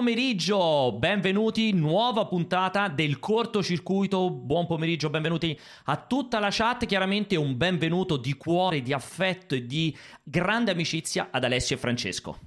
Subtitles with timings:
[0.00, 4.30] pomeriggio, benvenuti, nuova puntata del cortocircuito.
[4.30, 6.86] Buon pomeriggio, benvenuti a tutta la chat.
[6.86, 12.38] Chiaramente un benvenuto di cuore, di affetto e di grande amicizia ad Alessio e Francesco.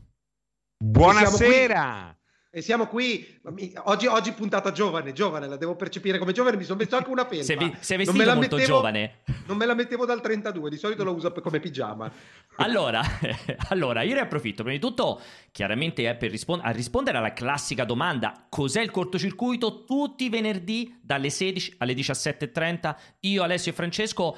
[0.84, 2.18] Buonasera.
[2.56, 3.40] E siamo qui,
[3.86, 7.26] oggi, oggi, puntata giovane, giovane, la devo percepire come giovane, mi sono messo anche una
[7.26, 7.46] felpa.
[7.46, 9.22] Sei, sei vestito molto mettevo, giovane.
[9.48, 12.12] Non me la mettevo dal 32, di solito la uso come pigiama.
[12.58, 13.02] Allora,
[13.70, 15.20] allora io ne approfitto, prima di tutto,
[15.52, 19.84] chiaramente è per rispond- a rispondere alla classica domanda, cos'è il cortocircuito?
[19.84, 24.38] Tutti i venerdì dalle 16 alle 17.30, io, Alessio e Francesco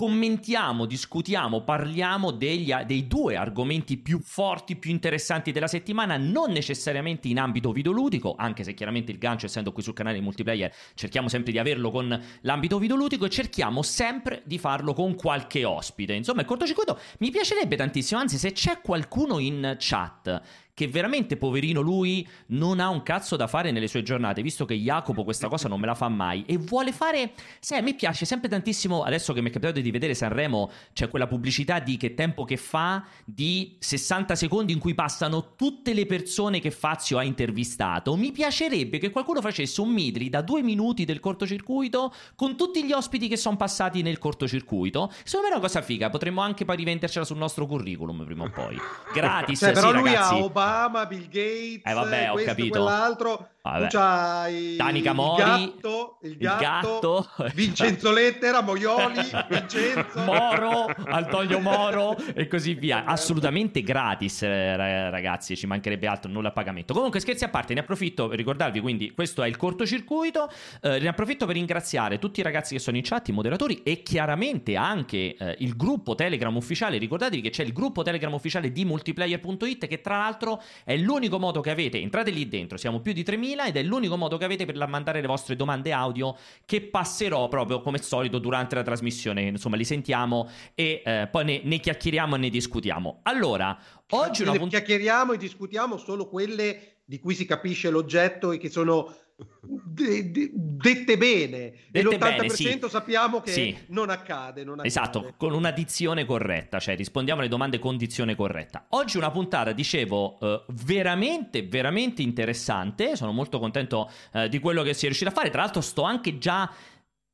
[0.00, 7.28] commentiamo, discutiamo, parliamo degli, dei due argomenti più forti, più interessanti della settimana, non necessariamente
[7.28, 11.28] in ambito videoludico, anche se chiaramente il gancio, essendo qui sul canale di multiplayer, cerchiamo
[11.28, 16.14] sempre di averlo con l'ambito videoludico e cerchiamo sempre di farlo con qualche ospite.
[16.14, 20.40] Insomma, il cortocircuito mi piacerebbe tantissimo, anzi se c'è qualcuno in chat
[20.80, 24.72] che veramente poverino lui non ha un cazzo da fare nelle sue giornate, visto che
[24.72, 26.42] Jacopo questa cosa non me la fa mai.
[26.46, 29.90] E vuole fare, sai, a me piace sempre tantissimo, adesso che mi è capitato di
[29.90, 34.94] vedere Sanremo, c'è quella pubblicità di che tempo che fa, di 60 secondi in cui
[34.94, 40.30] passano tutte le persone che Fazio ha intervistato, mi piacerebbe che qualcuno facesse un midri
[40.30, 45.48] da due minuti del cortocircuito con tutti gli ospiti che sono passati nel cortocircuito, secondo
[45.48, 48.80] me è una cosa figa, potremmo anche poi rivendercela sul nostro curriculum prima o poi,
[49.12, 50.34] gratis, cioè, però sì, lui ragazzi.
[50.34, 50.69] ha Obama,
[51.08, 52.68] Bill Gates, eh, vabbè, ho questo, capito.
[52.70, 53.48] quell'altro.
[53.62, 53.88] Vabbè.
[53.88, 57.52] Tu c'hai Danica Mori, il gatto, il gatto, il gatto.
[57.54, 60.20] Vincenzo Lettera, Moioli, Vincenzo.
[60.20, 63.04] Moro, Antonio Moro e così via.
[63.04, 66.94] Assolutamente gratis, eh, ragazzi, ci mancherebbe altro, nulla a pagamento.
[66.94, 71.08] Comunque, scherzi a parte, ne approfitto per ricordarvi, quindi questo è il cortocircuito, eh, ne
[71.08, 75.36] approfitto per ringraziare tutti i ragazzi che sono in chat, i moderatori e chiaramente anche
[75.36, 76.96] eh, il gruppo Telegram ufficiale.
[76.96, 81.60] Ricordatevi che c'è il gruppo Telegram ufficiale di multiplayer.it che tra l'altro è l'unico modo
[81.60, 84.64] che avete, entrate lì dentro, siamo più di 3000 ed è l'unico modo che avete
[84.64, 89.42] per mandare le vostre domande audio che passerò proprio come al solito durante la trasmissione.
[89.42, 93.20] Insomma, li sentiamo e eh, poi ne, ne, chiacchieriamo e ne discutiamo.
[93.24, 93.78] Allora,
[94.10, 98.70] oggi una punt- chiacchieriamo e discutiamo solo quelle di cui si capisce l'oggetto e che
[98.70, 99.12] sono
[99.62, 101.72] de- de- dette bene.
[101.90, 102.78] Dette e l'80% bene, sì.
[102.88, 103.76] sappiamo che Sì.
[103.88, 104.88] non accade, non accade.
[104.88, 108.86] Esatto, con una dizione corretta, cioè rispondiamo alle domande con dizione corretta.
[108.90, 113.16] Oggi una puntata, dicevo, eh, veramente, veramente interessante.
[113.16, 115.50] Sono molto contento eh, di quello che si è riuscito a fare.
[115.50, 116.70] Tra l'altro, sto anche già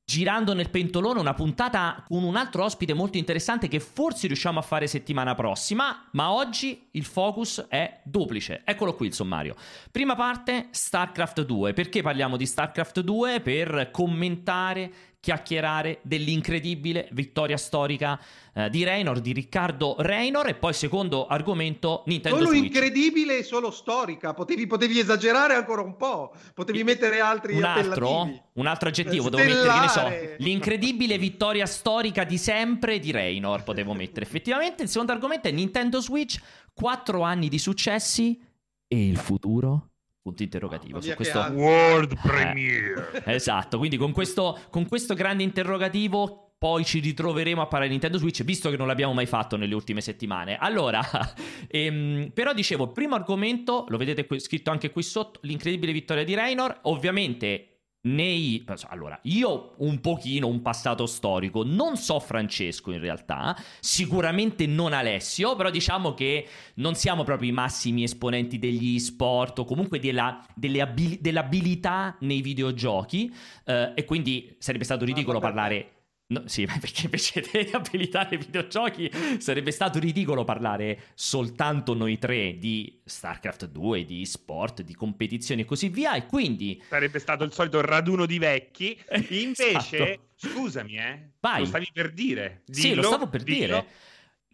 [0.08, 4.62] girando nel pentolone una puntata con un altro ospite molto interessante che forse riusciamo a
[4.62, 8.62] fare settimana prossima, ma oggi il focus è duplice.
[8.64, 9.56] Eccolo qui il sommario.
[9.90, 11.72] Prima parte StarCraft 2.
[11.72, 13.40] Perché parliamo di StarCraft 2?
[13.40, 14.92] Per commentare
[15.26, 18.16] chiacchierare dell'incredibile vittoria storica
[18.54, 22.66] eh, di Reynor, di Riccardo Reynor e poi secondo argomento Nintendo Solo Switch.
[22.66, 24.34] incredibile e solo storica.
[24.34, 26.32] Potevi, potevi esagerare ancora un po'.
[26.54, 30.36] Potevi mettere altri un altro, un altro aggettivo devo mettere, che ne so, Stellare.
[30.38, 34.24] l'incredibile vittoria storica di sempre di Reynor potevo mettere.
[34.24, 36.38] Effettivamente il secondo argomento è Nintendo Switch,
[36.72, 38.40] 4 anni di successi
[38.86, 39.88] e il futuro?
[40.26, 41.38] Punto interrogativo su questo.
[41.38, 43.22] World Premiere.
[43.36, 48.18] Esatto, quindi con questo, con questo grande interrogativo poi ci ritroveremo a parlare di Nintendo
[48.18, 50.56] Switch, visto che non l'abbiamo mai fatto nelle ultime settimane.
[50.56, 51.00] Allora,
[51.68, 56.34] ehm, però dicevo, primo argomento, lo vedete qui- scritto anche qui sotto, l'incredibile vittoria di
[56.34, 57.70] Reynor, ovviamente...
[58.06, 58.64] Nei...
[58.88, 65.56] Allora, io un pochino un passato storico, non so Francesco in realtà, sicuramente non Alessio,
[65.56, 70.80] però diciamo che non siamo proprio i massimi esponenti degli sport o comunque della, delle
[70.80, 73.34] abili- dell'abilità nei videogiochi
[73.64, 75.52] eh, e quindi sarebbe stato ridicolo vabbè.
[75.52, 75.90] parlare...
[76.28, 82.58] No, sì, perché invece delle abilità nei videogiochi sarebbe stato ridicolo parlare soltanto noi tre
[82.58, 86.82] di StarCraft 2, di sport, di competizioni e così via e quindi...
[86.88, 88.98] Sarebbe stato il solito raduno di vecchi.
[89.30, 90.20] Invece, Esatto.
[90.34, 91.30] scusami, eh.
[91.38, 91.60] Vai.
[91.60, 92.62] Lo stavi per dire.
[92.70, 93.58] Sì, lo Dillo, stavo per dillo.
[93.58, 93.86] dire.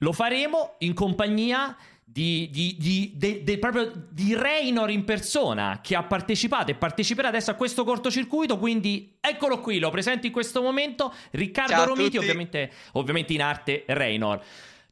[0.03, 1.77] Lo faremo in compagnia
[2.13, 7.29] di, di, di, de- de- proprio di Reynor in persona che ha partecipato e parteciperà
[7.29, 8.59] adesso a questo cortocircuito.
[8.59, 11.15] Quindi eccolo qui, lo presento in questo momento.
[11.31, 14.45] Riccardo Ciao Romiti, ovviamente, ovviamente in arte Reynor.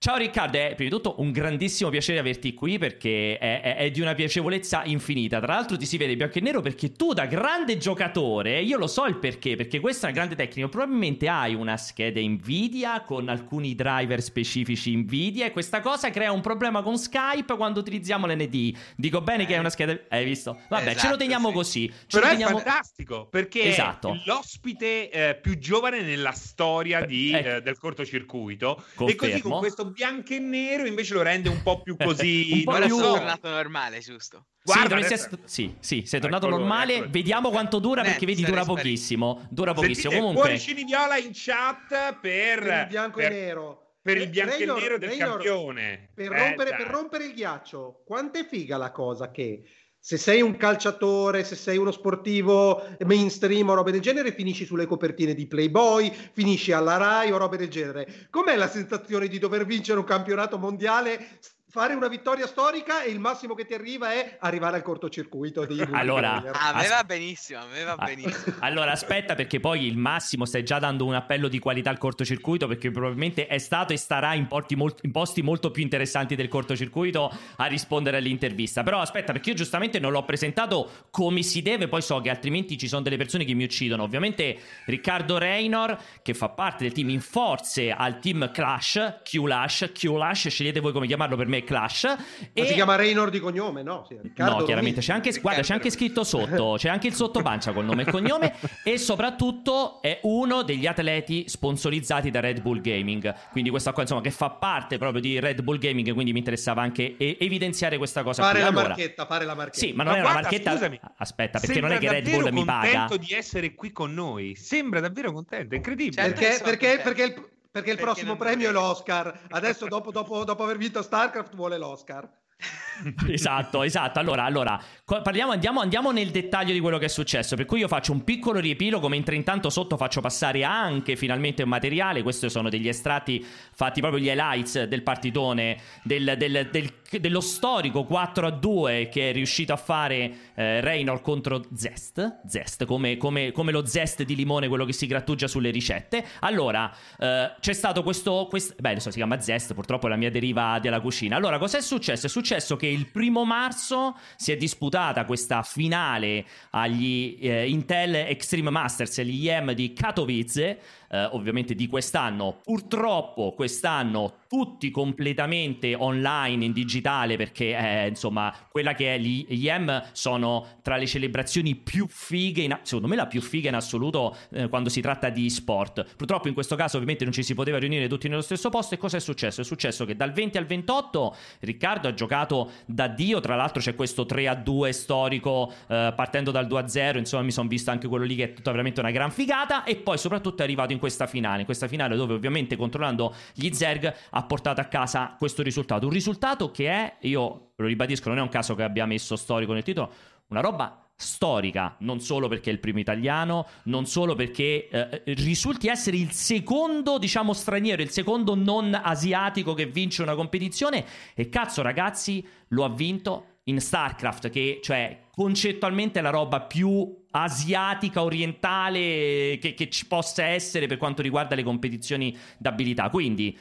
[0.02, 3.90] Ciao Riccardo, è prima di tutto un grandissimo piacere averti qui perché è, è- è
[3.90, 5.40] di una piacevolezza infinita.
[5.40, 8.86] Tra l'altro ti si vede bianco e nero perché tu da grande giocatore, io lo
[8.86, 13.28] so il perché, perché questa è una grande tecnica, probabilmente hai una scheda Nvidia con
[13.28, 18.74] alcuni driver specifici Nvidia e questa cosa crea un problema con Skype quando utilizziamo l'ND.
[18.96, 20.00] Dico bene che è una scheda...
[20.08, 20.60] Hai visto?
[20.70, 21.54] Vabbè, ce lo Esatto, teniamo sì.
[21.54, 21.88] così.
[21.88, 22.56] Ce Però lo è teniamo...
[22.58, 24.14] fantastico perché Esatto.
[24.14, 27.48] è l'ospite eh, più giovane nella storia di, Ecco.
[27.56, 28.78] eh, del cortocircuito.
[28.78, 29.16] E Confermo.
[29.18, 32.48] così con questo bianco e nero invece lo rende un po' più così.
[32.52, 32.96] un po' Ora più...
[32.96, 34.46] sono tornato normale, giusto?
[34.62, 36.94] Guarda, sì, adesso- sì, sì, sei tornato Eccolo, normale.
[36.94, 37.10] eccolo.
[37.10, 39.46] Vediamo quanto dura, Eh, perché vedi, dura pochissimo.
[39.50, 40.10] Dura pochissimo.
[40.12, 43.94] Sentite, Comunque, cuoricini viola in chat per, per il bianco per- e nero.
[44.02, 46.10] per il bianco Raynor- e nero del Raynor, campione.
[46.14, 49.62] Per Eh, rompere, per rompere il ghiaccio, quanto è figa la cosa che
[50.02, 54.86] se sei un calciatore, se sei uno sportivo mainstream o robe del genere, finisci sulle
[54.86, 58.28] copertine di Playboy, finisci alla Rai o robe del genere.
[58.30, 61.38] Com'è la sensazione di dover vincere un campionato mondiale,
[61.70, 65.80] fare una vittoria storica e il massimo che ti arriva è arrivare al cortocircuito di
[65.92, 66.56] Allora, multiplayer?
[66.60, 68.56] Ah, a me As- va benissimo, a me va Ah, benissimo.
[68.60, 72.66] Allora aspetta perché poi il massimo stai già dando un appello di qualità al cortocircuito
[72.66, 76.48] perché probabilmente è stato e starà in, porti mol- in posti molto più interessanti del
[76.48, 78.82] cortocircuito a rispondere all'intervista.
[78.82, 82.76] Però aspetta perché io giustamente non l'ho presentato come si deve, poi so che altrimenti
[82.78, 84.02] ci sono delle persone che mi uccidono.
[84.02, 90.48] Ovviamente Riccardo Reynor che fa parte del team in forze al team Clash, Q-Lash, Q-Lash,
[90.48, 92.04] scegliete voi come chiamarlo per me Clash.
[92.04, 92.16] Ma
[92.52, 92.66] E...
[92.66, 93.82] si chiama Raynor di cognome?
[93.82, 97.14] No, sì, Riccardo no, chiaramente c'è anche, guarda, c'è anche scritto sotto, c'è anche il
[97.14, 98.54] sottopancia col nome e cognome
[98.84, 103.34] e soprattutto è uno degli atleti sponsorizzati da Red Bull Gaming.
[103.50, 106.82] Quindi questa qua insomma che fa parte proprio di Red Bull Gaming, quindi mi interessava
[106.82, 108.62] anche e- evidenziare questa cosa Fare qui.
[108.62, 109.78] la Allora, marchetta, fare la marchetta.
[109.86, 110.70] Sì, ma non Ma è una guarda, marchetta.
[110.72, 112.98] scusami, Aspetta, perché non è che Red Bull mi paga.
[113.06, 114.54] contento di essere qui con noi.
[114.56, 116.22] Sembra davvero contento, è incredibile.
[116.22, 116.40] Certo.
[116.40, 117.02] Perché, sono perché, contento.
[117.02, 119.46] perché il, perché il Perché prossimo premio è l'Oscar.
[119.50, 122.28] Adesso, dopo, dopo, dopo aver vinto StarCraft, vuole l'Oscar.
[123.28, 124.18] esatto, esatto.
[124.18, 127.56] Allora, allora parliamo, andiamo, andiamo nel dettaglio di quello che è successo.
[127.56, 131.68] Per cui io faccio un piccolo riepilogo, mentre intanto sotto faccio passare anche finalmente un
[131.70, 132.22] materiale.
[132.22, 138.04] Questi sono degli estratti fatti proprio gli highlights del partitone, del- del- del- dello storico
[138.04, 142.40] 4 a 2 che è riuscito a fare eh, Reynor contro Zest.
[142.46, 146.24] Zest, come, come- come lo zest di limone, quello che si grattugia sulle ricette.
[146.40, 150.30] Allora, eh, c'è stato questo, quest- Beh, adesso si chiama Zest, purtroppo è la mia
[150.30, 151.36] deriva della cucina.
[151.36, 152.26] Allora, cos'è successo?
[152.26, 158.70] È successo che il primo marzo si è disputata questa finale agli eh, Intel Extreme
[158.70, 160.80] Masters, gli IEM di Katowice,
[161.10, 162.60] eh, ovviamente di quest'anno.
[162.62, 170.08] Purtroppo quest'anno tutti completamente online in digitale perché eh, insomma quella che è gli IEM
[170.12, 174.68] sono tra le celebrazioni più fighe, in- secondo me la più figa in assoluto eh,
[174.68, 176.16] quando si tratta di sport.
[176.16, 178.98] Purtroppo in questo caso ovviamente non ci si poteva riunire tutti nello stesso posto e
[178.98, 179.60] cosa è successo?
[179.60, 183.94] È successo che dal 20 al 28 Riccardo ha giocato da Dio, tra l'altro c'è
[183.94, 187.90] questo 3 a 2 storico eh, partendo dal 2 a 0, insomma mi sono visto
[187.90, 190.92] anche quello lì che è tutta veramente una gran figata e poi soprattutto è arrivato
[190.92, 195.34] in questa finale, in questa finale dove ovviamente controllando gli Zerg ha portato a casa
[195.36, 199.06] questo risultato, un risultato che è, io lo ribadisco, non è un caso che abbia
[199.06, 200.12] messo storico nel titolo,
[200.48, 205.88] una roba storica, non solo perché è il primo italiano, non solo perché eh, risulti
[205.88, 211.04] essere il secondo, diciamo, straniero, il secondo non asiatico che vince una competizione.
[211.34, 217.19] E cazzo ragazzi, lo ha vinto in StarCraft che cioè concettualmente è la roba più
[217.32, 223.08] asiatica orientale che, che ci possa essere per quanto riguarda le competizioni d'abilità.
[223.10, 223.58] Quindi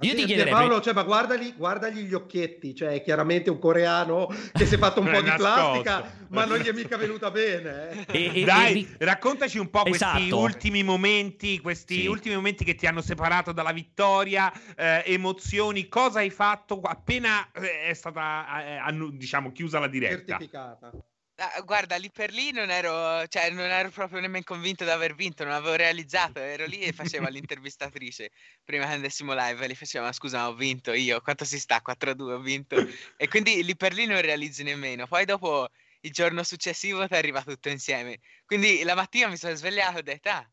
[0.00, 4.28] io ti chiederei Paolo, cioè, ma guardagli, guardagli gli occhietti, cioè è chiaramente un coreano
[4.52, 8.06] che si è fatto un po' di plastica, ma non gli è mica venuta bene.
[8.06, 8.06] eh.
[8.16, 10.38] E- e- Dai, e vi- raccontaci un po' questi Esatto.
[10.38, 12.06] ultimi momenti, questi Sì.
[12.06, 17.88] ultimi momenti che ti hanno separato dalla vittoria, eh, emozioni, cosa hai fatto appena eh,
[17.88, 20.14] è stata eh, diciamo chiusa la diretta.
[20.38, 20.92] certificata.
[21.40, 25.14] Ah, guarda, lì per lì non ero, cioè, non ero proprio nemmeno convinto di aver
[25.14, 28.30] vinto, non avevo realizzato, ero lì e facevo l'intervistatrice
[28.64, 31.60] prima che andessimo live e gli facevo, ma scusa, ma ho vinto io, quanto si
[31.60, 31.80] sta?
[31.80, 32.82] 4-2, ho vinto.
[33.14, 35.06] E quindi lì per lì non realizzi nemmeno.
[35.06, 35.68] Poi dopo,
[36.00, 38.18] il giorno successivo, ti arriva tutto insieme.
[38.44, 40.50] Quindi la mattina mi sono svegliato e ho detto, ah,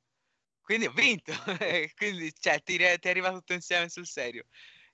[0.61, 1.31] quindi ho vinto.
[1.95, 4.45] Quindi, cioè, ti, ti arriva tutto insieme sul serio.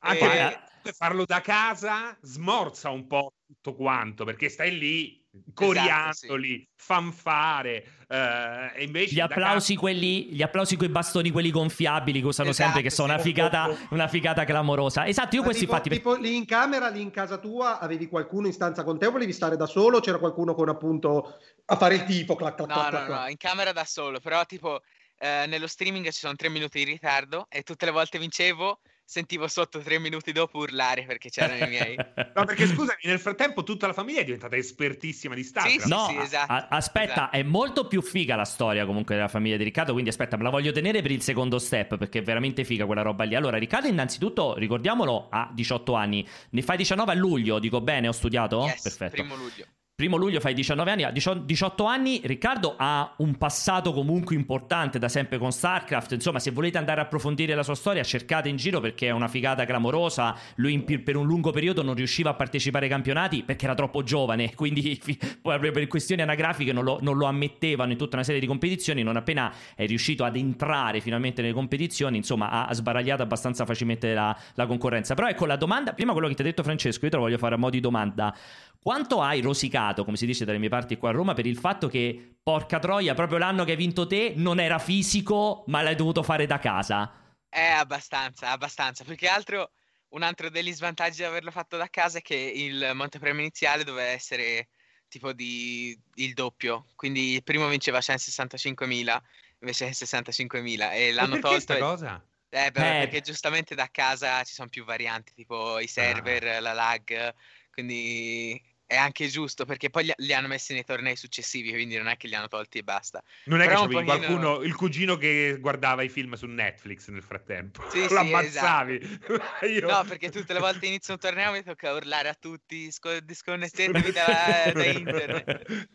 [0.04, 5.21] Anche Eh, farlo da casa smorza un po' tutto quanto, perché stai lì
[5.54, 12.20] coriandoli, fanfare, eh, e invece Gli applausi, quelli, gli applausi con i bastoni, quelli gonfiabili
[12.20, 13.14] che usano Esatto, sempre, che sono sì.
[13.14, 15.06] una figata, una figata clamorosa.
[15.08, 15.90] Esatto, io Ma questi tipo, fatti.
[15.90, 19.12] tipo lì in camera, lì in casa tua, avevi qualcuno in stanza con te o
[19.12, 19.98] volevi stare da solo?
[19.98, 22.36] o C'era qualcuno con appunto a fare il tifo?
[22.36, 23.30] Clac, clac, No, clac, no, clac, no, clac.
[23.32, 24.82] in camera da solo, però tipo
[25.20, 28.80] eh, nello streaming ci sono tre minuti di ritardo e tutte le volte vincevo,
[29.12, 31.96] sentivo sotto tre minuti dopo urlare perché c'erano i miei.
[32.34, 35.82] No, perché scusami, nel frattempo tutta la famiglia è diventata espertissima di StarCraft.
[35.82, 37.36] Sì, No, sì, esatto, a- aspetta, esatto.
[37.36, 40.50] è molto più figa la storia comunque della famiglia di Riccardo, quindi aspetta, me la
[40.50, 43.36] voglio tenere per il secondo step perché è veramente figa quella roba lì.
[43.36, 48.14] Allora, Riccardo innanzitutto, ricordiamolo, ha 18 anni, ne fai 19 a luglio, dico bene, ho
[48.14, 48.62] studiato?
[48.64, 49.12] Yes, Perfetto.
[49.12, 49.66] primo luglio.
[50.02, 55.08] Primo luglio fai 19 anni, a 18 anni Riccardo ha un passato comunque importante da
[55.08, 58.80] sempre con StarCraft, insomma se volete andare a approfondire la sua storia cercate in giro
[58.80, 62.86] perché è una figata clamorosa, lui in, per un lungo periodo non riusciva a partecipare
[62.86, 65.00] ai campionati perché era troppo giovane, quindi
[65.40, 69.04] poi per questioni anagrafiche non lo, non lo ammettevano in tutta una serie di competizioni,
[69.04, 74.16] non appena è riuscito ad entrare finalmente nelle competizioni, insomma ha, ha sbaragliato abbastanza facilmente
[74.16, 75.14] la, la concorrenza.
[75.14, 77.38] Però ecco la domanda, prima quello che ti ha detto Francesco, io te lo voglio
[77.38, 78.36] fare a mo' di domanda.
[78.84, 81.88] Quanto hai rosicato, come si dice dalle mie parti qua a Roma, per il fatto
[81.88, 86.24] che, porca troia, proprio l'anno che hai vinto te non era fisico, ma l'hai dovuto
[86.24, 87.36] fare da casa?
[87.48, 89.04] Eh, abbastanza, abbastanza.
[89.04, 89.70] Più che altro,
[90.10, 94.10] un altro degli svantaggi di averlo fatto da casa è che il montepremio iniziale doveva
[94.10, 94.70] essere
[95.08, 96.88] tipo di il doppio.
[96.96, 99.20] Quindi il primo vinceva 165.000,
[99.60, 100.92] invece che 65.000.
[100.94, 101.50] E l'hanno tolto.
[101.50, 102.26] Questa cosa?
[102.50, 106.60] Eh, eh, perché giustamente da casa ci sono più varianti, tipo i server, ah.
[106.60, 107.34] la lag,
[107.72, 108.62] quindi
[108.92, 112.18] è anche giusto perché poi li, li, hanno messi nei tornei successivi, quindi non è
[112.18, 113.24] che li hanno tolti e basta.
[113.46, 114.04] Non è Però che pochino...
[114.04, 118.98] qualcuno, il cugino che guardava i film su Netflix nel frattempo, sì, lo ammazzavi.
[118.98, 119.42] Esatto.
[119.66, 119.90] Io...
[119.90, 124.12] No, perché tutte le volte inizio un torneo mi tocca urlare a tutti, sco- disconnettetevi
[124.12, 125.88] da, da internet.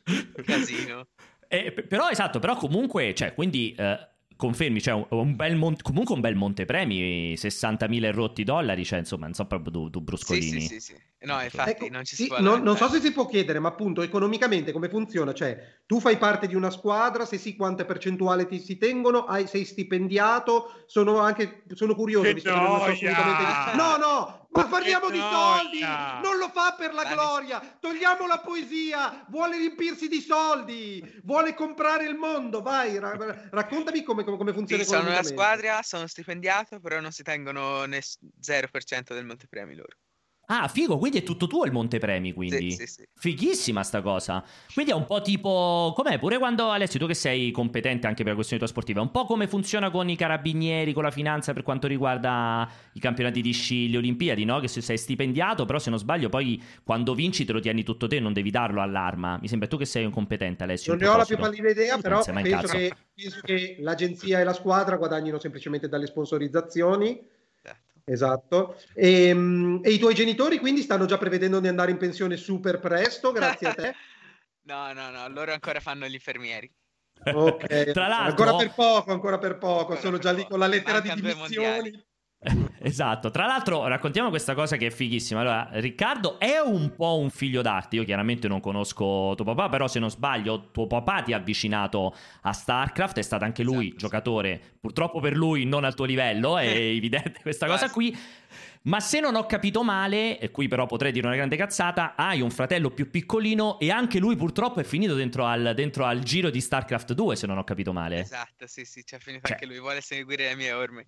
[0.42, 1.08] Casino.
[1.48, 3.74] Eh, però esatto, però comunque, cioè, quindi...
[3.78, 8.98] Eh confermi, cioè un, un bel mon- comunque un bel montepremi, 60.000 rotti dollari, cioè
[9.00, 10.60] insomma, non so proprio tu, tu Bruscolini.
[10.60, 11.04] Sì, sì, sì, sì.
[11.26, 13.58] No, infatti ecco, non ci si sì, può non, non so se si può chiedere,
[13.58, 15.32] ma appunto economicamente come funziona?
[15.32, 19.24] Cioè, tu fai parte di una squadra, se sì, quante percentuali ti si tengono?
[19.24, 20.84] Hai, sei stipendiato?
[20.86, 23.76] Sono anche sono curioso, che visto che non so assolutamente di...
[23.76, 25.80] No, no, ma parliamo di soldi!
[25.80, 27.12] Non lo fa per la Dai.
[27.12, 27.76] gloria!
[27.80, 29.26] Togliamo la poesia!
[29.28, 31.20] Vuole riempirsi di soldi!
[31.24, 32.62] Vuole comprare il mondo!
[32.62, 37.22] Vai, ra- raccontami come, come, funziona sì, sono una squadra, sono stipendiato, però non si
[37.22, 39.96] tengono ness- 0% del montepremi loro.
[40.48, 42.70] Ah, figo, quindi è tutto tuo il montepremi, quindi.
[42.70, 43.08] Sì, sì, sì.
[43.14, 44.44] Fighissima sta cosa.
[44.72, 45.92] Quindi è un po' tipo...
[45.96, 46.18] Com'è?
[46.20, 49.24] Pure quando, Alessio, tu che sei competente anche per la questione tua sportiva, un po'
[49.24, 53.90] come funziona con i carabinieri, con la finanza per quanto riguarda i campionati di sci,
[53.90, 54.60] le Olimpiadi, no?
[54.60, 58.06] Che se sei stipendiato, però se non sbaglio poi quando vinci te lo tieni tutto
[58.06, 59.38] te, non devi darlo all'arma.
[59.40, 60.92] Mi sembra tu che sei un competente, Alessio.
[60.92, 64.52] Non ne ho la più pallida idea, però penso che, penso che l'agenzia e la
[64.52, 67.34] squadra guadagnino semplicemente dalle sponsorizzazioni
[68.08, 68.78] Esatto.
[68.94, 72.78] E, ehm, e, i tuoi genitori quindi stanno già prevedendo di andare in pensione super
[72.78, 73.94] presto, grazie a te?
[74.62, 76.72] no, no, no, loro ancora fanno gli infermieri.
[77.34, 80.40] Ok, Tra l'altro, ancora per poco, ancora per poco, ancora sono per già poco.
[80.40, 82.06] lì con la lettera Manca di dimissioni.
[82.80, 85.40] esatto, tra l'altro raccontiamo questa cosa che è fighissima.
[85.40, 87.96] Allora, Riccardo è un po' un figlio d'arte.
[87.96, 92.14] Io chiaramente non conosco tuo papà, però se non sbaglio, tuo papà ti ha avvicinato
[92.42, 93.18] a StarCraft.
[93.18, 94.70] È stato anche lui esatto, giocatore, sì.
[94.80, 98.16] purtroppo per lui non al tuo livello, è evidente questa cosa qui.
[98.86, 102.40] Ma se non ho capito male, e qui però potrei dire una grande cazzata, hai
[102.40, 106.50] un fratello più piccolino e anche lui purtroppo è finito dentro al, dentro al giro
[106.50, 108.20] di StarCraft 2, se non ho capito male.
[108.20, 111.06] Esatto, sì, sì, c'è finito cioè, anche lui, vuole seguire le mie orme.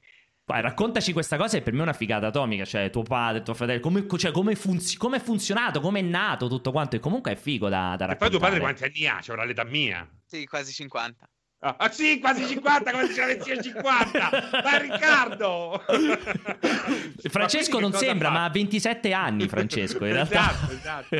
[0.49, 3.53] Vai, raccontaci questa cosa e per me è una figata atomica, cioè tuo padre, tuo
[3.53, 7.33] fratello, come, cioè, come, funzi- come è funzionato, come è nato tutto quanto e comunque
[7.33, 8.15] è figo da, da raccontare.
[8.15, 9.17] E poi tuo padre quanti anni ha?
[9.17, 10.09] C'è cioè, l'età mia.
[10.25, 11.29] Sì, quasi 50.
[11.61, 14.31] Ah, ah, sì, quasi 50, come diceva Lezia 50.
[14.65, 15.83] Ma Riccardo!
[17.29, 18.35] Francesco ma non sembra, fa?
[18.35, 20.51] ma ha 27 anni Francesco, in realtà.
[20.51, 21.15] esatto, esatto.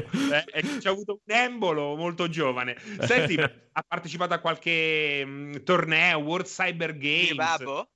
[0.55, 2.79] Eh, c'ha avuto un embolo molto giovane.
[3.01, 7.35] Senti, ha partecipato a qualche mh, mm, torneo, World Cyber Games?
[7.35, 7.89] Babbo?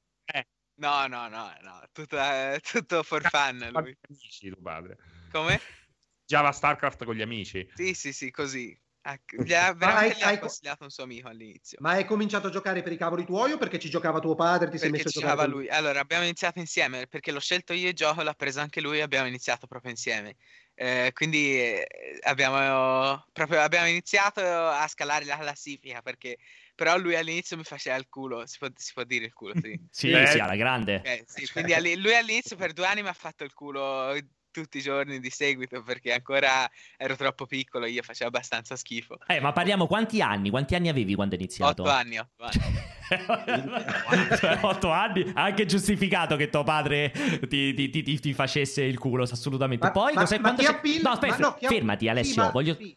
[0.83, 3.97] No, no, no, no, tutto, eh, tutto for fun lui.
[4.09, 4.97] Amici, tuo padre.
[5.31, 5.61] Come?
[6.27, 7.65] Java StarCraft con gli amici.
[7.73, 8.77] Sì, sì, sì, così.
[9.01, 11.79] Ecco, gli ha, veramente hai, hai consigliato un suo amico all'inizio.
[11.81, 14.71] Ma hai cominciato a giocare per i cavoli tuoi o perché ci giocava tuo padre?
[14.71, 15.49] Ti perché sei messo a giocare?
[15.49, 15.69] lui.
[15.69, 19.03] Allora, abbiamo iniziato insieme perché l'ho scelto io e gioco, l'ha preso anche lui e
[19.03, 20.35] abbiamo iniziato proprio insieme.
[20.75, 21.87] Eh, quindi eh,
[22.23, 26.39] abbiamo, proprio, abbiamo iniziato a scalare la classifica perché
[26.75, 29.79] però lui all'inizio mi faceva il culo, si può, si può dire il culo, sì.
[29.91, 31.02] sì, eh, sì, alla grande.
[31.05, 34.14] Eh, sì, quindi all- lui all'inizio per due anni mi ha fatto il culo
[34.52, 39.19] tutti i giorni di seguito perché ancora ero troppo piccolo, io facevo abbastanza schifo.
[39.26, 40.50] Eh, ma parliamo quanti anni?
[40.50, 41.83] Quanti anni avevi quando hai iniziato?
[41.83, 43.00] Otto anni, otto anni.
[44.62, 47.11] otto anni, anche giustificato che tuo padre
[47.49, 49.87] ti, ti, ti, ti facesse il culo, assolutamente.
[49.87, 50.71] Ma, Poi, ma, cos'è, ma quando...
[50.71, 51.00] Appil...
[51.02, 52.75] No, aspetta, no, fermati Alessio, sì, voglio...
[52.75, 52.97] Sì.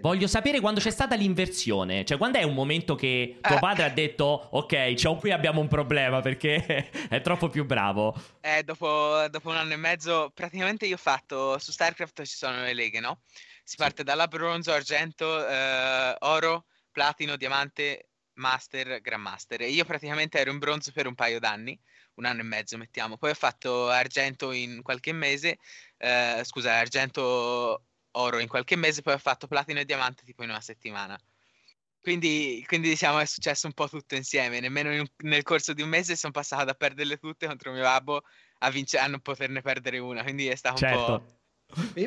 [0.00, 3.58] Voglio sapere quando c'è stata l'inversione, cioè quando è un momento che tuo eh.
[3.58, 8.14] padre ha detto ok, cioè, qui abbiamo un problema perché è troppo più bravo.
[8.40, 12.62] Eh, dopo, dopo, un anno e mezzo, praticamente io ho fatto, su StarCraft ci sono
[12.62, 13.22] le leghe, no?
[13.64, 19.62] Si parte dalla bronzo, argento, eh, oro, platino, diamante, master, grandmaster.
[19.62, 21.78] E io praticamente ero in bronzo per un paio d'anni,
[22.14, 23.16] un anno e mezzo mettiamo.
[23.16, 25.58] Poi ho fatto argento in qualche mese,
[25.96, 30.50] eh, scusa, argento oro in qualche mese, poi ho fatto platino e diamante tipo in
[30.50, 31.18] una settimana.
[32.00, 34.60] Quindi, quindi diciamo è successo un po' tutto insieme.
[34.60, 38.22] Nemmeno in, nel corso di un mese sono passato da perderle tutte contro mio babbo
[38.58, 40.22] a, vince- a non poterne perdere una.
[40.22, 41.12] Quindi è stato certo.
[41.12, 41.39] un po'.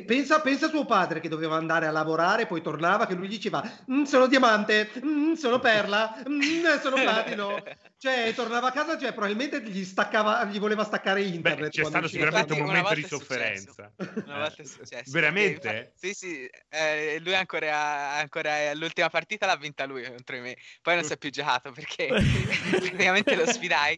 [0.06, 3.64] Pensa, pensa a tuo padre che doveva andare a lavorare, poi tornava che lui diceva
[3.90, 7.64] mm, sono diamante, mm, sono perla, mm, sono platino.
[7.98, 11.62] Cioè, tornava a casa, cioè, probabilmente gli, staccava, gli voleva staccare internet.
[11.62, 13.94] Beh, c'è stato sicuramente un momento di sofferenza.
[14.26, 15.12] Una volta è successo.
[15.12, 15.94] Veramente?
[15.96, 16.50] Sì, sì.
[16.68, 20.58] Eh, lui ancora, ancora l'ultima partita l'ha vinta lui contro me.
[20.82, 22.08] Poi non si è più giocato perché
[22.72, 23.98] praticamente lo sfidai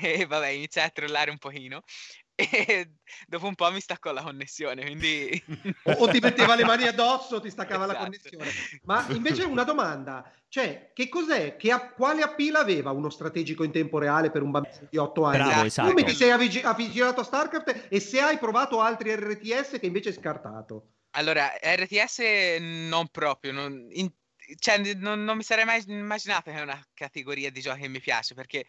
[0.00, 1.82] e vabbè, iniziai a trollare un pochino
[2.34, 2.92] e
[3.26, 5.42] dopo un po' mi staccò la connessione, quindi...
[5.84, 7.98] o, o, ti metteva le mani addosso o ti staccava esatto.
[7.98, 8.50] la connessione.
[8.84, 13.70] Ma invece una domanda, cioè, che cos'è, che a, quale appeal aveva uno strategico in
[13.70, 15.36] tempo reale per un bambino di 8 anni?
[15.38, 15.88] Bravo, esatto.
[15.88, 20.14] Come ti sei avvicinato a StarCraft e se hai provato altri RTS che invece hai
[20.14, 20.88] scartato?
[21.14, 22.56] Allora, RTS
[22.88, 24.10] non proprio, non, in,
[24.58, 28.00] cioè, non, non, mi sarei mai immaginato che è una categoria di giochi che mi
[28.00, 28.66] piace, perché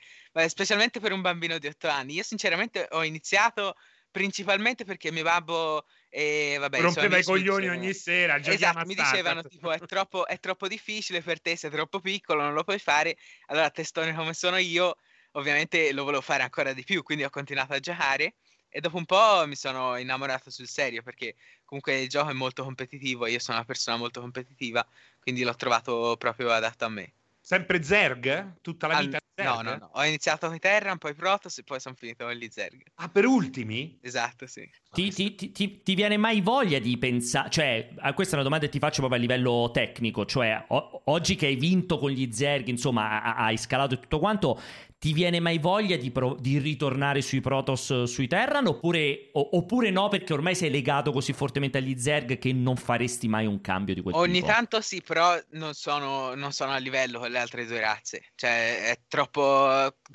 [0.48, 2.14] specialmente per un bambino di 8 anni.
[2.14, 3.76] Io sinceramente ho iniziato
[4.12, 9.42] principalmente perché mio babbo e vabbè, rompeva i coglioni dicevano, ogni sera esatto, mi dicevano
[9.42, 13.18] tipo è troppo, è troppo difficile per te sei troppo piccolo non lo puoi fare
[13.48, 14.98] allora testone come sono io
[15.32, 18.36] ovviamente lo volevo fare ancora di più quindi ho continuato a giocare.
[18.76, 22.64] E dopo un po' mi sono innamorato sul serio perché comunque il gioco è molto
[22.64, 24.84] competitivo, io sono una persona molto competitiva,
[25.24, 27.14] quindi l'ho trovato proprio adatto a me.
[27.40, 28.60] Sempre Zerg?
[28.62, 29.18] Tutta la vita?
[29.36, 29.46] Al...
[29.46, 29.90] No, no, no.
[29.94, 32.84] Ho iniziato con i Terran, poi Protoss e poi sono finito con gli Zerg.
[32.96, 33.98] Ah, per ultimi?
[34.02, 34.70] Esatto, sì.
[34.92, 37.50] Ti, ti, ti, ti viene mai voglia di pensare...
[37.50, 40.26] Cioè, questa è una domanda che ti faccio proprio a livello tecnico.
[40.26, 44.62] Cioè, o- oggi che hai vinto con gli Zerg, insomma, hai scalato e tutto quanto,
[45.00, 49.90] ti viene mai voglia di, pro- di ritornare sui Protoss sui Terran oppure, o- oppure,
[49.90, 53.96] no perché ormai sei legato così fortemente agli Zerg che non faresti mai un cambio
[53.96, 54.46] di quel Ogni tipo?
[54.46, 58.32] Ogni tanto sì, però non sono, non sono, a livello con le altre due razze.
[58.36, 59.23] Cioè è troppo...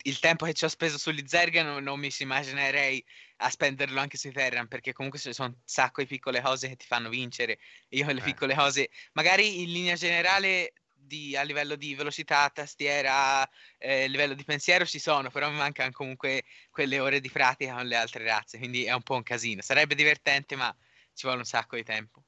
[0.02, 3.04] Il tempo che ci ho speso sugli Zerg non, non mi si immaginerei
[3.38, 6.76] a spenderlo anche sui Terran perché comunque ci sono un sacco di piccole cose che
[6.76, 7.58] ti fanno vincere.
[7.90, 8.22] Io le eh.
[8.22, 13.48] piccole cose, magari in linea generale di, a livello di velocità, tastiera,
[13.78, 17.86] eh, livello di pensiero ci sono, però mi mancano comunque quelle ore di pratica con
[17.86, 19.62] le altre razze, quindi è un po' un casino.
[19.62, 20.74] Sarebbe divertente, ma
[21.14, 22.22] ci vuole un sacco di tempo.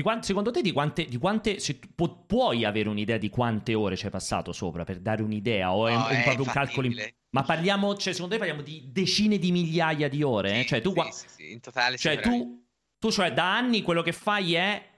[0.00, 1.58] Di quant- secondo te di quante, di quante
[1.94, 5.88] pu- puoi avere un'idea di quante ore ci hai passato sopra per dare un'idea o
[5.88, 6.94] è, no, è proprio un calcolo in...
[7.30, 10.64] ma parliamo cioè secondo te parliamo di decine di migliaia di ore sì, eh?
[10.64, 12.64] cioè tu sì, sì, sì, in totale cioè tu,
[12.98, 14.88] tu cioè da anni quello che fai è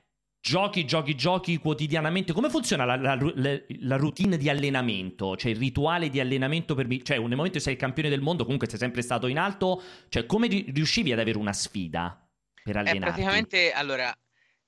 [0.45, 2.33] Giochi, giochi, giochi quotidianamente.
[2.33, 5.37] Come funziona la, la, la, la, routine di allenamento?
[5.37, 6.89] Cioè il rituale di allenamento per...
[7.01, 9.81] Cioè nel momento che sei il campione del mondo, comunque sei sempre stato in alto,
[10.09, 12.29] cioè come riuscivi ad avere una sfida
[12.61, 12.97] per allenarti?
[12.97, 14.13] Eh, praticamente, allora,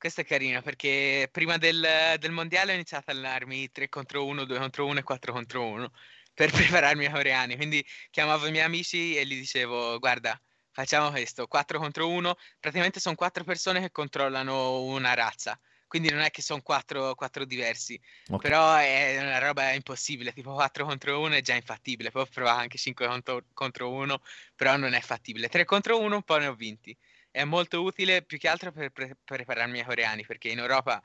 [0.04, 4.44] questa è carina perché prima del, del, mondiale ho iniziato a allenarmi 3 contro 1,
[4.44, 5.90] 2 contro 1 e 4 contro 1
[6.34, 7.56] per prepararmi ai coreani.
[7.56, 10.38] Quindi chiamavo i miei amici e gli dicevo, guarda
[10.72, 16.20] facciamo questo, 4 contro 1, praticamente sono 4 persone che controllano una razza, quindi non
[16.20, 18.50] è che sono 4, 4 diversi, okay.
[18.50, 22.60] però è una roba impossibile, tipo 4 contro 1 è già infattibile, poi ho provato
[22.60, 24.20] anche 5 contro, contro 1,
[24.54, 26.94] però non è fattibile, 3 contro 1 un po' ne ho vinti,
[27.34, 31.02] è molto utile più che altro per, pre- prepararmi ai coreani, perché in Europa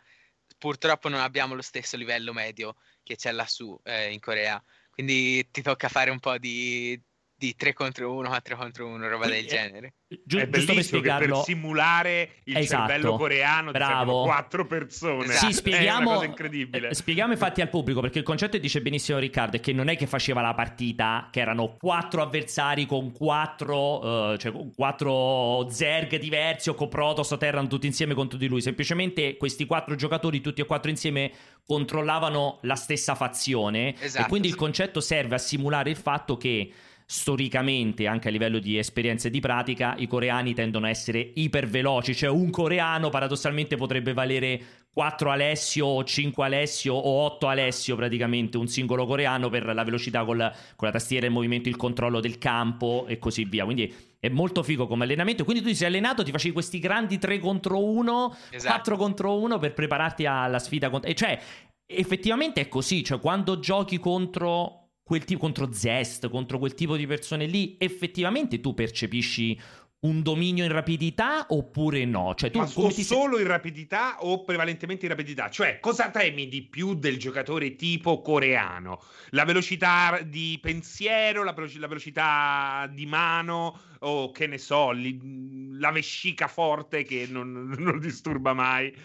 [0.60, 5.64] purtroppo non abbiamo lo stesso livello medio che c'è lassù eh, in Corea, quindi ti
[5.64, 7.02] tocca fare un po' di,
[7.40, 9.94] di 3 contro 1, 4 contro 1, roba del genere.
[10.26, 12.90] Gi- è bellissimo per, per simulare il esatto.
[12.90, 14.24] cervello coreano Bravo.
[14.24, 15.24] quattro persone.
[15.24, 15.46] Esatto.
[15.46, 19.60] Sì, spieghiamo, eh, spieghiamo infatti al pubblico perché il concetto che dice benissimo Riccardo è
[19.62, 24.52] che non è che faceva la partita, che erano quattro avversari con quattro, uh, cioè
[24.52, 28.60] con quattro Zerg diversi o con Protoss o Terran tutti insieme contro di lui.
[28.60, 31.32] Semplicemente questi quattro giocatori tutti e quattro insieme
[31.66, 34.56] controllavano la stessa fazione esatto, e quindi sì.
[34.56, 36.72] il concetto serve a simulare il fatto che
[37.12, 42.30] storicamente, anche a livello di esperienze di pratica, i coreani tendono a essere iperveloci, cioè
[42.30, 44.62] un coreano paradossalmente potrebbe valere
[44.94, 50.24] 4 Alessio o 5 Alessio o 8 Alessio praticamente, un singolo coreano per la velocità
[50.24, 50.38] col,
[50.76, 53.66] con la tastiera, il movimento, il controllo del campo e così via.
[53.66, 55.46] Quindi è molto figo come allenamento.
[55.46, 58.74] Quindi tu ti sei allenato, ti facevi questi grandi 3 contro 1, esatto.
[58.74, 60.92] 4 contro 1 per prepararti alla sfida.
[60.92, 61.10] Contro...
[61.10, 61.40] E cioè,
[61.88, 64.79] effettivamente è così, cioè quando giochi contro
[65.10, 69.60] quel tipo contro Zest, contro quel tipo di persone lì, effettivamente tu percepisci
[70.02, 72.36] un dominio in rapidità oppure no?
[72.36, 75.50] Cioè, tu Ma come ti solo in rapidità o prevalentemente in rapidità?
[75.50, 79.02] Cioè, cosa temi di più del giocatore tipo coreano?
[79.32, 85.72] La velocità di pensiero, la, velo- la velocità di mano o che ne so, li-
[85.80, 88.96] la vescica forte che non, non disturba mai?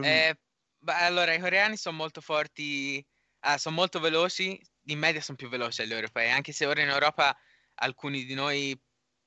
[0.00, 0.38] Eh,
[0.78, 3.04] beh, allora, i coreani sono molto forti,
[3.40, 4.56] ah, sono molto veloci,
[4.92, 7.36] in media sono più veloci degli europei, anche se ora in Europa
[7.76, 8.78] alcuni di noi,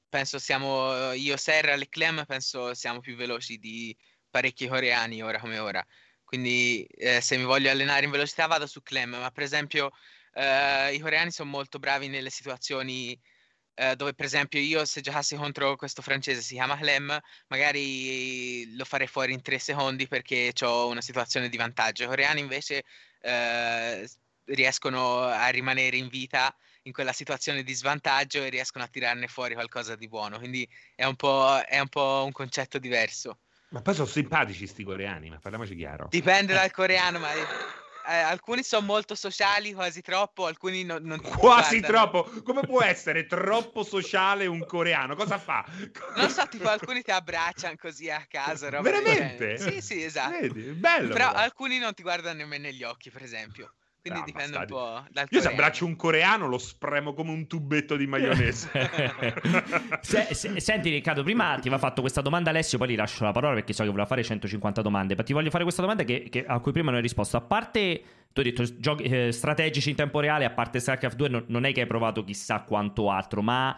[0.10, 3.96] penso siamo, io, Serra, Leclerc, penso siamo più veloci di
[4.30, 5.86] parecchi coreani ora come ora.
[6.24, 9.92] Quindi eh, se mi voglio allenare in velocità vado su Clem, ma per esempio
[10.34, 13.20] eh, i coreani sono molto bravi nelle situazioni
[13.76, 18.86] eh, dove per esempio io se giocassi contro questo francese si chiama Clem, magari lo
[18.86, 22.04] farei fuori in tre secondi perché ho una situazione di vantaggio.
[22.04, 22.84] I coreani invece
[23.22, 24.08] eh,
[24.46, 26.54] riescono a rimanere in vita
[26.84, 30.38] in quella situazione di svantaggio e riescono a tirarne fuori qualcosa di buono.
[30.38, 33.40] Quindi è un po', è un, po un concetto diverso.
[33.70, 36.08] Ma poi sono simpatici sti coreani, ma parliamoci chiaro.
[36.10, 41.80] Dipende dal coreano, ma eh, alcuni sono molto sociali, quasi troppo, alcuni no, non Quasi
[41.80, 42.10] guardano.
[42.22, 42.42] troppo.
[42.44, 45.16] Come può essere troppo sociale un coreano?
[45.16, 45.66] Cosa fa?
[46.16, 48.70] Non so, tipo alcuni ti abbracciano così a caso.
[48.70, 49.58] Veramente?
[49.58, 50.38] Sì, sì, esatto.
[50.40, 50.62] Vedi?
[50.74, 51.14] Bello.
[51.14, 51.40] Però però.
[51.40, 53.74] alcuni non ti guardano nemmeno negli occhi, per esempio.
[54.04, 57.48] Quindi Ah, dipende un po' dal Io se abbraccio un coreano lo spremo come un
[57.48, 58.70] tubetto di maionese.
[60.02, 63.32] Se- se- senti Riccardo, prima ti aveva fatto questa domanda Alessio, poi gli lascio la
[63.32, 66.28] parola perché so che voleva fare 150 domande, ma ti voglio fare questa domanda che-
[66.30, 67.38] che- a cui prima non hai risposto.
[67.38, 68.02] A parte,
[68.34, 71.64] tu hai detto giochi eh, strategici in tempo reale, a parte StarCraft 2 non, non
[71.64, 73.74] è che hai provato chissà quanto altro, ma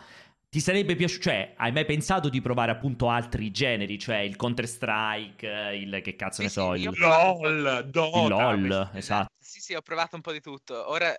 [0.55, 4.65] ti sarebbe piaciuto, cioè hai mai pensato di provare appunto altri generi, cioè il Counter
[4.65, 8.19] Strike, il che cazzo Sì, ne so, io- il, LOL, Dota.
[8.19, 9.33] il LOL, esatto.
[9.37, 10.89] Sì, sì, ho provato un po' di tutto.
[10.89, 11.13] Ora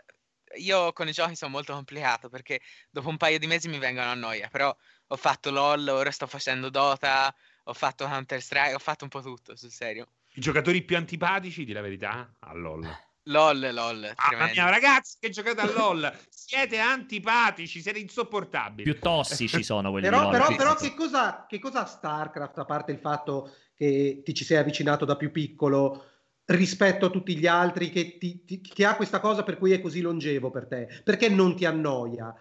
[0.57, 4.09] io con i giochi sono molto complicato perché dopo un paio di mesi mi vengono
[4.09, 4.75] a noia, però
[5.09, 7.31] ho fatto LOL, ora sto facendo Dota,
[7.65, 10.07] ho fatto Counter Strike, ho fatto un po' tutto, sul serio.
[10.33, 13.06] I giocatori più antipatici, di la verità, a LOL.
[13.29, 14.53] LOL, LOL, Mamma tremendo.
[14.53, 18.91] mia, ragazzi che giocate a LOL, siete antipatici, siete insopportabili.
[18.91, 22.59] Più tossici sono quelli Però, LOL, però, sì, però che, cosa, che cosa ha StarCraft,
[22.59, 26.05] a parte il fatto che ti ci sei avvicinato da più piccolo
[26.45, 29.81] rispetto a tutti gli altri, che, ti- ti- che ha questa cosa per cui è
[29.81, 31.01] così longevo per te?
[31.03, 32.33] Perché non ti annoia?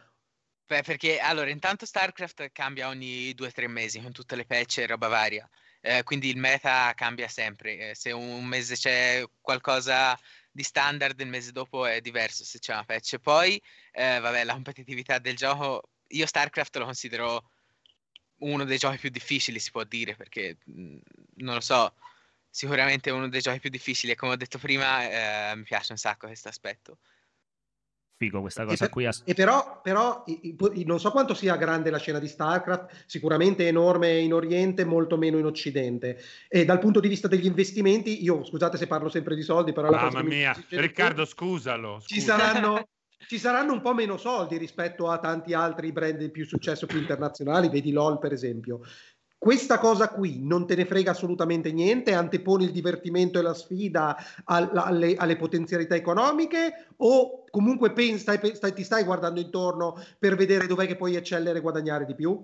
[0.67, 4.79] Beh, perché allora, intanto StarCraft cambia ogni due o tre mesi con tutte le patch
[4.79, 5.47] e roba varia.
[5.81, 7.89] Eh, quindi il meta cambia sempre.
[7.91, 10.17] Eh, se un mese c'è qualcosa
[10.55, 13.17] di standard, il mese dopo è diverso se c'è una patch.
[13.19, 17.49] Poi, eh, vabbè, la competitività del gioco, io StarCraft lo considero
[18.37, 21.93] uno dei giochi più difficili, si può dire, perché non lo so,
[22.49, 25.97] sicuramente uno dei giochi più difficili e come ho detto prima, eh, mi piace un
[25.97, 26.99] sacco questo aspetto.
[28.17, 29.05] Figo questa E, cosa per- qui.
[29.05, 33.03] ass- e però, però i- i- non so quanto sia grande la scena di StarCraft,
[33.05, 36.17] sicuramente enorme in Oriente, molto meno in Occidente.
[36.47, 39.89] E dal punto di vista degli investimenti, io scusate se parlo sempre di soldi, però
[39.89, 40.79] è Mamma mi mia, più.
[40.79, 41.99] Riccardo, scusalo.
[42.05, 42.37] ci scusa.
[42.37, 42.87] saranno,
[43.27, 46.99] ci saranno un po' meno soldi rispetto a tanti altri brand di più successo più
[46.99, 48.79] internazionali, vedi LOL per esempio.
[49.45, 54.17] Questa cosa qui non te ne frega assolutamente niente, anteponi il divertimento e la sfida
[54.45, 60.35] al- alle, alle potenzialità economiche o comunque pensi, stai- stai- ti stai guardando intorno per
[60.35, 62.43] vedere dov'è che puoi eccellere e guadagnare di più?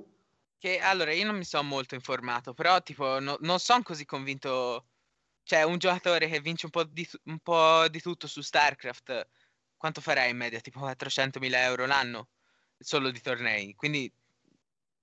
[0.58, 4.88] Che allora io non mi sono molto informato, però tipo no- non sono così convinto.
[5.44, 9.28] Cioè, un giocatore che vince un po' di, un po' di tutto su StarCraft,
[9.78, 10.60] quanto farà in media?
[10.62, 12.30] Tipo 400.000 euro l'anno
[12.78, 13.74] solo di tornei.
[13.76, 14.12] Quindi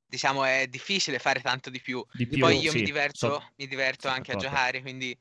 [0.09, 2.05] diciamo è difficile fare tanto di più.
[2.13, 4.49] Di più, Poi io sì, mi diverto, so- mi diverto anche a d'accordo.
[4.57, 5.17] giocare, quindi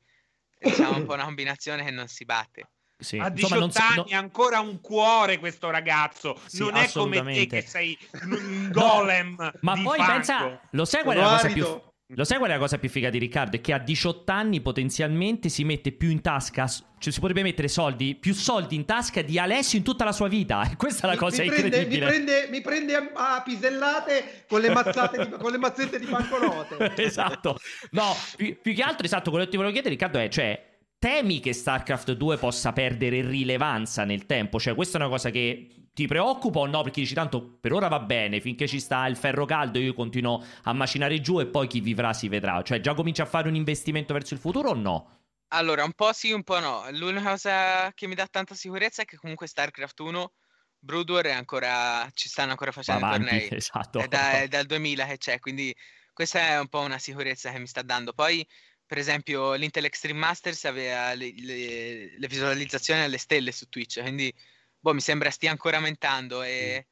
[0.58, 2.70] diciamo un po' una combinazione che non si batte.
[2.98, 3.18] sì.
[3.18, 6.40] A Insomma, 18 non si- no- anni ha ancora un cuore questo ragazzo.
[6.46, 9.52] Sì, non è come te che sei un- golem.
[9.60, 10.12] Ma di poi fango.
[10.12, 11.82] pensa, lo sai qual è la cosa più.
[12.14, 13.56] Lo sai qual è la cosa più figa di Riccardo?
[13.56, 17.68] È che a 18 anni potenzialmente si mette più in tasca, cioè si potrebbe mettere
[17.68, 20.62] soldi, più soldi in tasca di Alessio in tutta la sua vita.
[20.70, 22.06] E questa è la Mi- cosa mi, prende, mi, incredibile.
[22.06, 26.94] prende, mi prende a, a pisellate con le, mazzate di- con le mazzette di banconote.
[27.02, 27.58] esatto.
[27.90, 30.66] No, più, più che altro, esatto, quello che ti volevo chiedere, Riccardo, è cioè.
[31.00, 34.58] Temi che StarCraft 2 possa perdere rilevanza nel tempo?
[34.58, 36.82] Cioè, questa è una cosa che ti preoccupa o no?
[36.82, 40.44] Perché dici tanto per ora va bene, finché ci sta il ferro caldo, io continuo
[40.62, 42.62] a macinare giù e poi chi vivrà si vedrà.
[42.62, 45.22] Cioè, già comincia a fare un investimento verso il futuro o no?
[45.48, 46.84] Allora, un po' sì, un po' no.
[46.92, 50.32] L'unica cosa che mi dà tanta sicurezza è che comunque StarCraft 1,
[50.78, 53.48] Brood War è ancora, ci stanno ancora facendo i avanti, tornei.
[53.58, 53.98] esatto.
[53.98, 55.74] È, da- è dal 2000 che c'è, quindi
[56.12, 58.12] questa è un po' una sicurezza che mi sta dando.
[58.12, 58.46] Poi,
[58.86, 64.32] per esempio, l'Intel Extreme Masters aveva le, le- le visualizzazioni alle stelle su Twitch, quindi
[64.80, 66.86] boh, mi sembra stia ancora aumentando e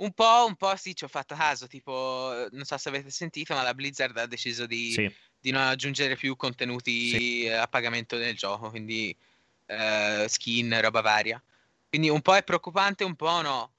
[0.00, 3.54] Un po', un po' sì, ci ho fatto caso, tipo, non so se avete sentito,
[3.54, 5.12] ma la Blizzard ha deciso di, Sì.
[5.40, 7.48] di non aggiungere più contenuti Sì.
[7.48, 9.16] a pagamento nel gioco, quindi
[9.66, 11.42] eh, skin, roba varia.
[11.88, 13.72] Quindi un po' è preoccupante, un po' no.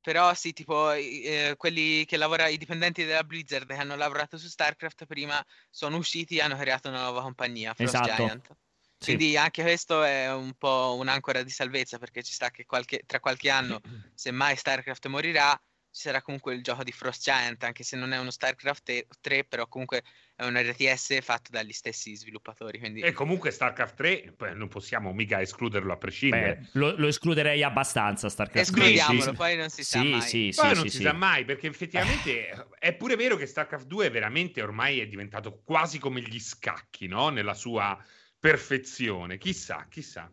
[0.00, 4.48] Però sì, tipo, eh, quelli che lavorano, i dipendenti della Blizzard che hanno lavorato su
[4.48, 8.06] StarCraft prima sono usciti e hanno creato una nuova compagnia, Frost Esatto.
[8.06, 8.56] Giant.
[9.02, 9.16] Sì.
[9.16, 13.20] Quindi anche questo è un po' un'ancora di salvezza perché ci sta che qualche- tra
[13.20, 13.80] qualche anno,
[14.14, 15.60] se mai StarCraft morirà,
[15.90, 19.06] ci sarà comunque il gioco di Frost Giant, anche se non è uno StarCraft te-
[19.20, 20.02] 3, però comunque
[20.36, 22.78] è un RTS fatto dagli stessi sviluppatori.
[22.78, 26.60] Quindi E comunque StarCraft 3 poi non possiamo mica escluderlo a prescindere.
[26.60, 28.68] Beh, lo, lo escluderei abbastanza StarCraft.
[28.68, 29.36] escludiamolo, Sì, sì.
[29.36, 30.28] poi non si sa Sì, mai.
[30.28, 31.02] sì, Poi sì, non sì, si sì.
[31.02, 35.98] sa mai, perché effettivamente è pure vero che StarCraft 2 veramente ormai è diventato quasi
[35.98, 37.28] come gli scacchi, no?
[37.28, 37.98] Nella sua
[38.42, 39.38] perfezione.
[39.38, 40.28] Chissà, chissà.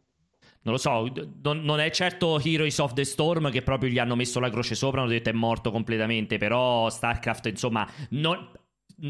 [0.61, 1.07] Non lo so,
[1.43, 4.73] non, non è certo Heroes of the Storm che proprio gli hanno messo la croce
[4.73, 8.49] sopra, hanno detto è morto completamente, però StarCraft insomma, non-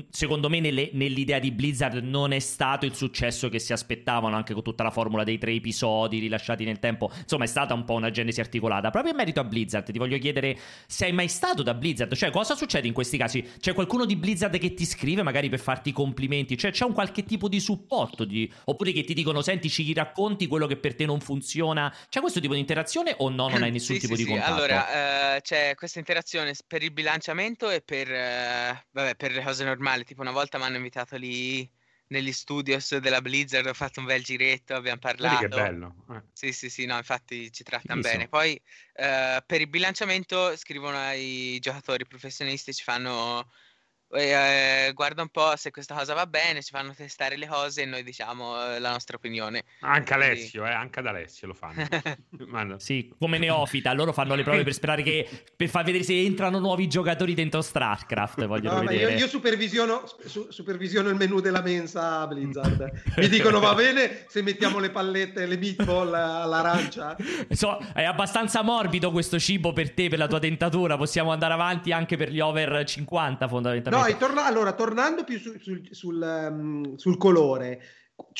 [0.09, 4.53] secondo me nelle- nell'idea di Blizzard non è stato il successo che si aspettavano anche
[4.53, 7.93] con tutta la formula dei tre episodi rilasciati nel tempo, insomma è stata un po'
[7.93, 8.89] una genesi articolata.
[8.89, 12.13] Proprio in merito a Blizzard ti voglio chiedere, sei mai stato da Blizzard?
[12.15, 13.45] Cioè cosa succede in questi casi?
[13.59, 16.57] C'è qualcuno di Blizzard che ti scrive magari per farti complimenti?
[16.57, 18.25] Cioè c'è un qualche tipo di supporto?
[18.25, 18.51] Di...
[18.65, 21.93] Oppure che ti dicono senti ci racconti quello che per te non funziona?
[22.09, 23.47] C'è questo tipo di interazione o no?
[23.49, 24.33] Non hai nessun Sì, tipo sì, di sì.
[24.33, 24.53] contatto?
[24.53, 29.63] Allora, eh, c'è questa interazione per il bilanciamento e per, eh, vabbè, per le cose
[29.63, 29.77] normali.
[30.03, 31.69] Tipo, una volta mi hanno invitato lì
[32.07, 35.45] negli studios della Blizzard, ho fatto un bel giretto, abbiamo Vedi parlato.
[35.45, 35.95] che bello.
[36.09, 36.23] eh.
[36.31, 38.27] Sì, sì, sì, no, infatti ci trattano bene.
[38.29, 38.55] Poi
[38.93, 43.51] eh, per il bilanciamento scrivono ai giocatori professionisti, ci fanno
[44.11, 47.85] eh, guarda un po' se questa cosa va bene, ci fanno testare le cose e
[47.85, 49.63] noi diciamo eh, la nostra opinione.
[49.81, 51.85] Anche Quindi- Alessio, eh, anche ad Alessio lo fanno.
[52.47, 52.79] Ma no.
[52.79, 56.59] Sì, come neofita, loro fanno le prove per sperare che per far vedere se entrano
[56.59, 58.45] nuovi giocatori dentro StarCraft.
[58.45, 59.19] Vogliono No, ma io, vedere.
[59.19, 63.03] io supervisiono, su- supervisiono il menù della mensa Blizzard.
[63.17, 67.15] Mi dicono va bene se mettiamo le pallette, le meatball all'arancia.
[67.49, 70.97] So, è abbastanza morbido questo cibo per te, per la tua dentatura.
[70.97, 73.47] Possiamo andare avanti anche per gli over 50,
[73.89, 77.81] No, e torna- allora, tornando più su- sul, sul, ehm, sul colore,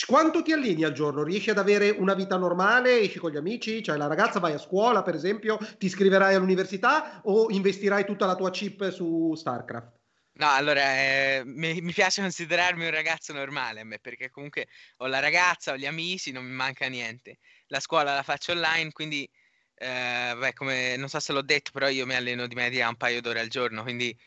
[0.06, 1.24] quanto ti alleni al giorno?
[1.24, 3.00] Riesci ad avere una vita normale?
[3.00, 3.82] Esci con gli amici?
[3.84, 8.36] Cioè la ragazza vai a scuola, per esempio, ti iscriverai all'università o investirai tutta la
[8.36, 9.98] tua chip su StarCraft?
[10.34, 14.68] No, allora eh, mi, mi piace considerarmi un ragazzo normale a me, perché comunque
[14.98, 17.40] ho la ragazza, ho gli amici, non mi manca niente.
[17.68, 19.30] La scuola la faccio online, quindi
[19.76, 22.96] eh, beh, come non so se l'ho detto, però io mi alleno di media un
[22.96, 24.18] paio d'ore al giorno, quindi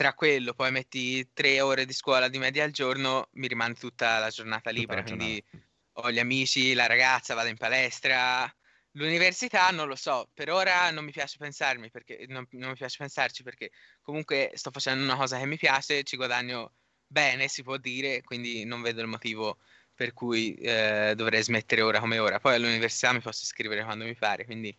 [0.00, 4.18] tra quello poi metti tre ore di scuola di media al giorno, mi rimane tutta
[4.18, 5.44] la giornata libera, la quindi
[5.92, 8.50] ho gli amici, la ragazza, vado in palestra.
[8.92, 12.96] L'università non lo so, per ora non mi piace pensarmi perché non, non mi piace
[12.96, 16.72] pensarci perché comunque sto facendo una cosa che mi piace, ci guadagno
[17.06, 19.58] bene, si può dire, quindi non vedo il motivo
[19.94, 22.40] per cui eh, dovrei smettere ora come ora.
[22.40, 24.74] Poi all'università mi posso iscrivere quando mi pare, quindi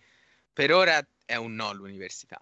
[0.51, 2.41] per ora è un no l'università.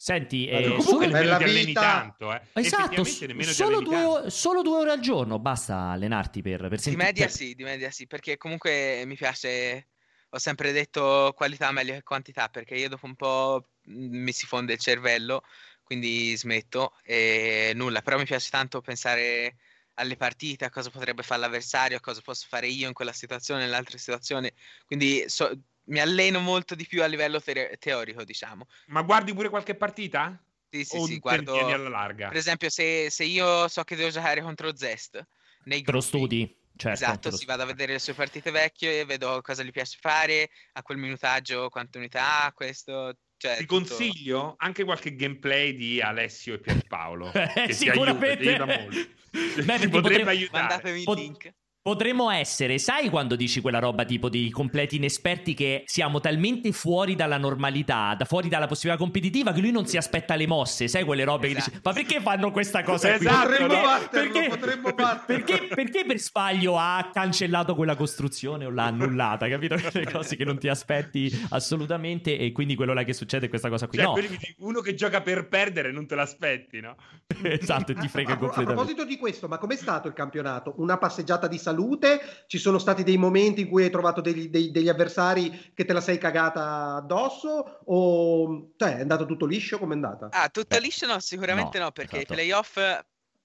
[0.00, 2.40] Senti, eh, comunque nemmeno ti alleni tanto, eh.
[2.52, 3.02] esatto,
[3.42, 4.10] solo due, tanto.
[4.12, 7.54] ore, solo due ore al giorno basta allenarti per, per Di senti- media per- sì,
[7.56, 9.88] di media sì, perché comunque mi piace,
[10.28, 14.46] ho sempre detto qualità meglio che quantità, perché io dopo un po' mm, mi si
[14.46, 15.42] fonde il cervello,
[15.82, 19.56] quindi smetto e nulla, però mi piace tanto pensare
[19.94, 23.62] alle partite, a cosa potrebbe fare l'avversario, a cosa posso fare io in quella situazione,
[23.64, 24.52] nell'altra situazione,
[24.86, 25.50] quindi so-
[25.88, 28.66] mi alleno molto di più a livello te- teorico, diciamo.
[28.86, 30.42] Ma guardi pure qualche partita?
[30.70, 32.28] Sì, sì, o sì, guardo, tieni alla larga?
[32.28, 35.26] per esempio se, se io so che devo giocare contro Zest,
[35.64, 36.56] nei lo gruppi, studi.
[36.78, 40.48] Certo, Esatto, si vado a vedere le sue partite vecchie, vedo cosa gli piace fare,
[40.74, 46.00] a quel minutaggio quante unità ha, questo, cioè Ti tutto- consiglio anche qualche gameplay di
[46.00, 47.32] Alessio e Pierpaolo.
[47.32, 48.26] Eh, che ti sicuramente.
[48.28, 49.16] aiuta, ti aiuta molto.
[49.30, 50.62] Beh, Ti potrebbe potremmo- aiutare.
[50.66, 51.54] Mandatemi il Pot- link.
[51.88, 57.14] Potremmo essere, sai quando dici quella roba tipo di completi inesperti che siamo talmente fuori
[57.14, 61.04] dalla normalità, da fuori dalla possibilità competitiva che lui non si aspetta le mosse, sai
[61.04, 61.70] quelle robe che Esatto.
[61.70, 63.26] dici, ma perché fanno questa cosa qui?
[63.26, 63.80] Esatto, Potremmo no?
[63.80, 65.44] batterlo, potremmo batterlo.
[65.46, 69.76] perché, perché per sbaglio ha cancellato quella costruzione o l'ha annullata, capito?
[69.90, 73.70] Quelle cose che non ti aspetti assolutamente e quindi quello là che succede è questa
[73.70, 73.96] cosa qui.
[73.96, 76.96] Cioè, no, che uno che gioca per perdere non te l'aspetti, no?
[77.44, 78.74] esatto, e ti frega a, pro- a completamente.
[78.74, 80.74] proposito di questo, ma com'è stato il campionato?
[80.76, 81.76] Una passeggiata di salute?
[82.46, 85.92] Ci sono stati dei momenti in cui hai trovato degli, dei- degli avversari che te
[85.92, 87.80] la sei cagata addosso?
[87.84, 89.78] O cioè, è andato tutto liscio?
[89.78, 90.26] Com'è andata?
[90.30, 92.32] Ah, tutto Beh, liscio no, sicuramente no, no, perché esatto.
[92.34, 92.76] i playoff,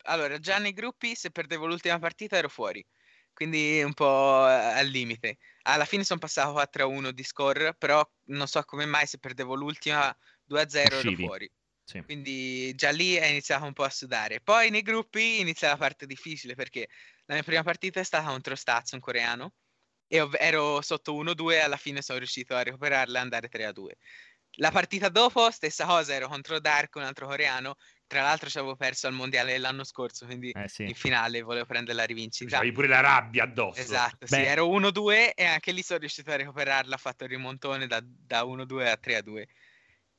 [0.05, 2.85] allora già nei gruppi se perdevo l'ultima partita ero fuori,
[3.33, 5.37] quindi un po' al limite.
[5.63, 10.13] Alla fine sono passato 4-1 di score, però non so come mai se perdevo l'ultima
[10.43, 11.49] 2-0 ero fuori.
[11.85, 12.03] Sì.
[12.03, 14.41] Quindi già lì è iniziato un po' a sudare.
[14.41, 16.87] Poi nei gruppi inizia la parte difficile perché
[17.25, 19.53] la mia prima partita è stata contro Staz, un coreano,
[20.07, 23.95] e ero sotto 1-2 e alla fine sono riuscito a recuperarla e andare 3-2.
[24.57, 27.75] La partita dopo, stessa cosa, ero contro Dark, un altro coreano.
[28.05, 30.83] Tra l'altro ci avevo perso al mondiale dell'anno scorso, quindi Eh sì.
[30.83, 32.57] in finale volevo prendere la rivincita.
[32.57, 33.81] Avevi pure la rabbia addosso.
[33.81, 34.45] Esatto, sì, Beh.
[34.45, 38.43] ero 1-2 e anche lì sono riuscito a recuperarla, ho fatto il rimontone da, da
[38.43, 39.47] 1-2 a 3-2.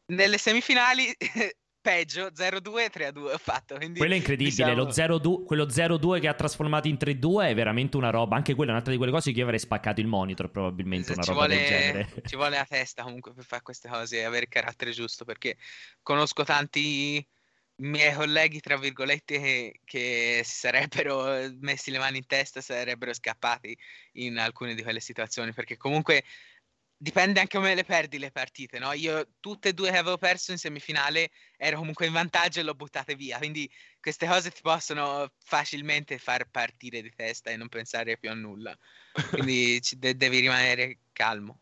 [0.07, 1.15] Nelle semifinali,
[1.85, 3.75] peggio, 0-2 e 3-2 ho fatto.
[3.77, 7.55] Quindi, Quello è incredibile, diciamo- lo 0-2 quello 0-2 che ha trasformato in 3-2 è
[7.55, 10.07] veramente una roba, anche quella è un'altra di quelle cose che io avrei spaccato il
[10.07, 12.09] monitor probabilmente, una ci roba del vuole, genere.
[12.25, 15.59] ci vuole la testa comunque per fare queste cose e avere il carattere giusto perché
[16.03, 17.25] conosco tanti
[17.77, 23.77] miei colleghi, tra virgolette, che, che si sarebbero messi le mani in testa, sarebbero scappati
[24.13, 26.25] in alcune di quelle situazioni perché comunque
[26.97, 28.93] dipende anche come le perdi le partite, no?
[28.93, 32.75] Io tutte e due che avevo perso in semifinale ero comunque in vantaggio e l'ho
[32.75, 38.19] buttate via, quindi queste cose ti possono facilmente far partire di testa e non pensare
[38.19, 38.77] più a nulla.
[39.31, 41.61] Quindi de- devi rimanere calmo.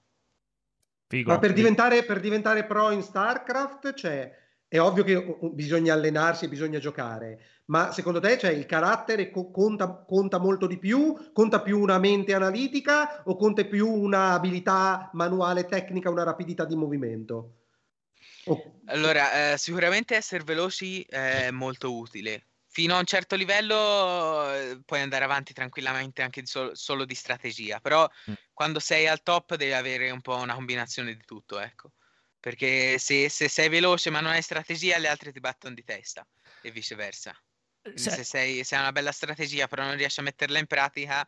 [1.08, 1.30] Figo.
[1.30, 4.34] Ma per diventare, per diventare pro in StarCraft, cioè,
[4.66, 9.50] è ovvio che bisogna allenarsi e bisogna giocare, ma secondo te cioè, il carattere co-
[9.50, 11.30] conta, conta molto di più?
[11.32, 17.56] Conta più una mente analitica o conta più un'abilità manuale tecnica, una rapidità di movimento?
[18.46, 22.46] O- Allora, eh, sicuramente essere veloci è molto utile.
[22.68, 27.14] Fino a un certo livello eh, puoi andare avanti tranquillamente anche di sol- solo di
[27.14, 28.34] strategia, però Mm.
[28.52, 31.92] quando sei al top devi avere un po' una combinazione di tutto, ecco.
[32.40, 36.26] Perché se, se sei veloce ma non hai strategia, le altre ti battono di testa
[36.60, 37.32] e viceversa.
[37.94, 41.26] Se- Se, sei, se hai una bella strategia però non riesci a metterla in pratica,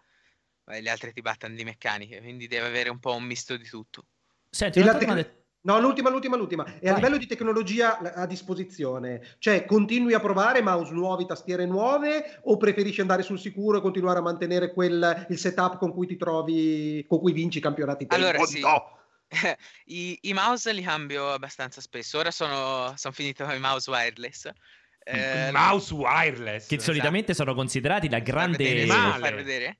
[0.67, 4.07] le altre ti battono di meccaniche, quindi devi avere un po' un misto di tutto.
[4.51, 6.79] Senti, la tec- domanda- No, l'ultima, l'ultima, l'ultima.
[6.79, 12.39] E a livello di tecnologia a disposizione, cioè continui a provare mouse nuovi, tastiere nuove
[12.45, 16.17] o preferisci andare sul sicuro e continuare a mantenere quel, il setup con cui ti
[16.17, 18.05] trovi, con cui vinci i campionati?
[18.11, 18.61] Allora, sì.
[18.61, 18.99] no.
[19.87, 22.19] I, i mouse li cambio abbastanza spesso.
[22.19, 24.51] Ora sono, sono finito con i mouse wireless.
[25.07, 26.67] Eh, Il mouse wireless.
[26.67, 28.85] che solitamente sono considerati la far vedere?
[28.85, 28.87] grande...
[28.87, 29.21] Male.
[29.29, 29.79] Far vedere?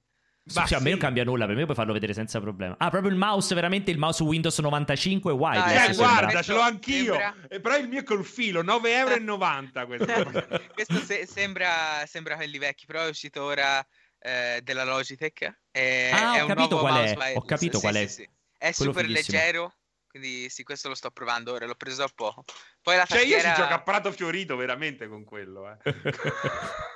[0.53, 2.75] Ma Cioè, a me non cambia nulla, per me puoi farlo vedere senza problema.
[2.79, 5.65] Ah, proprio il mouse, veramente il mouse Windows 95 wireless.
[5.67, 6.07] Ah, Eh, sembra.
[6.19, 7.15] guarda, ce l'ho anch'io.
[7.15, 10.07] Sembra- Eh, però il mio è col filo, 9,90 euro questo.
[10.75, 13.83] Questo se- sembra, sembra quelli vecchi, però è uscito ora
[14.19, 15.61] eh, della Logitech.
[15.71, 18.07] È, Ah, è ho un capito nuovo qual è, ho capito Sì, qual sì, è.
[18.07, 18.29] sì.
[18.59, 19.39] È Quello super fighissimo.
[19.39, 19.75] leggero,
[20.15, 22.45] quindi sì, questo lo sto provando ora, l'ho preso da poco.
[22.81, 23.53] Poi la Cioè, io tastiera...
[23.55, 25.69] ci gioco a Prato Fiorito veramente con quello.
[25.73, 25.77] Eh.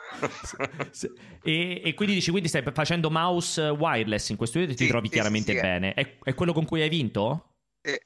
[1.43, 4.91] E, e quindi dici, quindi stai facendo mouse wireless in questo video e ti Sì,
[4.91, 5.63] trovi sì, chiaramente sì, sì.
[5.65, 5.95] bene.
[5.95, 7.57] È, è quello con cui hai vinto?
[7.83, 7.99] Sì.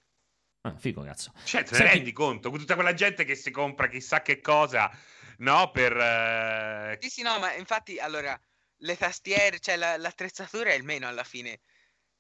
[0.63, 1.33] Ah, figo, cazzo.
[1.45, 2.51] Cioè, te ne Senti- rendi conto?
[2.51, 4.91] Tutta quella gente che si compra chissà che cosa,
[5.39, 5.71] no?
[5.71, 5.97] Per...
[5.97, 8.39] eh, Sì, sì, no, ma infatti, allora,
[8.79, 11.61] le tastiere, cioè la- l'attrezzatura è il meno alla fine.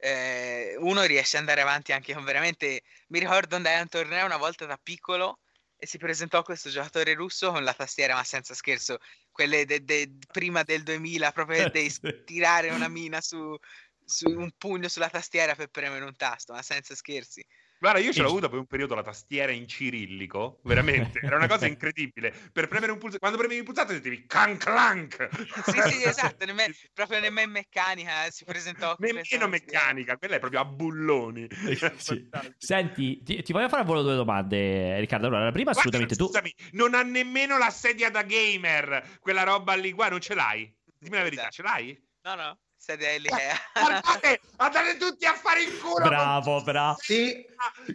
[0.05, 2.83] Eh, uno riesce ad andare avanti anche con veramente...
[3.09, 5.41] Mi ricordo andai a un torneo una volta da piccolo
[5.77, 8.99] e si presentò questo giocatore russo con la tastiera, ma senza scherzo,
[9.31, 12.01] quelle de- de- prima del 2000, proprio devi Sì.
[12.25, 13.57] tirare una mina su,
[14.05, 17.45] su un pugno sulla tastiera per premere un tasto, ma senza scherzi.
[17.83, 21.49] Guarda, io ce l'ho avuta per un periodo la tastiera in cirillico, veramente, era una
[21.49, 22.33] cosa incredibile.
[22.53, 25.29] Per premere un pulsante, quando premevi il pulsante sentivi can clank.
[25.64, 30.38] Sì, sì, esatto, nemmeno- proprio nemmeno in meccanica eh, si presentò Nemmeno meccanica, quella è
[30.38, 31.49] proprio a bulloni.
[31.51, 31.75] Sì.
[32.31, 32.55] Fantastico.
[32.57, 35.27] Senti, ti, ti voglio fare a volo due domande, Riccardo.
[35.27, 36.27] Allora, la prima, Guarda, assolutamente tu.
[36.27, 40.73] scusami, non ha nemmeno la sedia da gamer, quella roba lì, guarda, non ce l'hai?
[41.01, 41.55] Dimmi la verità, Esatto.
[41.57, 42.01] ce l'hai?
[42.23, 43.55] No, no, sedia Elikea.
[43.73, 46.05] Guardate, andate tutti a fare il culo!
[46.05, 46.97] Bravo, bravo.
[47.01, 47.47] Sì,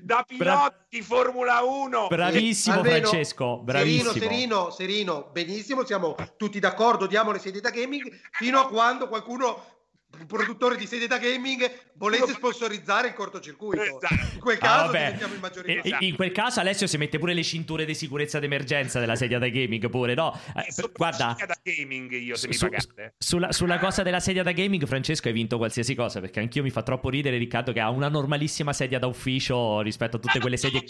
[0.02, 2.08] Da piloti Formula 1!
[2.08, 3.58] Bravissimo, almeno- Francesco.
[3.64, 4.12] Bravissimo.
[4.14, 9.10] Serino, serino, serino, benissimo, siamo tutti d'accordo, diamo le sedie da gaming fino a quando
[9.10, 9.77] qualcuno,
[10.20, 13.82] un produttore di sedie da gaming, volesse sponsorizzare il cortocircuito.
[13.84, 14.14] Esatto.
[14.34, 16.00] In quel Ah, caso diventiamo il E- maggioritario.
[16.00, 19.38] e- in quel caso Alessio si mette pure le cinture di sicurezza d'emergenza della sedia
[19.38, 20.40] da gaming pure, no?
[20.56, 23.14] Eh, guarda, da gaming io se mi su- pagate.
[23.18, 26.70] sulla, sulla cosa della sedia da gaming Francesco hai vinto qualsiasi cosa perché anch'io mi
[26.72, 30.58] fa troppo ridere Riccardo che ha una normalissima sedia da ufficio rispetto a tutte quelle
[30.58, 30.84] sedie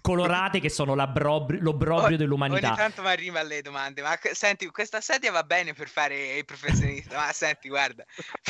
[0.00, 1.60] colorate che sono l'obbrobrio
[2.04, 2.74] Ogni dell'umanità.
[2.74, 7.16] tanto mi arriva le domande, ma senti, questa sedia va bene per fare il professionista,
[7.16, 8.04] ma senti, guarda,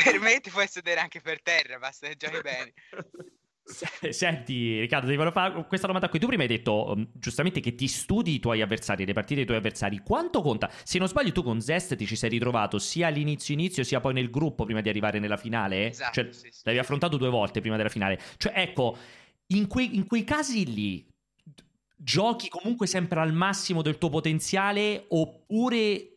[0.04, 2.72] per me ti puoi sedere anche per terra, basta che giochi bene.
[3.66, 6.18] Se- Senti, Riccardo, ti voglio fare questa domanda qui.
[6.18, 9.46] Tu prima hai detto um, giustamente che ti studi i tuoi avversari, le partite dei
[9.46, 10.00] tuoi avversari.
[10.04, 10.70] Quanto conta?
[10.84, 14.12] Se non sbaglio, tu con Zest ti ci sei ritrovato sia all'inizio inizio sia poi
[14.12, 15.88] nel gruppo prima di arrivare nella finale?
[15.88, 16.60] Esatto, Cioè, sì, sì.
[16.64, 18.20] l'avevi affrontato due volte prima della finale.
[18.36, 18.98] Cioè, ecco,
[19.46, 21.08] in quei, in quei casi lì,
[21.96, 26.13] giochi comunque sempre al massimo del tuo potenziale oppure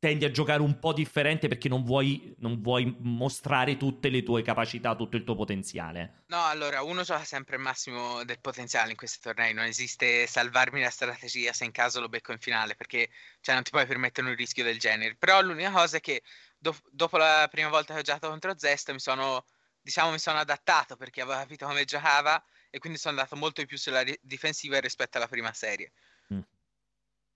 [0.00, 4.42] tendi a giocare un po' differente perché non vuoi, non vuoi mostrare tutte le tue
[4.42, 6.24] capacità, tutto il tuo potenziale?
[6.30, 10.80] No, allora, uno gioca sempre il massimo del potenziale in questi tornei, non esiste salvarmi
[10.80, 14.28] la strategia se in caso lo becco in finale, perché cioè, non ti puoi permettere
[14.28, 15.16] un rischio del genere.
[15.16, 16.22] Però l'unica cosa è che
[16.56, 19.44] do- dopo la prima volta che ho giocato contro Zest mi sono,
[19.80, 22.40] diciamo, mi sono adattato perché avevo capito come giocava
[22.70, 25.92] e quindi sono andato molto di più sulla ri- difensiva rispetto alla prima serie.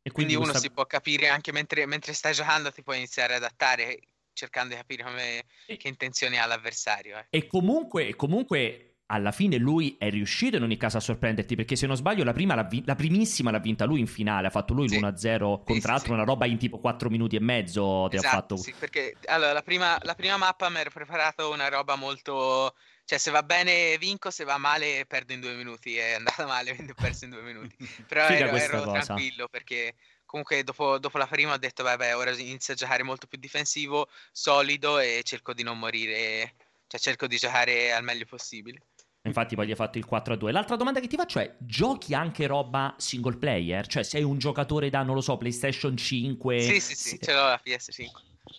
[0.07, 0.59] E quindi, quindi uno questa...
[0.59, 4.00] si può capire anche mentre, mentre, stai giocando, ti puoi iniziare ad adattare
[4.34, 5.78] cercando di capire come, e...
[5.78, 7.16] che intenzioni ha l'avversario.
[7.16, 7.26] Eh.
[7.30, 11.86] E comunque, comunque alla fine lui è riuscito in ogni caso a sorprenderti perché se
[11.86, 14.74] non sbaglio la, prima, la, vi- la primissima l'ha vinta lui in finale, ha fatto
[14.74, 14.98] lui sì.
[14.98, 18.36] l'1-0 contro sì, l'altro, sì, una roba in tipo 4 minuti e mezzo ti esatto,
[18.36, 18.57] ha fatto.
[18.57, 22.74] Sì, perché allora, la, prima, la prima mappa mi ero preparato una roba molto
[23.05, 25.96] cioè, se va bene vinco, se va male perdo in due minuti.
[25.96, 27.76] È andata male, quindi ho perso in due minuti.
[28.07, 29.94] Però ero, ero tranquillo perché
[30.24, 34.09] comunque dopo, dopo, la prima ho detto, vabbè, ora inizio a giocare molto più difensivo,
[34.32, 36.55] solido e cerco di non morire,
[36.86, 38.80] cioè cerco di giocare al meglio possibile.
[39.26, 40.52] Infatti poi gli hai fatto il 4 a 2.
[40.52, 43.86] L'altra domanda che ti faccio è: giochi anche roba single player?
[43.86, 46.61] Cioè, sei un giocatore da, non lo so, PlayStation 5?
[46.61, 48.09] Sì, sì, sì, ce l'ho la PS5.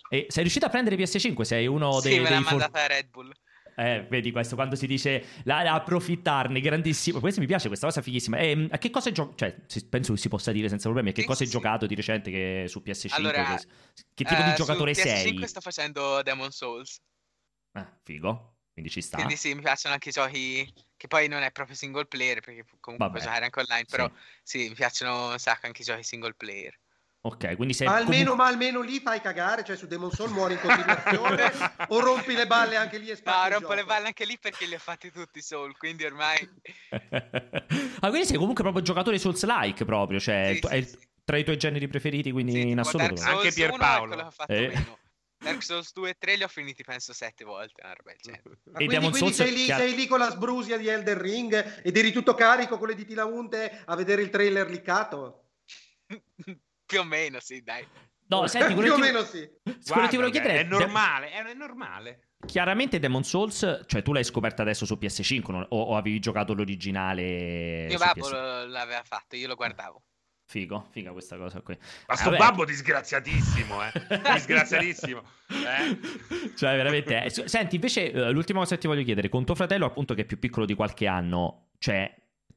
[0.08, 1.42] E sei riuscito a prendere PS5?
[1.42, 2.14] Sei uno dei.
[2.14, 2.88] Sì, me l'ha mandata for...
[2.88, 3.32] Red Bull.
[3.78, 7.20] Eh, vedi questo quando si dice la, la approfittarne, grandissimo.
[7.20, 8.38] Questo mi piace, questa cosa fighissima.
[8.38, 9.36] E, ehm, a che cosa hai giocato?
[9.66, 11.10] Cioè, penso che si possa dire senza problemi.
[11.10, 11.52] A che sì, cosa hai sì.
[11.52, 13.14] giocato di recente che su PS5?
[13.14, 13.66] Allora, che,
[14.14, 15.46] che tipo eh, di giocatore su PS5 sei?
[15.48, 17.00] sto facendo Demon Souls.
[17.72, 18.54] Ah, figo.
[18.72, 19.16] Quindi ci sta.
[19.16, 22.64] Quindi sì, mi piacciono anche i giochi che poi non è proprio single player, perché
[22.80, 24.10] comunque Vabbè, puoi giocare anche online, però
[24.42, 24.60] sì.
[24.62, 26.78] sì, mi piacciono un sacco anche i giochi single player.
[27.26, 28.36] Ok, quindi sei ma almeno, comunque...
[28.36, 31.50] ma almeno lì fai cagare, cioè su Demon Soul muori in continuazione
[31.88, 34.74] o rompi le balle anche lì e No, rompo le balle anche lì perché li
[34.74, 36.38] ho fatti tutti Soul, quindi ormai
[38.00, 41.56] Ah, quindi sei comunque proprio giocatore Souls-like proprio, cioè sì, è sì, tra i tuoi
[41.56, 43.20] generi preferiti, quindi sì, in assoluto.
[43.22, 44.32] Anche Pierpaolo.
[44.46, 45.04] Eh.
[45.38, 48.58] Dark Souls 2 e 3 li ho finiti penso sette volte, una roba del genere.
[48.72, 52.12] Ah, quindi, quindi sei, lì, sei, lì, con la sbrusia di Elden Ring ed eri
[52.12, 55.42] tutto carico con le dita unte a vedere il trailer liccato?
[56.86, 57.84] Più o meno, sì, dai.
[58.28, 59.48] No, senti, più o meno sì.
[59.86, 62.30] Guarda, ti volevo chiedere è normale, è normale.
[62.44, 66.52] Chiaramente Demon Souls, cioè tu l'hai scoperta adesso su PS5 non, o, o, avevi giocato
[66.54, 67.86] l'originale?
[67.86, 70.02] Mio babbo l'aveva fatto, io lo guardavo.
[70.48, 71.76] Figo, figa questa cosa qui.
[72.06, 72.38] Ma sto Vabbè.
[72.38, 73.92] babbo disgraziatissimo, eh.
[74.34, 75.22] disgraziatissimo.
[75.48, 76.54] Eh?
[76.54, 77.24] Cioè, veramente.
[77.24, 77.48] Eh.
[77.48, 80.24] Senti, invece, uh, l'ultima cosa che ti voglio chiedere, con tuo fratello, appunto, che è
[80.24, 82.14] più piccolo di qualche anno, cioè,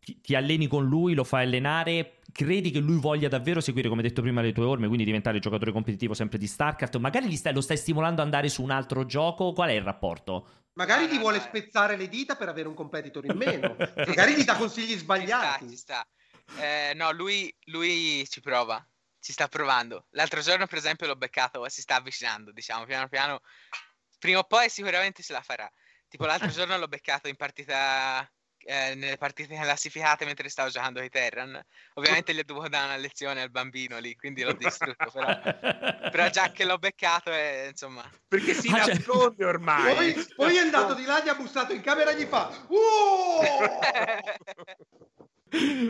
[0.10, 4.02] ti, ti, alleni con lui, lo fai allenare, credi che lui voglia davvero seguire, come
[4.02, 6.98] detto prima, le tue orme, quindi diventare giocatore competitivo sempre di StarCraft?
[6.98, 9.54] Magari stai, lo stai stimolando ad andare su un altro gioco?
[9.54, 10.48] Qual è il rapporto?
[10.74, 13.76] Magari ti vuole spezzare le dita per avere un competitor in meno.
[14.08, 15.68] Magari ti dà consigli sbagliati.
[15.68, 16.08] Ci sta,
[16.46, 16.64] ci sta.
[16.64, 18.84] Eh, no, lui, lui ci prova.
[19.20, 20.06] Ci sta provando.
[20.12, 23.42] L'altro giorno, per esempio, l'ho beccato, si sta avvicinando, diciamo, piano piano.
[24.18, 25.70] Prima o poi sicuramente ce la farà.
[26.08, 28.30] Tipo l'altro giorno l'ho beccato in partita
[28.70, 31.60] eh, nelle partite classificate mentre stavo giocando ai Terran.
[31.96, 35.10] Ovviamente gli ho dovuto dare una lezione al bambino lì, quindi l'ho distrutto.
[35.12, 35.40] Però,
[36.12, 38.08] però già che l'ho beccato, è, insomma.
[38.28, 40.14] Perché si ah, cioè, nasconde ormai.
[40.14, 42.50] Poi, poi, è andato di là, gli ha bussato in camera e gli fa.
[42.68, 43.42] Uh!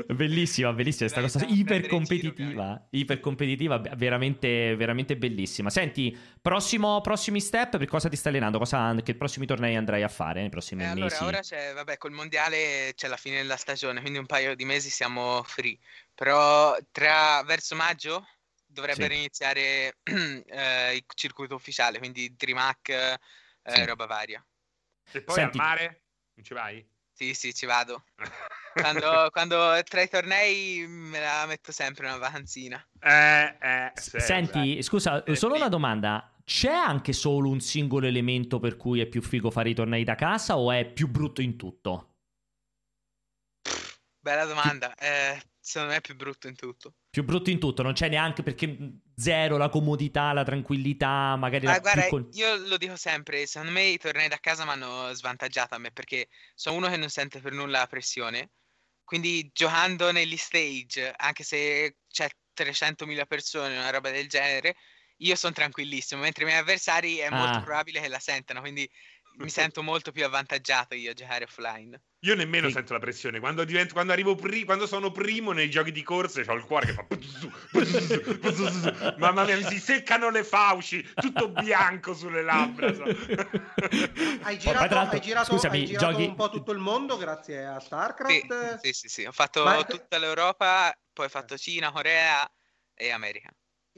[0.07, 5.70] bellissima, bellissima questa cosa iper competitiva, iper competitiva, veramente, veramente bellissima.
[5.70, 8.57] Senti, prossimo, prossimi step, per cosa ti stai allenando?
[8.57, 10.99] Cosa, che prossimi tornei andrai a fare nei prossimi eh, mesi?
[10.99, 14.66] Allora, ora c'è, vabbè, col mondiale c'è la fine della stagione, quindi un paio di
[14.66, 15.78] mesi siamo free.
[16.16, 18.26] Però tra verso maggio
[18.66, 19.20] dovrebbero sì.
[19.20, 23.20] iniziare eh, il circuito ufficiale, quindi Trimac, eh,
[23.66, 23.86] sì.
[23.86, 24.43] roba varia.
[25.12, 25.57] E poi Senti...
[25.57, 26.01] al mare?
[26.36, 26.89] Non ci vai?
[27.20, 28.05] Sì, sì, ci vado.
[28.74, 32.82] quando, quando, tra i tornei me la metto sempre una vacanzina.
[32.97, 36.34] Eh, eh, Senti, scusa, eh, solo una domanda.
[36.45, 40.15] C'è anche solo un singolo elemento per cui è più figo fare i tornei da
[40.15, 42.13] casa o è più brutto in tutto?
[44.17, 44.95] Bella domanda.
[44.95, 46.93] Eh, secondo me è più brutto in tutto.
[47.12, 48.78] Più brutto in tutto, non c'è neanche perché
[49.16, 52.28] zero la comodità, la tranquillità, magari Ma la guarda, più...
[52.32, 55.91] io lo dico sempre, secondo me i tornei da casa mi hanno svantaggiato a me
[55.91, 58.51] perché sono uno che non sente per nulla la pressione.
[59.03, 64.76] Quindi giocando negli stage, anche se c'è 300.000 persone, una roba del genere,
[65.18, 67.62] io sono tranquillissimo, mentre i miei avversari è molto Ah.
[67.62, 68.89] probabile che la sentano, quindi
[69.40, 72.00] mi sento molto più avvantaggiato io a giocare offline.
[72.24, 72.74] Io nemmeno Sì.
[72.74, 73.40] sento la pressione.
[73.40, 76.88] Quando, divento, quando, arrivo pri- quando sono primo nei giochi di corse, ho il cuore
[76.88, 77.06] che fa.
[79.18, 82.94] Mamma mia, mi si seccano le fauci, tutto bianco sulle labbra.
[82.94, 83.04] so.
[84.44, 87.80] Hai girato, hai girato, scusami, hai girato giochi- un po' tutto il mondo grazie a
[87.80, 88.80] Sì, StarCraft?
[88.80, 92.46] sì, sì, sì, ho fatto Ma- tutta l'Europa, poi ho fatto Cina, Corea
[92.94, 93.50] e America.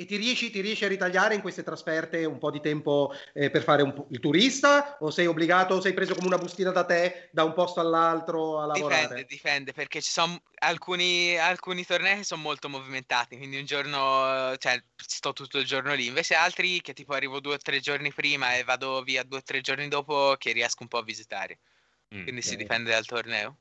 [0.01, 3.51] E ti riesci, ti riesci a ritagliare in queste trasferte un po' di tempo eh,
[3.51, 4.97] per fare un po' il turista?
[5.01, 8.59] O sei obbligato, o sei preso come una bustina da te da un posto all'altro
[8.59, 9.05] a lavorare?
[9.05, 14.55] Dipende, dipende, perché ci sono alcuni, alcuni tornei che sono molto movimentati, quindi un giorno,
[14.57, 18.11] cioè, sto tutto il giorno lì, invece altri che tipo arrivo due o tre giorni
[18.11, 21.59] prima e vado via due o tre giorni dopo che riesco un po' a visitare,
[22.15, 22.23] Mm.
[22.23, 22.57] quindi si ok.
[22.57, 23.57] dipende dal torneo.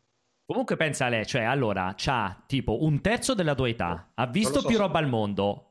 [0.47, 4.61] Comunque pensa a lei, cioè allora c'ha tipo un terzo della tua età, ha visto
[4.61, 5.70] so più roba al mondo.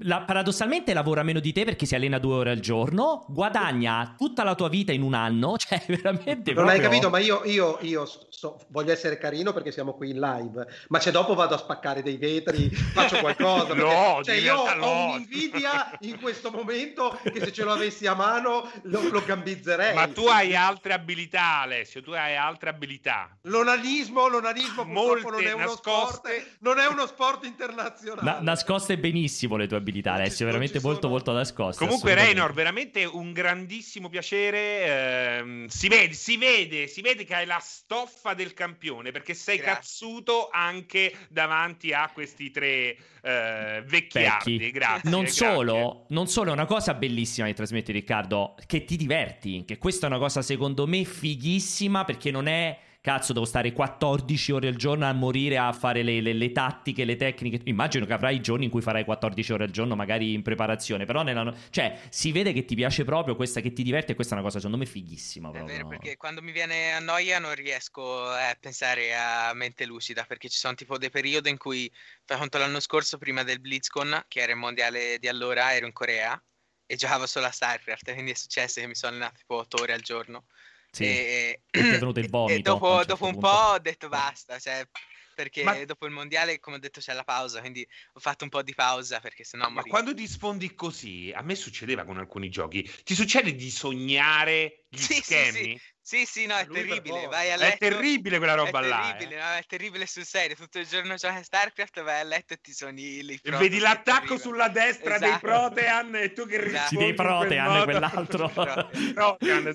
[0.00, 4.42] La- paradossalmente lavora meno di te perché si allena due ore al giorno, guadagna tutta
[4.42, 7.78] la tua vita in un anno, cioè veramente Non hai proprio- capito, ma io, io,
[7.82, 11.58] io so- voglio essere carino perché siamo qui in live, ma se dopo vado a
[11.58, 13.66] spaccare dei vetri, faccio qualcosa.
[13.66, 15.12] perché, No, cioè io realtà ho no.
[15.14, 19.94] un'invidia in questo momento che se ce lo avessi a mano lo, lo gambizzerei.
[19.94, 22.02] Ma tu hai altre abilità, Alessio.
[22.02, 23.36] Tu hai altre abilità.
[23.42, 26.30] L'onanismo, l'onanismo Molte purtroppo non è uno nascoste.
[26.40, 28.22] sport, non è uno sport internazionale.
[28.30, 31.84] Na- nascoste benissimo le tue abilità, Alessio, veramente ci molto sono- molto nascoste.
[31.84, 32.14] Comunque.
[32.14, 35.38] Reynor, veramente un grandissimo piacere.
[35.40, 39.56] ehm, si vede, si vede, si vede che hai la stoffa del campione perché sei
[39.56, 39.74] Grazie.
[39.74, 44.56] cazzuto anche davanti a questi tre eh, vecchiardi.
[44.58, 44.70] Vecchi.
[44.70, 45.10] Grazie.
[45.10, 45.46] Non grazie.
[45.46, 50.06] solo, non solo, è una cosa bellissima che trasmetti Riccardo, che ti diverti, che questa
[50.06, 54.76] è una cosa secondo me fighissima perché non è, cazzo, devo stare 14 ore al
[54.76, 57.60] giorno a morire a fare le, le- le tattiche, le tecniche.
[57.64, 61.22] Immagino che avrai giorni in cui farai 14 ore al giorno, magari in preparazione, però
[61.22, 64.38] nella, cioè, si vede che ti piace proprio questa, che ti diverte e questa è
[64.38, 65.48] una cosa secondo me fighissima.
[65.48, 65.74] È Proprio.
[65.74, 70.48] vero, perché quando mi viene a noia non riesco a pensare a mente lucida, perché
[70.48, 71.90] ci sono tipo dei periodi in cui,
[72.24, 75.92] fai conto l'anno scorso, prima del BlizzCon, che era il mondiale di allora, ero in
[75.92, 76.40] Corea
[76.86, 79.92] e giocavo solo a StarCraft, quindi è successo che mi sono allenato tipo 8 ore
[79.92, 80.46] al giorno.
[80.92, 81.04] Sì.
[81.04, 83.38] E, ti è venuto il e- e vomito a dopo, un certo dopo un punto.
[83.38, 84.88] po' ho detto basta, cioè,
[85.34, 88.50] perché Ma- dopo il mondiale, come ho detto, c'è la pausa, quindi ho fatto un
[88.50, 89.86] po' di pausa perché sennò Ma morivo.
[89.86, 95.04] quando ti sfondi così, a me succedeva con alcuni giochi, ti succede di sognare gli
[95.04, 95.80] Sì, sì, schemi?
[96.02, 97.26] Sì, sì, no, è terribile.
[97.26, 99.00] Vai a È letto, terribile quella roba è là.
[99.16, 99.42] terribile, eh.
[99.42, 100.56] no, è terribile sul serio.
[100.56, 103.78] Tutto il giorno giochi a StarCraft, vai a letto e ti sogni i E vedi
[103.78, 105.46] l'attacco sulla destra dei Esatto.
[105.46, 106.68] Protean e tu che Esatto.
[106.72, 107.84] rispondi Sì, dei quel Protean, modo.
[107.84, 108.48] quell'altro.
[109.14, 109.72] Protean,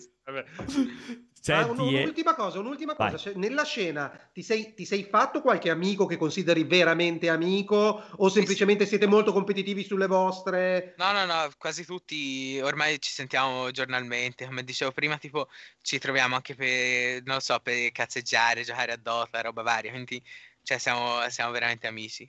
[1.45, 1.63] sì, vabbè.
[1.63, 3.11] Ah, Senti, un- un'ultima cosa, un'ultima Vai.
[3.11, 3.17] cosa.
[3.23, 8.29] Cioè, nella scena ti sei, ti sei fatto qualche amico che consideri veramente amico o
[8.29, 10.93] semplicemente siete molto competitivi sulle vostre?
[10.97, 14.45] No, no, no, quasi tutti ormai ci sentiamo giornalmente.
[14.45, 15.47] Come dicevo prima, tipo,
[15.81, 19.91] ci troviamo anche per, non lo so, per cazzeggiare, giocare a Dota, roba varia.
[19.91, 20.21] Quindi,
[20.63, 22.27] cioè, siamo, siamo veramente amici.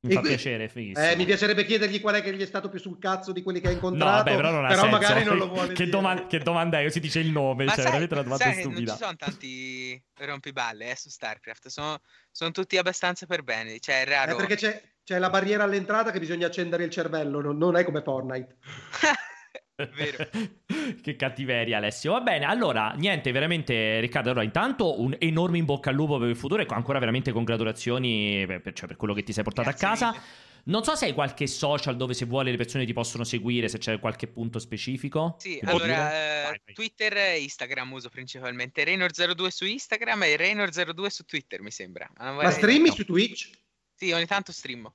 [0.00, 1.06] Mi fa E piacere, è fighissimo.
[1.06, 3.60] Eh, mi piacerebbe chiedergli qual è che gli è stato più sul cazzo di quelli
[3.60, 4.10] che ha No, incontrato.
[4.24, 4.86] vabbè, però non ha senso.
[4.86, 5.90] magari non lo vuole che, dire.
[5.90, 6.88] doman- che domanda è?
[6.88, 8.92] Si dice il nome, Ma cioè, sai, veramente una domanda sai che non stupida.
[8.92, 11.66] ci sono tanti rompiballe eh, su StarCraft.
[11.68, 11.98] Sono,
[12.30, 13.78] sono tutti abbastanza per bene.
[13.80, 14.32] Cioè, è raro.
[14.32, 17.82] Eh, perché c'è, c'è la barriera all'entrata che bisogna accendere il cervello, non, non è
[17.84, 18.56] come Fortnite.
[19.94, 20.28] Vero.
[21.02, 22.12] che cattiveria Alessio.
[22.12, 26.28] Va bene, allora, niente, veramente Riccardo, allora intanto un enorme in bocca al lupo per
[26.28, 29.68] il futuro e ancora veramente congratulazioni per, per- cioè, per quello che ti sei portato
[29.68, 30.10] Grazie a casa.
[30.10, 30.22] mille.
[30.64, 33.78] Non so se hai qualche social dove se vuole le persone ti possono seguire, se
[33.78, 35.36] c'è qualche punto specifico.
[35.38, 36.74] Sì, allora, eh, Vai, vai.
[36.74, 38.84] Twitter e Instagram uso principalmente.
[38.84, 42.10] Raynor02 su Instagram e Raynor02 su Twitter, mi sembra.
[42.18, 42.94] Ma non Ma vorrei- streami no.
[42.94, 43.50] su Twitch?
[43.94, 44.94] Sì, ogni tanto streamo.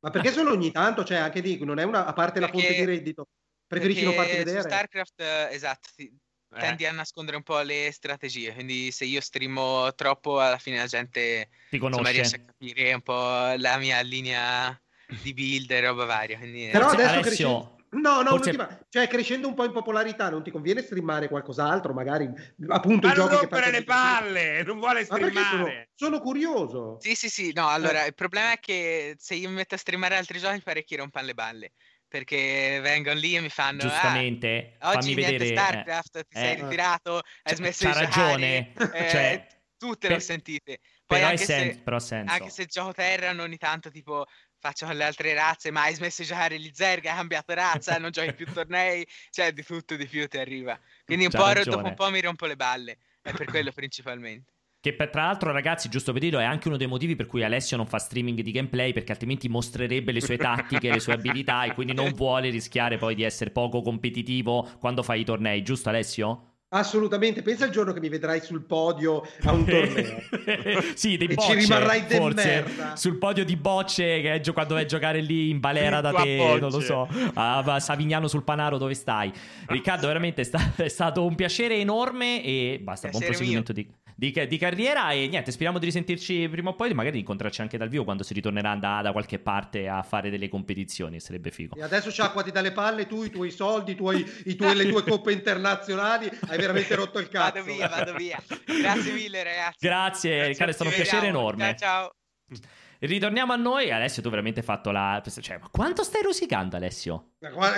[0.00, 1.02] Ma perché solo ogni tanto?
[1.02, 3.28] Cioè, anche lì, non è una, a parte la fonte Perché- di reddito.
[3.66, 4.60] Preferisci non farti vedere?
[4.60, 6.12] Su StarCraft, eh, esatto, ti-
[6.54, 6.60] Eh.
[6.60, 8.52] tendi a nascondere un po' le strategie.
[8.54, 12.12] Quindi se io streamo troppo, alla fine la gente Ti insomma, conosce.
[12.12, 14.80] riesce a capire un po' la mia linea
[15.22, 16.38] di build e roba varia.
[16.38, 17.74] Quindi, eh, Però adesso Alessio, crescendo...
[17.88, 18.86] No, no, forse-.
[18.90, 21.92] Cioè, crescendo un po' in popolarità, non ti conviene streamare qualcos'altro?
[21.92, 22.28] Magari,
[22.68, 25.90] appunto, Ma i non giochi che le palle, non vuole Ma perché sono, streamare.
[25.94, 26.96] sono curioso.
[27.00, 30.16] Sì, sì, sì, no, allora il problema è che se io mi metto a streamare
[30.16, 31.72] altri giochi parecchi rompano le balle,
[32.16, 35.44] perché vengono lì e mi fanno Giustamente, "Ah, oggi fammi vedere.
[35.44, 36.62] eh, StarCraft, ti sei eh.
[36.62, 39.46] ritirato, hai C'ha- smesso di ragione, giocare, eh, cioè,
[39.76, 40.78] tutte le ho per- sentite.
[41.04, 42.32] Poi però, anche sen- se, però senso.
[42.32, 44.24] anche se gioco Terran ogni tanto tipo
[44.58, 47.98] faccio con le altre razze, ma hai smesso di giocare gli Zerg, hai cambiato razza,
[47.98, 50.78] non giochi più tornei, cioè di tutto di più ti arriva.
[51.04, 51.76] Quindi un C'ha po' ragione.
[51.76, 54.54] dopo un po' mi rompo le balle, è per quello principalmente.
[54.86, 57.42] Che per- tra l'altro, ragazzi, giusto per dirlo, è anche uno dei motivi per cui
[57.42, 61.64] Alessio non fa streaming di gameplay, perché altrimenti mostrerebbe le sue tattiche, le sue abilità,
[61.64, 65.88] e quindi non vuole rischiare poi di essere poco competitivo quando fa i tornei, giusto
[65.88, 66.50] Alessio?
[66.68, 70.22] Assolutamente, pensa al giorno che mi vedrai sul podio a un torneo.
[70.94, 72.94] sì, dei E bocce, ci rimarrai de forse, merda.
[72.94, 76.36] sul podio di bocce che è quando vai a giocare lì in balera da te,
[76.36, 76.60] Bocce.
[76.60, 79.32] non lo so, a Savignano sul Panaro dove stai.
[79.66, 84.46] Riccardo, veramente è, sta- è stato un piacere enorme e basta, buon proseguimento di, di-
[84.48, 87.90] di carriera e niente, speriamo di risentirci prima o poi, magari di incontrarci anche dal
[87.90, 91.76] vivo quando si ritornerà da, da qualche parte a fare delle competizioni, sarebbe figo.
[91.76, 95.02] E adesso sciacquati dalle palle tu, i tuoi soldi, i tuoi, i tuoi- le tue
[95.04, 97.62] coppe internazionali, hai veramente rotto il cazzo.
[97.62, 98.42] Vado via, vado via.
[98.80, 99.76] Grazie mille, ragazzi.
[99.78, 101.76] Grazie, Riccardo, è stato un Ci piacere enorme.
[101.76, 102.14] Ciao,
[102.48, 102.64] ciao.
[102.98, 103.90] Ritorniamo a noi.
[103.90, 105.22] Alessio, tu veramente hai fatto la.
[105.40, 107.32] Cioè, ma quanto stai rosicando, Alessio?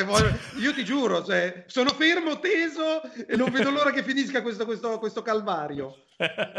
[0.04, 4.64] Voglio- Io ti giuro, cioè, sono fermo, teso e non vedo l'ora che finisca questo,
[4.64, 6.04] questo- questo calvario.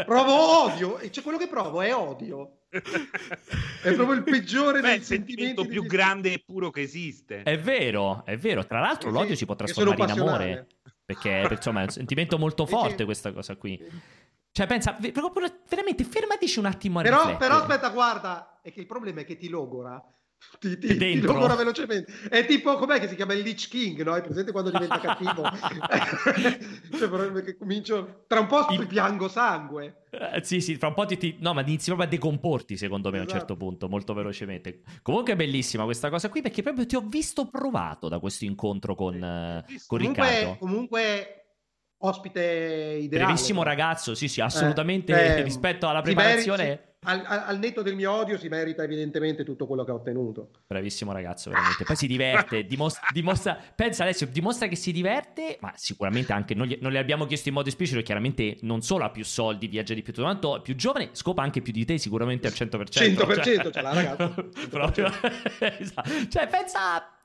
[0.06, 2.60] Provo odio, e cioè quello che provo è odio.
[2.70, 7.42] È proprio il peggiore Beh, dei il sentimento più di- grande e puro che esiste.
[7.42, 8.64] È vero, è vero.
[8.64, 10.66] Tra l'altro, Sì, l'odio sì, si può trasformare in amore.
[11.10, 13.76] Perché insomma, è un sentimento molto forte questa cosa qui.
[14.52, 17.48] Cioè, pensa, veramente fermatici un attimo a Però, riflettere.
[17.48, 20.02] però aspetta, guarda, è che il problema è che ti logora.
[20.58, 22.12] Ti, ti- È ti logora velocemente.
[22.30, 24.12] È tipo, com'è che si chiama il Lich King, no?
[24.14, 25.42] Hai presente quando diventa cattivo?
[26.98, 28.24] cioè, proprio che comincio...
[28.26, 30.04] Tra un po' Il- piango sangue.
[30.10, 33.10] Eh, sì, sì, fra un po' ti, ti- No, ma inizi proprio a decomporti, secondo
[33.10, 33.38] me, a un Esatto.
[33.40, 34.80] certo punto, molto velocemente.
[35.02, 38.94] Comunque è bellissima questa cosa qui, perché proprio ti ho visto provato da questo incontro
[38.94, 40.56] con, eh, con Comunque, Riccardo.
[40.58, 41.39] comunque
[42.02, 43.24] ospite ideale.
[43.24, 46.64] Brevissimo ragazzo, sì, sì, assolutamente Eh, eh, rispetto alla preparazione.
[46.64, 50.50] merita- al, al- netto del mio odio si merita evidentemente tutto quello che ha ottenuto.
[50.66, 51.84] Bravissimo ragazzo, veramente.
[51.84, 56.66] Poi si diverte, dimostra, dimostra- pensa Alessio, dimostra che si diverte, ma sicuramente anche, non,
[56.66, 59.94] gli- non le abbiamo chiesto in modo esplicito, chiaramente non solo ha più soldi, viaggia
[59.94, 62.84] di più, quanto, è più giovane, scopa anche più di te sicuramente al 100%.
[62.90, 64.50] 100% ce l'ha, ragazzo.
[64.68, 65.10] Proprio-
[65.78, 66.10] esatto.
[66.28, 67.18] Cioè, pensa...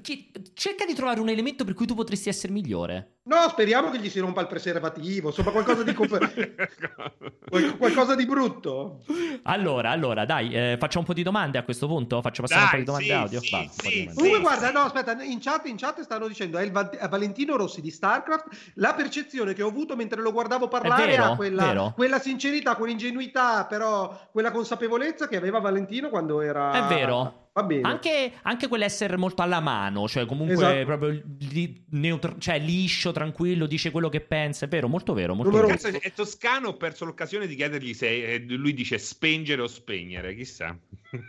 [0.00, 3.15] chi- cerca di trovare un elemento per cui tu potresti essere migliore.
[3.26, 5.92] No, speriamo che gli si rompa il preservativo, insomma qualcosa di,
[7.76, 9.02] qualcosa di brutto.
[9.42, 12.22] Allora, allora, dai, eh, facciamo un po' di domande a questo punto?
[12.22, 13.40] Faccio passare un po' Dai, di domande sì, audio?
[13.40, 14.10] sì, sì.
[14.14, 14.72] Comunque Sì, guarda, sì.
[14.74, 17.90] no, aspetta, in chat, in chat stanno dicendo è il Va- è Valentino Rossi di
[17.90, 21.92] StarCraft, la percezione che ho avuto mentre lo guardavo parlare vero, ha quella, vero.
[21.96, 26.70] quella sincerità, quell'ingenuità, però quella consapevolezza che aveva Valentino quando era...
[26.86, 27.40] È vero.
[27.56, 27.88] Va bene.
[27.88, 30.84] Anche, anche quell'essere molto alla mano, cioè comunque Esatto.
[30.84, 34.66] proprio li- neutro- cioè liscio, tranquillo, dice quello che pensa.
[34.66, 35.68] È vero, molto vero, molto vero.
[35.68, 40.34] Cazzo, è toscano, ho perso l'occasione di chiedergli se eh, lui dice spengere o spegnere,
[40.34, 40.78] chissà.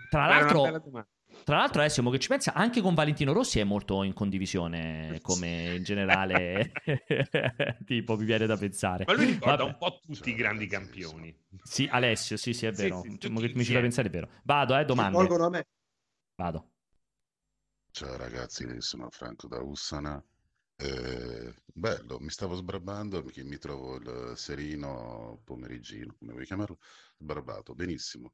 [0.10, 1.06] Tra l'altro-.
[1.44, 5.20] Tra l'altro, adesso mo che ci pensa, anche con Valentino Rossi è molto in condivisione,
[5.24, 6.74] come in generale,
[7.86, 9.06] tipo, mi viene da pensare.
[9.08, 9.70] Ma lui ricorda Vabbè.
[9.70, 11.34] un po' tutti i grandi campioni.
[11.64, 13.02] Sì, Alessio, sì, sì, è Sì, vero.
[13.02, 14.30] sì, che mi ci fa pensare è vero.
[14.44, 15.12] Vado, eh, domande.
[15.20, 15.68] rivolgono a me.
[16.36, 16.72] Vado.
[17.92, 20.22] Ciao ragazzi, sono Franco da Ussana.
[20.80, 26.78] Eh, bello, mi stavo sbarbando, mi, mi trovo il serino pomeriggino, come vuoi chiamarlo,
[27.18, 28.34] sbarbato, benissimo.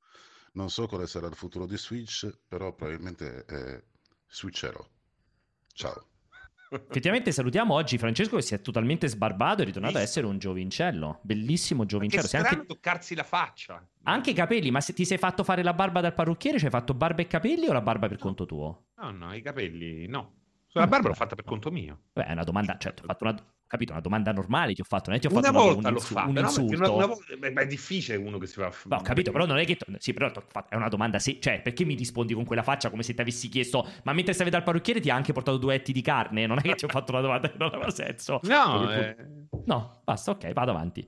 [0.53, 3.83] Non so quale sarà il futuro di Switch, però probabilmente eh,
[4.27, 4.85] switcherò.
[5.73, 6.07] Ciao.
[6.87, 10.01] Effettivamente salutiamo oggi Francesco che si è totalmente sbarbato e è ritornato a Bellissimo.
[10.01, 11.19] essere un giovincello.
[11.23, 12.27] Bellissimo Ma Che giovincello.
[12.27, 12.65] Sei strano anche...
[12.65, 13.87] toccarsi la faccia.
[14.03, 16.71] anche i capelli, ma se ti sei fatto fare la barba dal parrucchiere, ci hai
[16.71, 18.87] fatto barba e capelli o la barba per conto tuo?
[18.95, 20.42] No, no, i capelli no.
[20.73, 21.99] La barba l'ho fatta per conto mio.
[22.13, 23.35] Beh, è una domanda, cioè, ti ho fatto una,
[23.67, 25.87] capito, una domanda normale, ti ho fatto, non è che ti ho Una fatto volta
[25.87, 26.75] un, l'ho insu- fatta, un insulto.
[26.75, 28.71] una, una volta, beh, è difficile uno che si fa.
[28.85, 29.77] No, ho capito, però non è che...
[29.97, 31.19] Sì, però fatto- è una domanda...
[31.19, 34.33] Sì, cioè, perché mi rispondi con quella faccia come se ti avessi chiesto ma mentre
[34.33, 36.45] stavi dal parrucchiere ti ha anche portato due etti di carne?
[36.47, 38.39] Non è che ti ho fatto una domanda che non aveva senso.
[38.43, 39.15] No, eh,
[39.65, 41.07] No, basta, ok, vado avanti.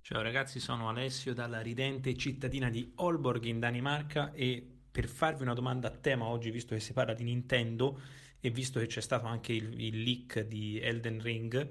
[0.00, 5.54] Ciao ragazzi, sono Alessio dalla ridente cittadina di Aalborg in Danimarca e per farvi una
[5.54, 7.98] domanda a tema oggi, visto che si parla di Nintendo
[8.44, 11.66] e visto che c'è stato anche il, il leak di Elden Ring,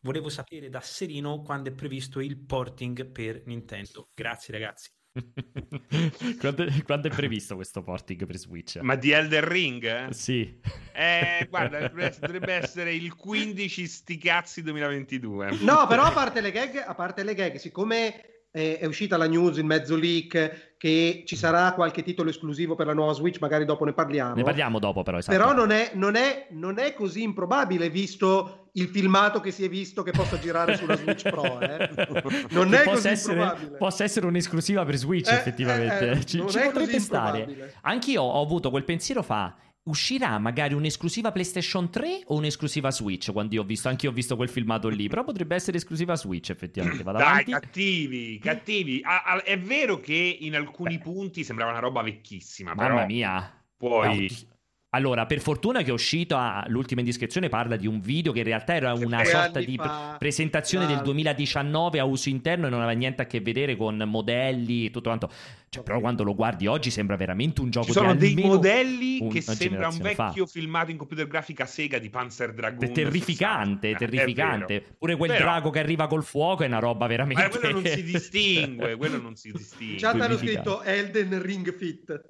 [0.00, 4.10] volevo sapere da Serino quando è previsto il porting per Nintendo.
[4.14, 4.90] Grazie ragazzi.
[6.38, 8.76] quando, quando è previsto questo porting per Switch?
[8.82, 9.82] ma di Elder Ring?
[9.82, 10.12] eh?
[10.12, 10.60] Sì.
[10.92, 15.56] Eh, guarda, dovrebbe- dovrebbe essere il 15 sti cazzi 2022.
[15.60, 19.26] No, però a parte le gag, a parte le gag siccome eh, è uscita la
[19.26, 23.64] news in mezzo leak che ci sarà qualche titolo esclusivo per la nuova Switch, magari
[23.64, 24.34] dopo ne parliamo.
[24.36, 25.36] Ne parliamo dopo però, esatto.
[25.36, 29.68] Però non è, non, è, non è così improbabile visto il filmato che si è
[29.68, 31.58] visto che possa girare sulla Switch Pro.
[31.60, 31.90] eh.
[32.50, 33.76] Non Che è così essere, improbabile.
[33.76, 35.98] possa essere un'esclusiva per Switch, Eh, effettivamente.
[36.10, 37.38] eh, eh, ci ci è potrebbe così stare.
[37.38, 37.74] improbabile.
[37.82, 39.56] Anch'io ho avuto quel pensiero fa.
[39.86, 43.30] Uscirà magari un'esclusiva PlayStation 3 o un'esclusiva Switch?
[43.32, 45.08] Quando io ho visto, anche io ho visto quel filmato lì.
[45.08, 47.02] Però potrebbe essere esclusiva Switch, effettivamente.
[47.02, 47.50] Vado Dai, avanti.
[47.50, 49.00] cattivi, cattivi.
[49.02, 53.62] Ah, ah, è vero che in alcuni punti sembrava una roba vecchissima, Mamma però mia.
[53.76, 54.52] poi...
[54.94, 54.96] Ah.
[54.96, 58.44] Allora, per fortuna che è uscito a- l'ultima indiscrezione parla di un video che in
[58.44, 60.16] realtà era una sorta di fa.
[60.18, 61.10] presentazione del Esatto.
[61.10, 65.08] 2019 a uso interno e non aveva niente a che vedere con modelli e tutto
[65.08, 65.30] quanto.
[65.68, 69.18] Cioè, però quando lo guardi oggi sembra veramente un gioco Ci sono di dei modelli
[69.20, 70.24] una che sembra un generazione fa.
[70.26, 72.84] vecchio filmato in computer grafica Sega di Panzer Dragoon.
[72.88, 73.88] È terrificante, 60.
[74.04, 74.84] È terrificante.
[74.96, 77.42] Pure quel Però- drago che arriva col fuoco è una roba veramente.
[77.42, 79.94] Ma quello non si distingue, quello non si distingue.
[79.94, 82.22] In chat hanno scritto Elden Ring Fit.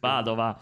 [0.00, 0.60] Vado, va.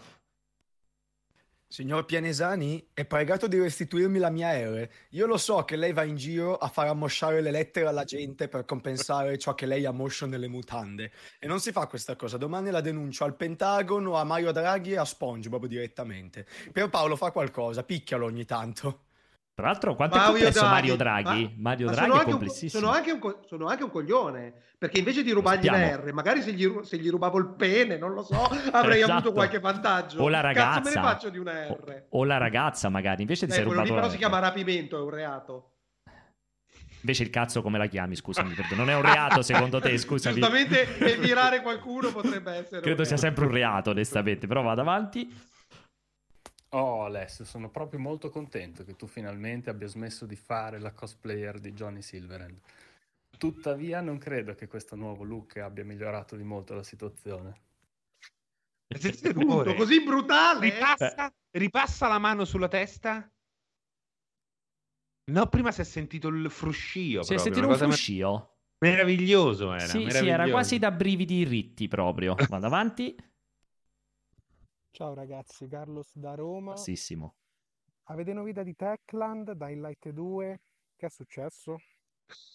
[1.75, 4.87] Signor Pianesani, è pregato di restituirmi la mia R.
[5.09, 8.47] Io lo so che lei va in giro a far ammosciare le lettere alla gente
[8.47, 11.11] per compensare ciò che lei ha moscio nelle mutande.
[11.37, 12.37] E non si fa questa cosa.
[12.37, 16.47] Domani la denuncio al Pentagono, a Mario Draghi e a SpongeBob direttamente.
[16.71, 19.04] Pierpaolo fa qualcosa, picchialo ogni tanto.
[19.55, 20.73] Tra l'altro, quanto è Mario complesso Draghi.
[20.73, 21.43] Mario Draghi?
[21.43, 22.81] Ma- Mario ma Draghi sono è anche un complessissimo.
[22.83, 25.95] sono, anche un sono anche un coglione perché invece di rubargli Sappiamo.
[25.95, 28.35] la R, magari se gli, se gli rubavo il pene, non lo so,
[28.73, 29.11] avrei Esatto.
[29.13, 30.21] avuto qualche vantaggio.
[30.21, 30.81] O la ragazza.
[30.81, 32.03] Cazzo me ne faccio di una O, R?
[32.09, 33.21] o la ragazza, magari.
[33.21, 33.93] Invece ti Eh, quello lì rubato.
[33.95, 35.69] però si chiama rapimento, è un reato.
[36.99, 38.15] Invece il cazzo come la chiami?
[38.17, 39.95] Scusami, non è un reato secondo te?
[39.97, 40.35] Scusami.
[40.35, 40.85] Giustamente
[41.19, 42.81] virare qualcuno potrebbe essere.
[42.81, 44.47] Credo sia sempre un reato, onestamente.
[44.47, 45.53] Però vado avanti.
[46.75, 51.59] Oh Alessio, sono proprio molto contento che tu finalmente abbia smesso di fare la cosplayer
[51.59, 52.59] di Johnny Silverhand.
[53.37, 57.61] Tuttavia non credo che questo nuovo look abbia migliorato di molto la situazione.
[58.89, 59.75] Sentite il Punto, rumore?
[59.75, 60.69] così brutale.
[60.69, 63.29] Ripassa, ripassa la mano sulla testa.
[65.31, 67.23] No, prima si è sentito il fruscio.
[67.23, 68.57] Si è sentito un fruscio?
[68.79, 69.85] Meraviglioso era.
[69.85, 70.51] Sì, sì, era meraviglioso.
[70.51, 72.35] quasi da brividi ritti proprio.
[72.49, 73.15] Vado avanti.
[74.95, 76.71] Ciao ragazzi, Carlos da Roma.
[76.71, 77.35] Bassissimo.
[78.05, 80.61] Avete novità di Techland, Dying Light 2?
[80.95, 81.75] Che è successo?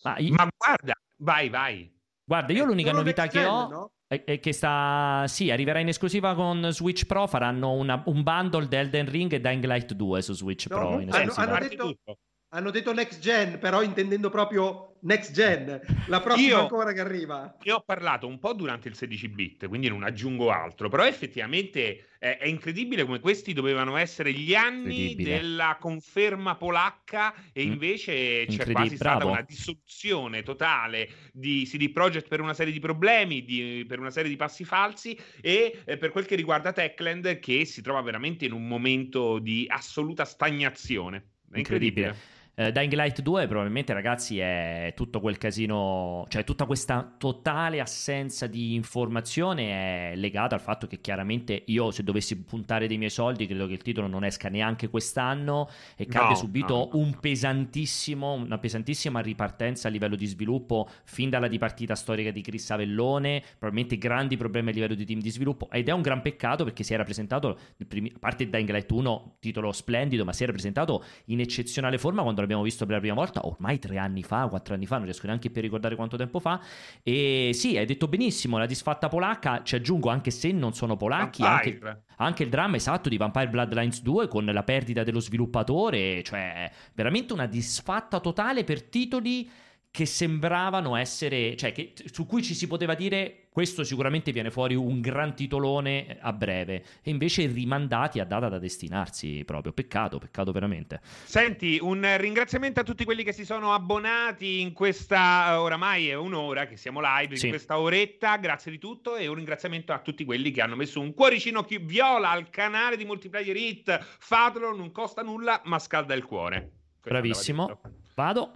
[0.05, 1.95] Ma io- Ma guarda, vai, vai.
[2.25, 3.93] guarda, io l'unica Solo novità next che ho no?
[4.07, 5.25] è, è che sta.
[5.27, 7.27] Sì, arriverà in esclusiva con Switch Pro.
[7.27, 11.01] Faranno una- un bundle di Elden Ring e Dying Light 2 su Switch No, Pro.
[11.01, 12.19] in hanno- hanno detto- tutto.
[12.53, 17.57] Hanno detto next gen, però intendendo proprio next gen, la prossima Io- ancora che arriva.
[17.63, 22.07] Ne ho parlato un po' durante il 16 bit, quindi non aggiungo altro, però effettivamente
[22.19, 25.39] eh, è incredibile come questi dovevano essere gli anni Incredibile.
[25.39, 27.71] della conferma polacca e Mm.
[27.73, 29.31] invece c'è Incredibile, quasi stata bravo.
[29.31, 34.29] una dissoluzione totale di CD Projekt per una serie di problemi, di- per una serie
[34.29, 38.53] di passi falsi e eh, per quel che riguarda Techland che si trova veramente in
[38.53, 41.35] un momento di assoluta stagnazione.
[41.53, 42.39] È incredibile.
[42.61, 48.47] Eh, Dying Light 2 probabilmente ragazzi è tutto quel casino, cioè tutta questa totale assenza
[48.47, 53.47] di informazione è legata al fatto che chiaramente io se dovessi puntare dei miei soldi
[53.47, 56.99] credo che il titolo non esca neanche quest'anno e che No, abbia subito no, no,
[56.99, 62.71] un pesantissimo, una pesantissima ripartenza a livello di sviluppo fin dalla dipartita storica di Chris
[62.73, 66.65] Avellone, probabilmente grandi problemi a livello di team di sviluppo ed è un gran peccato
[66.65, 67.87] perché si era presentato, a
[68.19, 72.50] parte Dying Light 1, titolo splendido, ma si era presentato in eccezionale forma quando l'abbiamo
[72.63, 75.51] visto per la prima volta, ormai tre anni fa, quattro anni fa, non riesco neanche
[75.51, 76.61] più a ricordare quanto tempo fa.
[77.03, 81.43] E sì, hai detto benissimo, la disfatta polacca, ci aggiungo anche se non sono polacchi,
[81.43, 81.79] anche,
[82.17, 87.33] anche il dramma esatto di Vampire Bloodlines 2 con la perdita dello sviluppatore, cioè veramente
[87.33, 89.51] una disfatta totale per titoli
[89.93, 94.77] che sembravano essere, cioè che, su cui ci si poteva dire questo sicuramente viene fuori
[94.77, 100.53] un gran titolone a breve e invece rimandati a data da destinarsi proprio, peccato, peccato
[100.53, 101.01] veramente.
[101.25, 106.15] Senti, un ringraziamento a tutti quelli che si sono abbonati in questa, eh, oramai è
[106.15, 107.47] un'ora che siamo live, Sì.
[107.47, 111.01] in questa oretta, grazie di tutto e un ringraziamento a tutti quelli che hanno messo
[111.01, 116.15] un cuoricino chi- viola al canale di Multiplayer Hit, fatelo, non costa nulla, ma scalda
[116.15, 116.61] il cuore.
[117.01, 117.81] Questo Bravissimo.
[118.15, 118.53] Vado.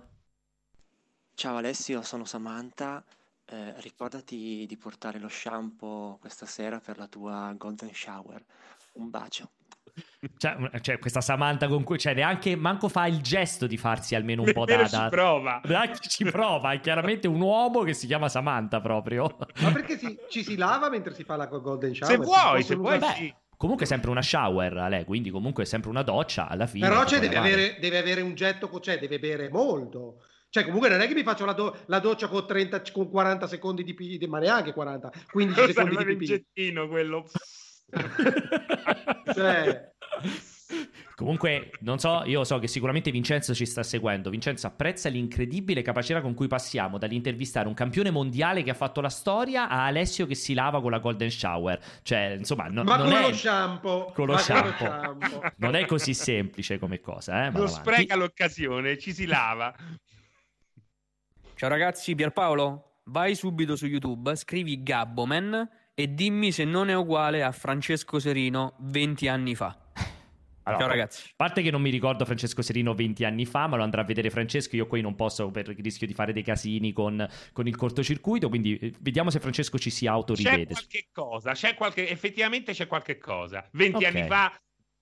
[1.34, 3.02] Ciao Alessio, sono Samantha.
[3.46, 8.42] Eh, ricordati di portare lo shampoo questa sera per la tua golden shower.
[8.92, 9.50] Un bacio.
[10.36, 14.42] Cioè, cioè, questa Samantha con cui, cioè, neanche manco fa il gesto di farsi almeno
[14.42, 15.60] un po' da, Nemmeno ci da, prova.
[15.64, 19.36] Neanche ci prova, è chiaramente un uomo che si chiama Samantha proprio.
[19.60, 22.16] Ma perché si- ci si lava mentre si fa la golden shower?
[22.16, 23.34] Se vuoi, se vuoi, sì.
[23.56, 26.88] Comunque è sempre una shower, a lei, quindi comunque è sempre una doccia alla fine.
[26.88, 30.22] Però cioè, deve, avere, deve avere un getto, cioè deve bere molto.
[30.54, 33.48] Cioè, comunque non è che mi faccio la, do- la doccia con, 30, con 40
[33.48, 36.26] secondi di pipì, ma neanche 40, 15 Cosa secondi di il pipì.
[36.26, 37.28] gettino quello?
[39.34, 39.92] Cioè,
[41.16, 44.30] Comunque, non so, io so che sicuramente Vincenzo ci sta seguendo.
[44.30, 49.08] Vincenzo apprezza l'incredibile capacità con cui passiamo dall'intervistare un campione mondiale che ha fatto la
[49.08, 51.80] storia a Alessio che si lava con la Golden Shower.
[52.02, 54.12] Cioè, insomma, no- ma non, con è, lo shampoo.
[54.12, 54.86] con lo shampoo.
[54.86, 55.42] shampoo.
[55.58, 57.50] non è così semplice come cosa, eh?
[57.50, 59.74] Non spreca l'occasione, ci si lava.
[61.64, 67.42] Ciao ragazzi, Pierpaolo, vai subito su YouTube, scrivi Gabboman e dimmi se non è uguale
[67.42, 69.74] a Francesco Serino 20 anni fa.
[70.64, 71.28] Allora, Ciao ragazzi.
[71.30, 74.04] A parte che non mi ricordo Francesco Serino 20 anni fa, ma lo andrà a
[74.04, 74.76] vedere Francesco.
[74.76, 78.50] Io qui non posso per il rischio di fare dei casini con, con il cortocircuito.
[78.50, 80.66] Quindi eh, vediamo se Francesco ci si C'è autorivede.
[80.74, 83.66] qualche cosa, c'è qualche, effettivamente c'è qualche cosa.
[83.72, 84.14] 20 Ok.
[84.14, 84.54] anni fa,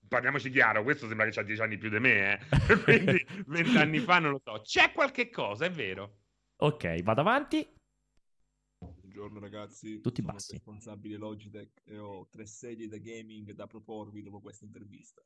[0.07, 2.79] parliamoci chiaro, questo sembra che ha 10 anni più di me, eh.
[2.85, 4.61] quindi 20 anni fa non lo so.
[4.65, 6.19] C'è qualche cosa, è vero.
[6.63, 7.69] Ok, vado avanti.
[8.79, 10.53] Buongiorno ragazzi, Tutti sono bassi.
[10.53, 15.21] responsabile Logitech e ho tre sedie da gaming da proporvi dopo questa intervista.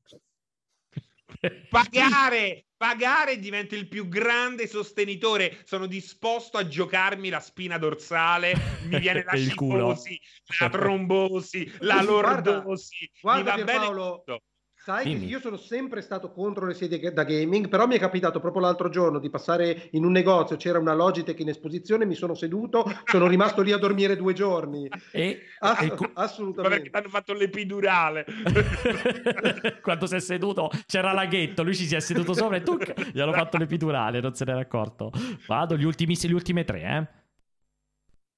[1.69, 5.59] Pagare, pagare diventa il più grande sostenitore.
[5.65, 8.55] Sono disposto a giocarmi la spina dorsale.
[8.85, 9.91] Mi viene la il culo.
[9.91, 10.19] cifosi,
[10.59, 13.11] la trombosi, la Guarda, lordosi.
[13.21, 14.43] Guarda mi va bene Pierpaolo, tutto.
[14.87, 15.27] Sai che Dimmi.
[15.27, 18.89] io sono sempre stato contro le sedie da gaming, però mi è capitato proprio l'altro
[18.89, 23.27] giorno di passare in un negozio, c'era una Logitech in esposizione, mi sono seduto, sono
[23.27, 24.89] rimasto lì a dormire due giorni.
[25.11, 26.91] E, Ass- e perché assolutamente.
[26.91, 28.27] ti hanno fatto l'epidurale?
[29.83, 32.77] Quando si è seduto c'era laghetto, lui ci si è seduto sopra e tu
[33.13, 35.11] gli hanno fatto l'epidurale, non se n'era accorto.
[35.49, 37.25] Vado, gli, ultimi, le ultime tre, eh.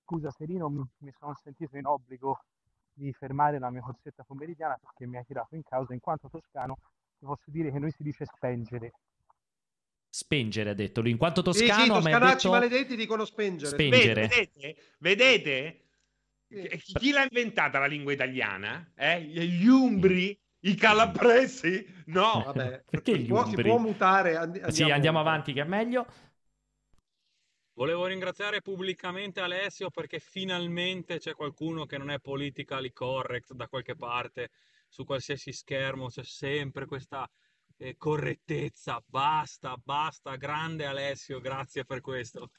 [0.03, 2.41] Scusa Serino, mi, mi sono sentito in obbligo
[2.99, 5.95] di fermare la mia corsetta pomeridiana perché mi ha tirato in causa.
[5.95, 6.79] In quanto toscano,
[7.19, 8.93] ti posso dire che noi si dice spengere.
[10.11, 13.25] Spengere ha detto lui, in quanto Sì, toscano, sì, ma ha toscanacci detto maledetti dicono
[13.25, 13.71] spengere.
[13.71, 14.21] Spengere.
[14.27, 14.77] Vedete?
[14.99, 15.83] Vedete?
[16.49, 16.93] Sì.
[16.95, 18.91] Chi l'ha inventata la lingua italiana?
[18.95, 19.23] Eh?
[19.23, 20.37] Gli umbri?
[20.61, 21.87] I calabresi?
[22.07, 22.43] No.
[22.47, 24.37] Vabbè, Perché si gli può, si può mutare.
[24.37, 26.07] and- Sì, andiamo avanti che è meglio.
[27.79, 33.95] Volevo ringraziare pubblicamente Alessio perché finalmente c'è qualcuno che non è politically correct da qualche
[33.95, 34.51] parte
[34.89, 37.31] su qualsiasi schermo, c'è sempre questa
[37.77, 39.01] eh, correttezza.
[39.07, 42.51] Basta, basta, grande Alessio, grazie per questo.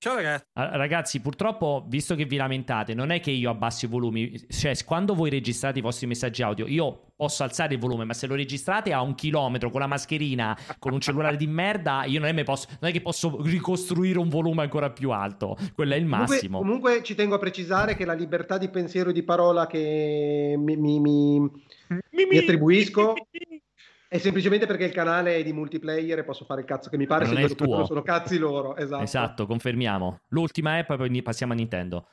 [0.00, 0.44] Ciao ragazzi.
[0.52, 4.72] Ah, Ragazzi, purtroppo, visto che vi lamentate, non è che io abbassi i volumi, cioè
[4.84, 8.36] quando voi registrate i vostri messaggi audio, io posso alzare il volume, ma se lo
[8.36, 12.44] registrate a un chilometro con la mascherina, con un cellulare di merda, io non è,
[12.44, 16.34] posso- non è che posso ricostruire un volume ancora più alto, quello è il Comunque,
[16.36, 16.58] massimo.
[16.58, 20.76] comunque ci tengo a precisare che la libertà di pensiero e di parola che mi,
[20.76, 21.50] mi- mi-
[22.30, 23.14] mi attribuisco
[24.08, 27.06] è semplicemente perché il canale è di multiplayer e posso fare il cazzo che mi
[27.06, 27.84] pare, Non se è il tuo.
[27.84, 29.02] sono cazzi loro, esatto.
[29.02, 30.20] Esatto, confermiamo.
[30.28, 32.08] L'ultima app, poi passiamo a Nintendo.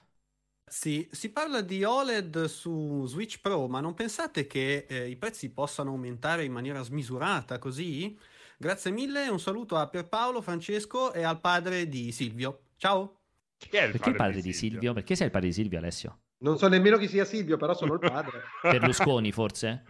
[0.67, 5.51] Sì, si parla di OLED su Switch Pro, ma non pensate che eh, i prezzi
[5.53, 8.17] possano aumentare in maniera smisurata così?
[8.57, 12.61] Grazie mille, un saluto a Pierpaolo, Francesco e al padre di Silvio.
[12.77, 13.19] Ciao!
[13.69, 14.91] Perché il padre di Silvio?
[14.93, 16.19] Perché sei il padre di Silvio, Alessio?
[16.39, 18.41] Non so nemmeno chi sia Silvio, però sono il padre.
[18.61, 19.83] Berlusconi, forse?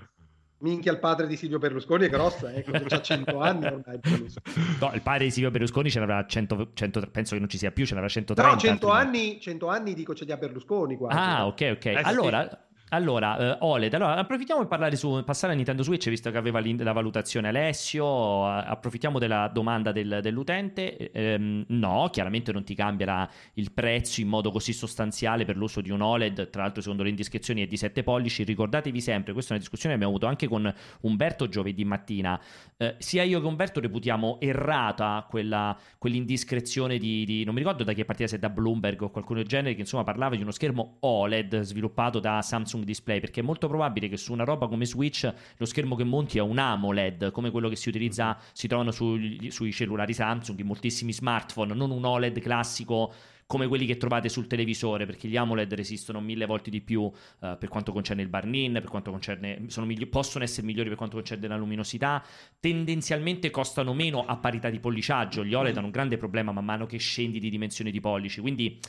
[0.65, 3.99] Minchia, il padre di Silvio Berlusconi è grossa, eh, ha 100 anni ormai.
[4.79, 7.71] No, il padre di Silvio Berlusconi ce n'avrà 100, 100 penso che non ci sia
[7.71, 8.41] più, ce n'avrà 130.
[8.41, 9.27] Però 100 altrimenti.
[9.29, 11.17] anni, 100 anni dico ce li ha Berlusconi quasi.
[11.17, 11.85] Ah, ok, ok.
[11.85, 12.64] Eh, sì.
[12.89, 13.93] Allora, eh, OLED.
[13.95, 18.45] Allora, approfittiamo per parlare su passare a Nintendo Switch, visto che aveva la valutazione Alessio.
[18.45, 21.11] Approfittiamo della domanda del- dell'utente.
[21.11, 25.89] Ehm, no, chiaramente non ti cambierà il prezzo in modo così sostanziale per l'uso di
[25.89, 26.51] un OLED.
[26.51, 28.43] Tra l'altro, secondo le indiscrezioni è di 7 pollici.
[28.43, 30.71] Ricordatevi sempre, questa è una discussione che abbiamo avuto anche con
[31.01, 32.39] Umberto giovedì mattina.
[32.77, 37.93] Eh, sia io che Umberto reputiamo errata quella, quell'indiscrezione di, di- non mi ricordo da
[37.93, 40.97] che partita, se da Bloomberg o qualcuno del genere, che insomma parlava di uno schermo
[40.99, 45.31] OLED sviluppato da Samsung Display, perché è molto probabile che su una roba come Switch
[45.57, 49.49] lo schermo che monti è un AMOLED, come quello che si utilizza, si trovano sugli-
[49.49, 53.13] sui cellulari Samsung, in moltissimi smartphone, non un OLED classico
[53.47, 57.11] come quelli che trovate sul televisore, perché gli AMOLED resistono mille volte di più
[57.41, 60.97] eh, per quanto concerne il burn-in, per quanto concerne, sono migli- possono essere migliori per
[60.97, 62.23] quanto concerne la luminosità,
[62.59, 66.85] tendenzialmente costano meno a parità di polliciaggio, gli OLED hanno un grande problema man mano
[66.87, 68.79] che scendi di dimensione di pollici, quindi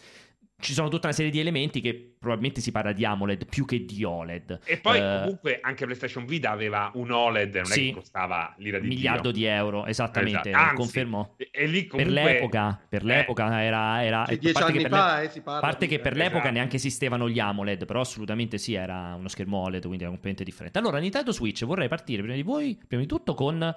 [0.59, 3.85] ci sono tutta una serie di elementi che probabilmente si parla di AMOLED più che
[3.85, 4.61] di OLED.
[4.65, 7.87] E poi Eh, comunque anche PlayStation Vita aveva un OLED, non è Sì.
[7.89, 9.33] che costava l'ira di miliardo Dio.
[9.33, 10.57] di euro, esattamente, Esatto.
[10.65, 11.35] Anzi, confermo.
[11.37, 12.23] E, e lì Per comunque...
[12.23, 15.29] l'epoca, per Eh, l'epoca era, era Sì, a dieci parte che anni per fa, eh,
[15.29, 16.53] si parla a parte di- che per l'epoca esatto.
[16.55, 20.79] neanche esistevano gli AMOLED, però assolutamente sì, era uno schermo OLED, quindi era completamente differente.
[20.79, 23.75] Allora, Nintendo Switch vorrei partire prima di voi, prima di tutto con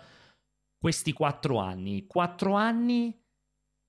[0.81, 3.13] questi quattro anni, quattro anni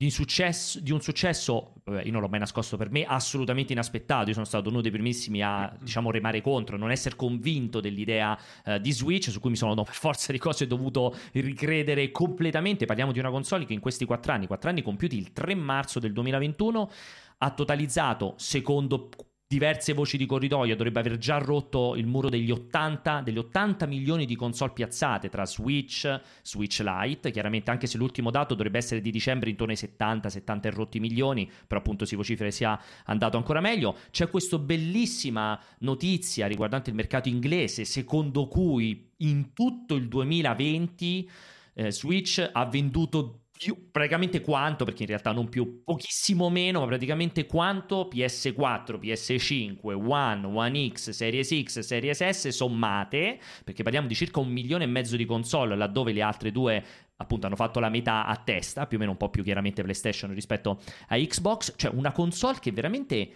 [0.00, 4.28] di, successo, di un successo, vabbè, io non l'ho mai nascosto per me, assolutamente inaspettato.
[4.28, 8.80] Io sono stato uno dei primissimi a, diciamo, remare contro, non essere convinto dell'idea eh,
[8.80, 12.86] di Switch, su cui mi sono no, per forza di cose dovuto ricredere completamente.
[12.86, 15.98] Parliamo di una console che in questi quattro anni, quattro anni compiuti il 3 marzo
[15.98, 16.90] del 2021,
[17.36, 19.10] ha totalizzato, secondo
[19.50, 24.24] diverse voci di corridoio, dovrebbe aver già rotto il muro degli 80, degli 80 milioni
[24.24, 29.10] di console piazzate tra Switch, Switch Lite, chiaramente anche se l'ultimo dato dovrebbe essere di
[29.10, 33.60] dicembre intorno ai 70, 70 e rotti milioni, però appunto si vocifera sia andato ancora
[33.60, 33.96] meglio.
[34.12, 41.30] C'è questa bellissima notizia riguardante il mercato inglese, secondo cui in tutto il 2020
[41.74, 46.86] eh, Switch ha venduto più, praticamente quanto, perché in realtà non più, pochissimo meno, ma
[46.86, 54.14] praticamente quanto PS4, PS5, One, One X, Series X, Series S sommate, perché parliamo di
[54.14, 56.82] circa un milione e mezzo di console, laddove le altre due
[57.16, 60.32] appunto hanno fatto la metà a testa, più o meno un po' più chiaramente PlayStation
[60.32, 63.30] rispetto a Xbox, cioè una console che veramente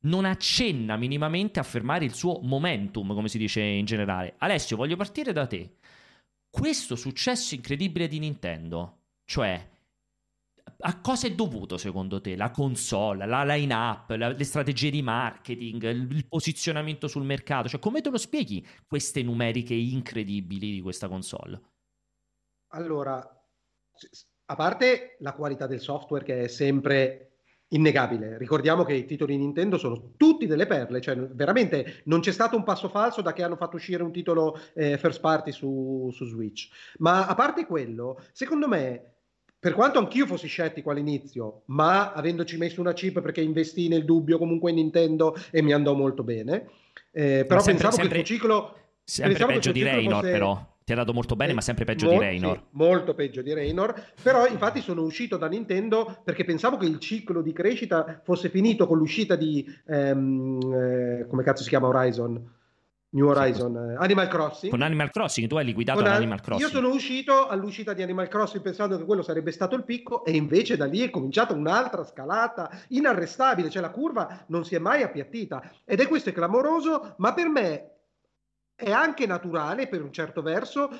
[0.00, 4.34] non accenna minimamente a fermare il suo momentum, come si dice in generale.
[4.38, 5.76] Alessio, voglio partire da te.
[6.50, 8.97] Questo successo incredibile di Nintendo
[9.28, 9.62] cioè,
[10.80, 15.82] a cosa è dovuto secondo te la console, la line-up, la, le strategie di marketing,
[15.82, 17.68] il, il, posizionamento sul mercato?
[17.68, 21.60] Cioè, come te lo spieghi queste numeriche incredibili di questa console?
[22.68, 23.16] Allora,
[24.46, 28.38] a parte la qualità del software che è sempre innegabile.
[28.38, 32.64] Ricordiamo che i titoli Nintendo sono tutti delle perle, cioè veramente non c'è stato un
[32.64, 36.70] passo falso da che hanno fatto uscire un titolo eh, first party su, su Switch.
[37.00, 39.17] Ma a parte quello, secondo me
[39.60, 44.38] per quanto anch'io fossi scettico all'inizio, ma avendoci messo una chip perché investì nel dubbio
[44.38, 46.68] comunque in Nintendo e mi andò molto bene,
[47.10, 48.76] eh, però sempre, pensavo sempre, che il ciclo...
[49.02, 50.30] Sempre peggio di Raynor fosse...
[50.30, 52.62] però, ti ha dato molto bene, eh, ma sempre peggio mo- di Raynor.
[52.70, 57.42] Molto peggio di Raynor, però infatti sono uscito da Nintendo perché pensavo che il ciclo
[57.42, 59.66] di crescita fosse finito con l'uscita di...
[59.86, 62.56] Ehm, eh, come cazzo si chiama Horizon?
[63.10, 64.70] New Horizon, eh, Animal Crossing.
[64.70, 66.68] Con Animal Crossing, tu hai liquidato Con Animal Crossing.
[66.68, 70.32] Io sono uscito all'uscita di Animal Crossing pensando che quello sarebbe stato il picco e
[70.32, 75.02] invece da lì è cominciata un'altra scalata inarrestabile, cioè la curva non si è mai
[75.02, 77.92] appiattita ed è questo è clamoroso, ma per me
[78.74, 80.90] è anche naturale per un certo verso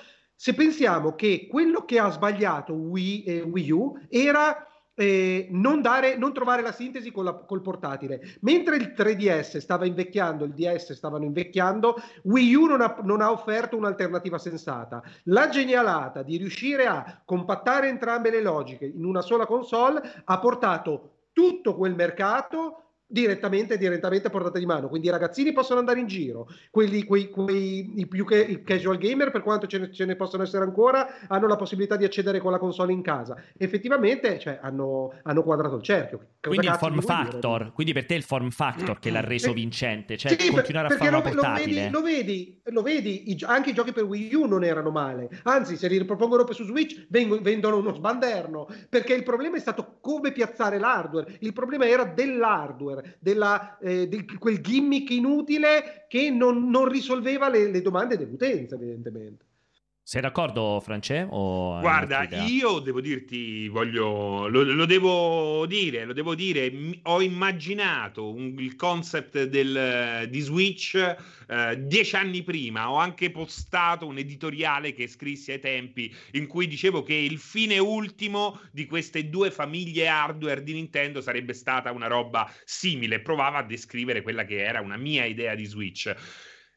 [0.41, 4.69] se pensiamo che quello che ha sbagliato Wii e Wii U era
[4.99, 8.21] eh, non, dare, non, trovare la sintesi la, col portatile.
[8.41, 11.95] Mentre il 3DS stava invecchiando, il DS stavano invecchiando,
[12.25, 15.01] Wii U non ha, non ha offerto un'alternativa sensata.
[15.25, 21.13] La genialata di riuscire a compattare entrambe le logiche in una sola console ha portato
[21.33, 24.89] tutto quel mercato direttamente, direttamente a portata di mano.
[24.89, 28.99] Quindi i ragazzini possono andare in giro, quelli, quei, quei i più che, i casual
[28.99, 32.39] gamer, per quanto ce ne, ce ne, possono essere ancora, hanno la possibilità di accedere
[32.39, 33.43] con la console in casa.
[33.57, 36.19] Effettivamente cioè, hanno, hanno, quadrato il cerchio.
[36.19, 37.73] Cosa quindi il form factor, dire?
[37.73, 40.93] quindi per te è il form factor che l'ha reso eh, vincente, cioè sì, continuare
[40.95, 41.89] a fare una portatile.
[41.91, 45.31] Lo vedi, lo vedi, lo vedi anche i giochi per Wii U non erano male,
[45.45, 50.33] anzi se li ripropongono su Switch vengono uno sbanderno, perché il problema è stato come
[50.33, 56.69] piazzare l'hardware, il problema era dell'hardware hardware, della, eh, di quel gimmick inutile che non,
[56.69, 59.47] non risolveva le, le domande dell'utenza, evidentemente.
[60.09, 61.27] Sei d'accordo, France?
[61.81, 68.55] Guarda, io devo dirti, voglio, lo, lo, devo dire, lo devo dire, ho immaginato un,
[68.57, 75.07] il concept del, di Switch eh, dieci anni prima, ho anche postato un editoriale che
[75.09, 80.63] scrissi ai tempi in cui dicevo che il fine ultimo di queste due famiglie hardware
[80.63, 85.27] di Nintendo sarebbe stata una roba simile, provava a descrivere quella che era una mia
[85.27, 86.11] idea di Switch.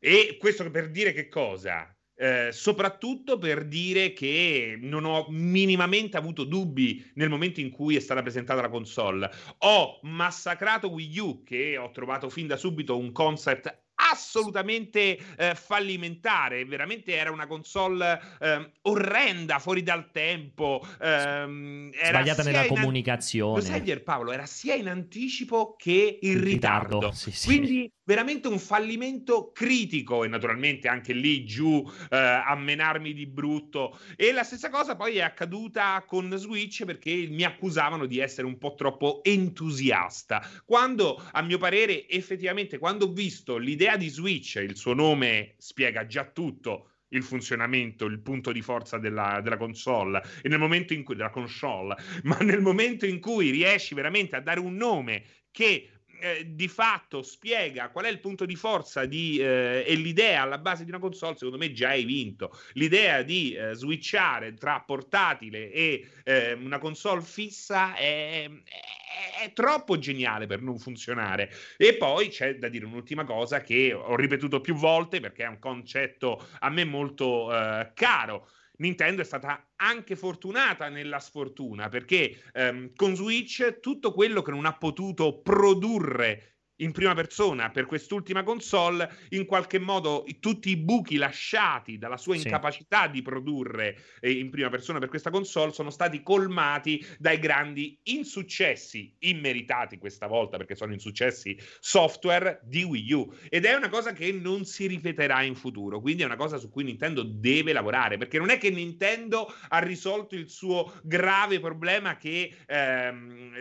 [0.01, 1.95] E questo per dire che cosa?
[2.15, 7.99] Eh, soprattutto per dire che non ho minimamente avuto dubbi nel momento in cui è
[7.99, 9.29] stata presentata la console.
[9.59, 16.65] Ho massacrato Wii U, che ho trovato fin da subito un concept assolutamente eh, fallimentare,
[16.65, 23.55] veramente era una console eh, orrenda, fuori dal tempo, ehm, sbagliata nella comunicazione.
[23.55, 26.95] Lo sai Paolo, era sia in anticipo che in, in ritardo.
[26.95, 27.15] ritardo.
[27.15, 27.47] Sì, sì.
[27.47, 33.97] Quindi veramente un fallimento critico e naturalmente anche lì giù eh, a menarmi di brutto
[34.17, 38.57] e la stessa cosa poi è accaduta con Switch perché mi accusavano di essere un
[38.57, 44.75] po' troppo entusiasta quando a mio parere effettivamente quando ho visto l'idea di Switch il
[44.75, 50.49] suo nome spiega già tutto il funzionamento, il punto di forza della, della, console e
[50.49, 54.59] nel momento in cui della console, ma nel momento in cui riesci veramente a dare
[54.59, 55.90] un nome che
[56.21, 60.59] eh, di fatto spiega qual è il punto di forza di, eh, e l'idea alla
[60.59, 62.55] base di una console, secondo me già hai vinto.
[62.73, 69.97] L'idea di eh, switchare tra portatile e eh, una console fissa è, è, è, troppo
[69.97, 71.51] geniale per non funzionare.
[71.77, 75.59] E poi c'è da dire un'ultima cosa che ho ripetuto più volte perché è un
[75.59, 78.47] concetto a me molto eh, caro
[78.81, 84.65] Nintendo è stata anche fortunata nella sfortuna perché ehm, con Switch tutto quello che non
[84.65, 91.17] ha potuto produrre in prima persona per quest'ultima console, in qualche modo tutti i buchi
[91.17, 92.43] lasciati dalla sua Sì.
[92.45, 97.99] incapacità di produrre eh, in prima persona per questa console sono stati colmati dai grandi
[98.03, 104.13] insuccessi immeritati questa volta perché sono insuccessi software di Wii U ed è una cosa
[104.13, 108.17] che non si ripeterà in futuro, quindi è una cosa su cui Nintendo deve lavorare
[108.17, 113.51] perché non è che Nintendo ha risolto il suo grave problema che ehm,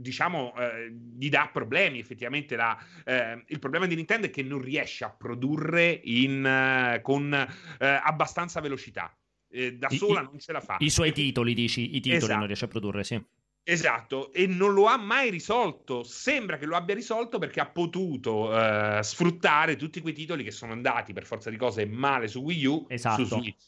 [0.00, 4.60] diciamo eh, gli dà problemi effettivamente la, eh, il problema di Nintendo è che non
[4.60, 9.14] riesce a produrre in, eh, con eh, abbastanza velocità
[9.52, 12.38] Eh, da I- sola non ce la fa I suoi titoli, dici, i titoli Esatto.
[12.38, 13.20] non riesce a produrre, sì.
[13.62, 16.02] Esatto, e non lo ha mai risolto.
[16.02, 20.72] Sembra che lo abbia risolto perché ha potuto eh, sfruttare tutti quei titoli che sono
[20.72, 23.24] andati per forza di cose male su Wii U, Esatto.
[23.26, 23.64] su Switch.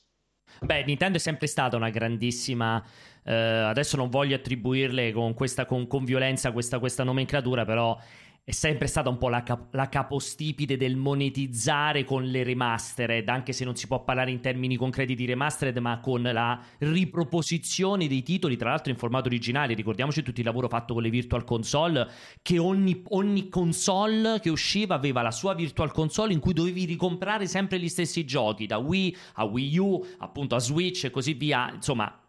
[0.61, 2.83] Beh, Nintendo è sempre stata una grandissima.
[3.25, 7.99] Eh, adesso non voglio attribuirle con, questa, con, con violenza questa, questa nomenclatura, però
[8.45, 13.53] è sempre stata un po' la, cap- la capostipite del monetizzare con le remastered, anche
[13.53, 18.25] se non si può parlare in termini concreti di remastered, ma con la riproposizione dei
[18.25, 19.75] titoli, tra l'altro in formato originale.
[19.75, 22.09] Ricordiamoci tutto il lavoro fatto con le Virtual Console,
[22.43, 27.47] che ogni, ogni console che usciva aveva la sua Virtual Console in cui dovevi ricomprare
[27.47, 31.71] sempre gli stessi giochi, da Wii a Wii U, appunto a Switch e così via.
[31.73, 32.22] Insomma,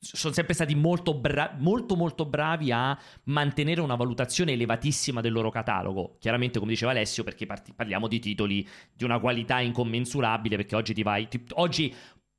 [0.00, 5.50] sono sempre stati molto, bra- molto molto bravi a mantenere una valutazione elevatissima del loro
[5.50, 6.16] catalogo.
[6.20, 10.94] Chiaramente, come diceva Alessio, perché parti- parliamo di titoli di una qualità incommensurabile, perché oggi
[10.94, 11.28] ti vai...
[11.28, 11.94] ti- oggi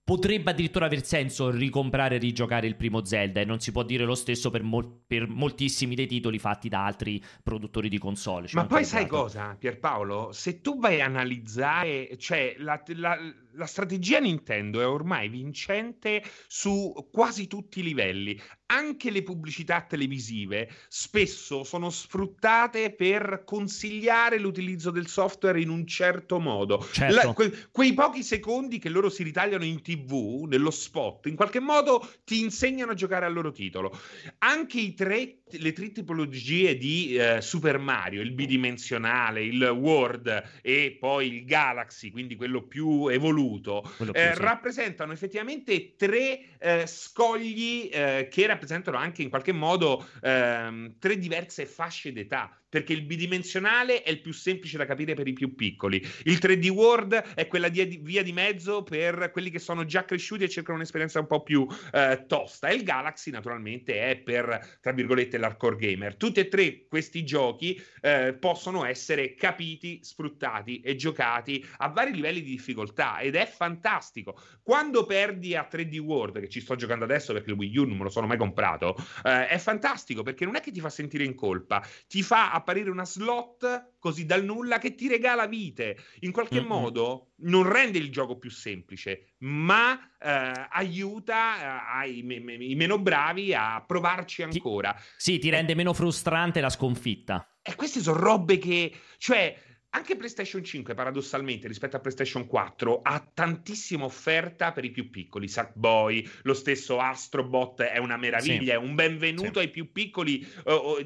[0.10, 4.06] potrebbe addirittura aver senso ricomprare e rigiocare il primo Zelda e non si può dire
[4.06, 8.48] lo stesso per, mol- per moltissimi dei titoli fatti da altri produttori di console.
[8.48, 10.32] ci Ma poi sai cosa, Pierpaolo?
[10.32, 13.20] Se tu vai a analizzare, cioè la, la-
[13.54, 18.40] la strategia Nintendo è ormai vincente su quasi tutti i livelli.
[18.68, 26.40] Anche le pubblicità televisive spesso sono sfruttate per consigliare l'utilizzo del software in un certo
[26.40, 26.88] modo.
[26.92, 27.16] Certo.
[27.16, 31.60] La- que- quei pochi secondi che loro si ritagliano in TV, nello spot, in qualche
[31.60, 33.98] modo ti insegnano a giocare al loro titolo.
[34.40, 40.96] Anche i tre, le tre tipologie di eh, Super Mario, il bidimensionale, il World e
[41.00, 48.28] poi il Galaxy, quindi quello più evoluto, Più, eh, rappresentano effettivamente tre eh, scogli eh,
[48.30, 52.59] che rappresentano anche in qualche modo ehm, tre diverse fasce d'età.
[52.70, 56.70] Perché il bidimensionale è il più semplice da capire per i più piccoli, il 3D
[56.70, 60.78] World è quella di- via di mezzo per quelli che sono già cresciuti e cercano
[60.78, 62.68] un'esperienza un po' più eh, tosta.
[62.68, 66.16] E il Galaxy, naturalmente, è per tra virgolette l'hardcore gamer.
[66.16, 72.42] Tutti e tre questi giochi eh, possono essere capiti, sfruttati e giocati a vari livelli
[72.42, 74.40] di difficoltà ed è fantastico.
[74.62, 77.98] Quando perdi a 3D World, che ci sto giocando adesso perché il Wii U non
[77.98, 81.24] me lo sono mai comprato, eh, è fantastico perché non è che ti fa sentire
[81.24, 85.98] in colpa, ti fa apparire una slot così dal nulla che ti regala vite.
[86.20, 86.68] In qualche Mm-mm.
[86.68, 92.76] modo non rende il gioco più semplice, ma eh, aiuta eh, ai me- me- i
[92.76, 94.96] meno bravi a provarci ancora.
[95.18, 97.58] Sì, ti rende meno frustrante la sconfitta.
[97.62, 99.56] E queste sono robe che, cioè,
[99.92, 105.48] anche PlayStation 5, paradossalmente, rispetto a PlayStation 4, ha tantissima offerta per i più piccoli.
[105.48, 108.70] Sackboy, lo stesso Astrobot è una meraviglia, Sì.
[108.70, 109.66] è un benvenuto Sì.
[109.66, 110.98] ai più piccoli, oh, oh,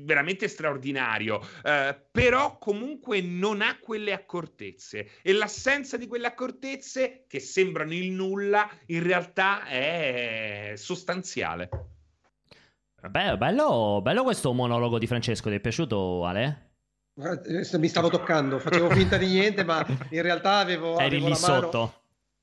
[0.00, 1.40] veramente straordinario.
[1.64, 5.12] Eh, però comunque non ha quelle accortezze.
[5.22, 11.68] E l'assenza di quelle accortezze, che sembrano il nulla, in realtà è sostanziale.
[13.08, 16.67] Beh, bello, bello questo monologo di Francesco, ti è piaciuto Ale?
[17.78, 21.92] Mi stavo toccando, facevo finta di niente, ma in realtà avevo, Eri avevo lì sotto.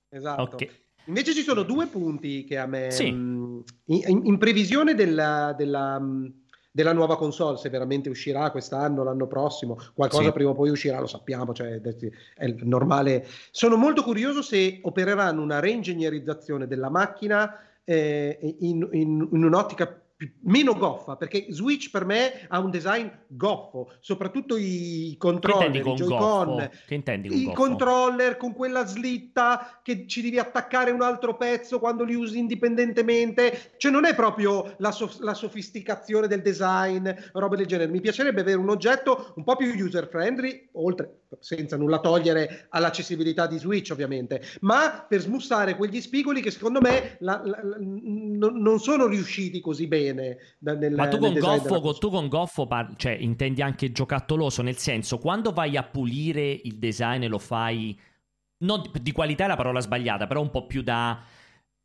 [0.09, 0.41] Esatto.
[0.41, 0.67] Ok.
[1.05, 3.09] Invece ci sono due punti che a me, Sì.
[3.11, 6.33] mh, in, in previsione della, della, mh,
[6.71, 10.31] della nuova console, se veramente uscirà quest'anno, l'anno prossimo, qualcosa Sì.
[10.33, 13.25] prima o poi uscirà, lo sappiamo, cioè, è normale.
[13.51, 20.03] Sono molto curioso se opereranno una reingegnerizzazione della macchina eh, in, in- in un'ottica più-
[20.43, 25.81] meno goffa, perché Switch per me ha un design goffo, soprattto i controller, intendi i
[25.81, 26.69] con Joy-Con, goffo?
[26.87, 27.59] Che intendi con il goffo?
[27.59, 33.73] controller con quella slitta che ci devi attaccare un altro pezzo quando li usi indipendentemente,
[33.77, 37.91] cioè non è proprio la, sof- la sofisticazione del design, roba del genere.
[37.91, 43.47] Mi piacerebbe avere un oggetto un po' più user friendly, oltre senza nulla togliere all'accessibilità
[43.47, 49.07] di Switch ovviamente, ma per smussare quegli spigoli che secondo me la- la- non sono
[49.07, 50.03] riusciti così bene
[50.57, 54.77] da- nel, Ma tu con goffo, tu con goffo par- cioè, intendi anche giocattoloso, nel
[54.77, 57.97] senso, quando vai a pulire il design e lo fai...
[58.57, 61.21] Non di qualità è la parola sbagliata, però un po' più da...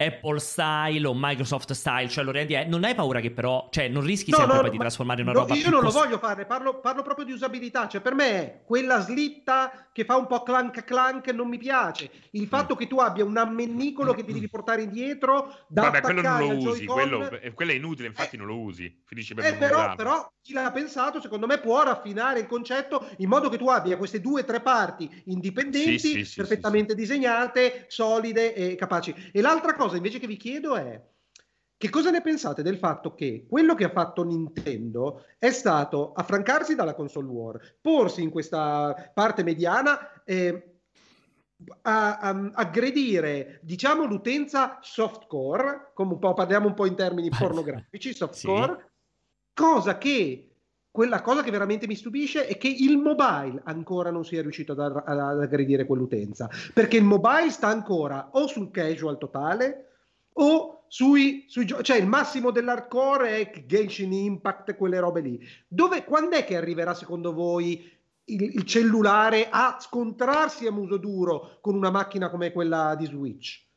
[0.00, 3.88] Apple style o Microsoft style, cioè lo rendi, eh, non hai paura che però, cioè
[3.88, 5.90] non rischi No, sempre no, poi di ma- trasformare una no, roba io non lo
[5.90, 7.86] cost- voglio fare, parlo, parlo proprio di usabilità.
[7.86, 12.10] Cioè, per me è quella slitta che fa un po' clank clank non mi piace.
[12.32, 16.22] Il fatto che tu abbia un ammennicolo che ti devi portare indietro da Vabbè, quello
[16.22, 19.50] non lo usi, quello, eh, quello è inutile, infatti non lo usi, finisci per Eh,
[19.50, 23.58] non però, però chi l'ha pensato, secondo me, può raffinare il concetto in modo che
[23.58, 28.74] tu abbia queste due o tre parti indipendenti, Sì, sì, sì, perfettamente disegnate, solide e
[28.76, 29.14] capaci.
[29.32, 31.08] E l'altra cosa invece che vi chiedo è.
[31.76, 36.74] Che cosa ne pensate del fatto che quello che ha fatto Nintendo è stato affrancarsi
[36.74, 40.74] dalla console war, porsi in questa parte mediana, eh,
[41.82, 47.30] a- a- aggredire, diciamo, l'utenza softcore, come un po', parliamo un po' in termini
[47.88, 48.92] pornografici, softcore,
[49.54, 50.49] cosa che
[50.90, 54.80] quella cosa che veramente mi stupisce è che il mobile ancora non sia riuscito ad,
[54.80, 59.86] ad- ad aggredire quell'utenza, perché il mobile sta ancora o sul casual totale
[60.34, 65.40] o sui, sui gio- cioè il massimo dell'hardcore è Genshin Impact, quelle robe lì.
[65.68, 67.88] Dove, quando è che arriverà secondo voi
[68.24, 73.68] il, il cellulare a scontrarsi a muso duro con una macchina come quella di Switch?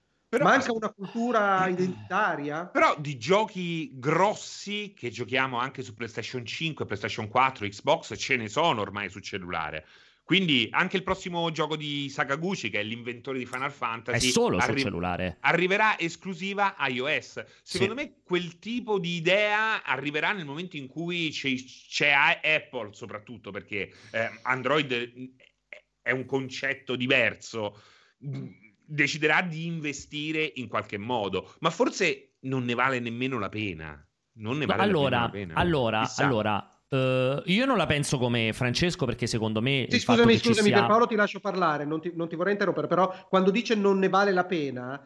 [0.42, 2.66] Manca una cultura identitaria?
[2.66, 8.48] Però di giochi grossi che giochiamo anche su PlayStation 5, PlayStation 4, Xbox, ce ne
[8.48, 9.86] sono ormai su cellulare.
[10.26, 14.58] Quindi anche il prossimo gioco di Sakaguchi, che è l'inventore di Final È Fantasy, solo
[14.62, 15.38] sul arri- cellulare.
[15.42, 17.44] arriverà esclusiva iOS.
[17.62, 21.54] Secondo me quel tipo di idea arriverà nel momento in cui c'è,
[21.90, 27.82] c'è Apple, soprattutto perché eh, Android è- è un concetto diverso.
[28.86, 34.06] Deciderà di investire in qualche modo, ma forse non ne vale nemmeno la pena.
[34.36, 35.54] Non ne No, vale nemmeno allora, la pena.
[35.56, 36.26] allora, Chissà.
[36.26, 40.34] allora eh, io non la penso come Francesco perché secondo me Sì, il fatto scusami,
[40.34, 42.88] che ci scusami, sia- per Paolo ti lascio parlare, non ti, non ti vorrei interrompere,
[42.88, 45.02] però quando dice non ne vale la pena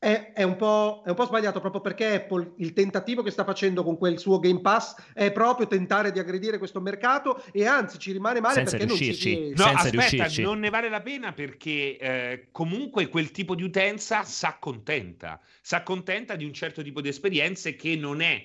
[0.00, 3.44] è, è un po', è un po' sbagliato proprio perché Apple, il tentativo che sta
[3.44, 7.98] facendo con quel suo Game Pass è proprio tentare di aggredire questo mercato e anzi
[7.98, 9.34] ci rimane male Senza perché non ci riuscirci.
[9.36, 9.62] riesce.
[9.62, 10.42] No, senza aspetta, riuscirci.
[10.42, 16.46] non ne vale la pena perché eh, comunque quel tipo di utenza s'accontenta, s'accontenta di
[16.46, 18.42] un certo tipo di esperienze che non è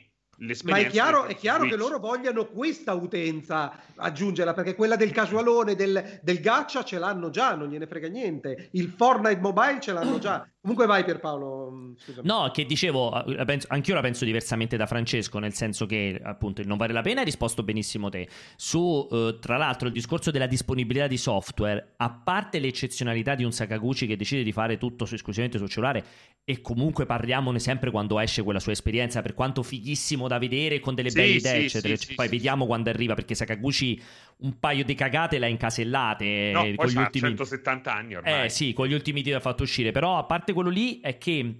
[0.63, 5.75] Ma è chiaro, è chiaro che loro vogliano questa utenza aggiungerla perché quella del casualone,
[5.75, 8.69] del, del gacha ce l'hanno già, non gliene frega niente.
[8.71, 10.47] Il Fortnite Mobile ce l'hanno già.
[10.65, 12.27] Comunque vai Pierpaolo, mm, scusami.
[12.27, 16.61] No, che dicevo, eh, penso- anch'io la penso diversamente da Francesco, nel senso che appunto
[16.61, 18.27] il non vale la pena hai risposto benissimo te.
[18.55, 23.51] Su, eh, tra l'altro, il discorso della disponibilità di software, a parte l'eccezionalità di un
[23.51, 26.03] Sakaguchi che decide di fare tutto su- esclusivamente sul cellulare,
[26.43, 30.95] e comunque parliamone sempre quando esce quella sua esperienza, per quanto fighissimo da vedere, con
[30.95, 31.95] delle Sì, belle idee, sì, eccetera.
[31.95, 34.01] sì, Poi vediamo quando arriva, perché Sakaguchi
[34.37, 37.27] un paio di cagate le ha incasellate No, eh, poi con gli ultimi...
[37.27, 38.45] 170 anni ormai.
[38.45, 41.17] Eh sì, con gli ultimi titoli ha fatto uscire, però a parte quello lì è
[41.17, 41.59] che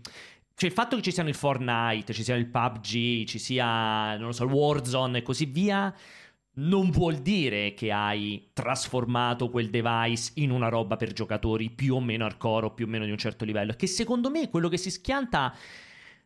[0.58, 4.28] cioè, il fatto che ci siano il Fortnite, ci sia il PUBG, ci sia, non
[4.28, 5.94] lo so, il Warzone e così via,
[6.58, 12.00] non vuol dire che hai trasformato quel device in una roba per giocatori più o
[12.00, 13.74] meno hardcore o più o meno di un certo livello.
[13.74, 15.54] Che secondo me quello che si schianta,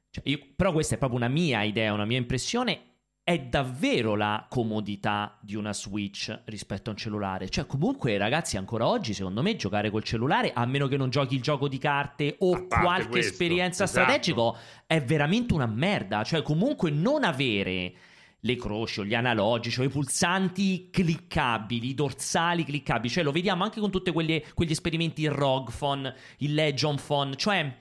[0.09, 2.83] cioè, io- però questa è proprio una mia idea, una mia impressione,
[3.29, 7.47] è davvero la comodità di una Switch rispetto a un cellulare.
[7.47, 11.35] Cioè, comunque, ragazzi, ancora oggi, secondo me, giocare col cellulare, a meno che non giochi
[11.35, 14.01] il gioco di carte o qualche questo, esperienza esatto.
[14.01, 14.57] strategico,
[14.87, 16.23] è veramente una merda.
[16.23, 17.93] Cioè, comunque, non avere
[18.39, 23.13] le croci o gli analogici o i pulsanti cliccabili, i dorsali cliccabili.
[23.13, 27.35] Cioè, lo vediamo anche con tutti quegli, quegli esperimenti il ROG Phone, il Legion Phone.
[27.35, 27.77] Cioè,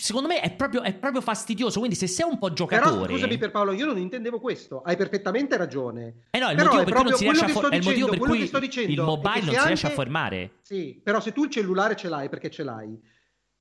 [0.00, 1.78] secondo me è proprio, è proprio fastidioso.
[1.78, 3.12] Quindi, se sei un po' Però giocatore.
[3.12, 6.26] scusami Pierpaolo, io non intendevo questo, hai perfettamente ragione.
[6.30, 7.72] Eh no, il Però motivo è per cui non si riesce a che for- sto
[7.72, 10.50] è il motivo per cui il è mobile non si riesce a fermare.
[10.62, 12.98] Sì, però se tu il cellulare ce l'hai perché ce l'hai.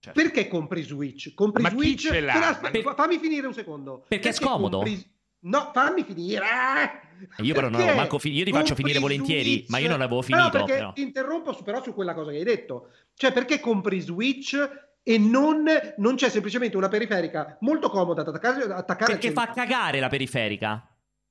[0.02, 0.22] Certo.
[0.22, 1.34] Perché compri Switch?
[1.34, 2.08] Compri Ma chi Switch?
[2.08, 2.58] ce l'ha?
[2.72, 4.06] Però fa- fammi finire un secondo.
[4.08, 4.78] Perché è scomodo?
[4.78, 6.46] compri- No, fammi finire.
[7.38, 9.70] E io però non Perché manco fi- io ti faccio finire volentieri, Switch?
[9.70, 10.50] ma io non avevo No, finito.
[10.52, 10.94] perché però.
[10.94, 12.90] ti interrompo su, però su quella cosa che hai detto.
[13.14, 14.58] Cioè, perché compri Switch
[15.04, 15.66] e non,
[15.98, 20.89] non c'è semplicemente una periferica molto comoda da attaccare, Perché fa cagare la periferica.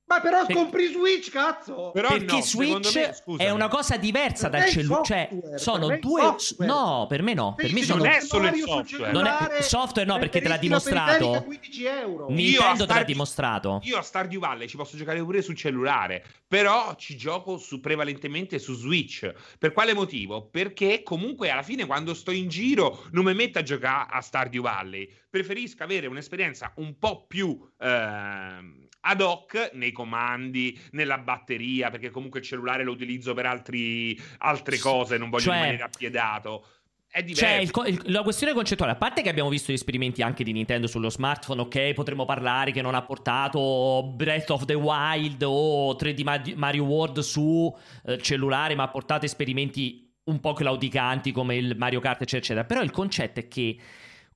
[0.09, 1.91] Ma però Per- compri Switch, cazzo!
[1.93, 2.95] Però perché no, Switch
[3.27, 5.03] me, è una cosa diversa Per dal cellulare.
[5.05, 6.21] Cioè, sono due.
[6.21, 6.71] software.
[6.71, 7.53] No, per me no.
[7.55, 8.03] Per Sì, me sono.
[8.03, 9.11] non è solo il software.
[9.11, 11.09] Non è- software no, perché te l'ha dimostrato.
[11.09, 12.25] periferica a 15 euro.
[12.31, 13.79] Nintendo te l'ha dimostrato.
[13.83, 18.57] Io a Stardew Valley ci posso giocare pure sul cellulare, però ci gioco su, prevalentemente
[18.57, 19.31] su Switch.
[19.59, 20.47] Per quale motivo?
[20.49, 24.63] Perché comunque alla fine quando sto in giro non mi metto a giocare a Stardew
[24.63, 25.07] Valley.
[25.29, 32.39] Preferisco avere un'esperienza un po' più ehm, ad hoc nei comandi, nella batteria, perché comunque
[32.39, 36.65] il cellulare lo utilizzo per altri- altre cose, non voglio Cioè- rimanere appiedato.
[37.11, 37.43] è diverso.
[37.81, 40.51] Cioè, il il- la questione concettuale, a parte che abbiamo visto gli esperimenti anche di
[40.51, 45.95] Nintendo sullo smartphone, ok, potremmo parlare che non ha portato Breath of the Wild o
[45.95, 51.55] 3D Ma- Mario World su eh, cellulare, ma ha portato esperimenti un po' claudicanti come
[51.55, 52.65] il Mario Kart, eccetera, eccetera.
[52.67, 53.75] Però il concetto è che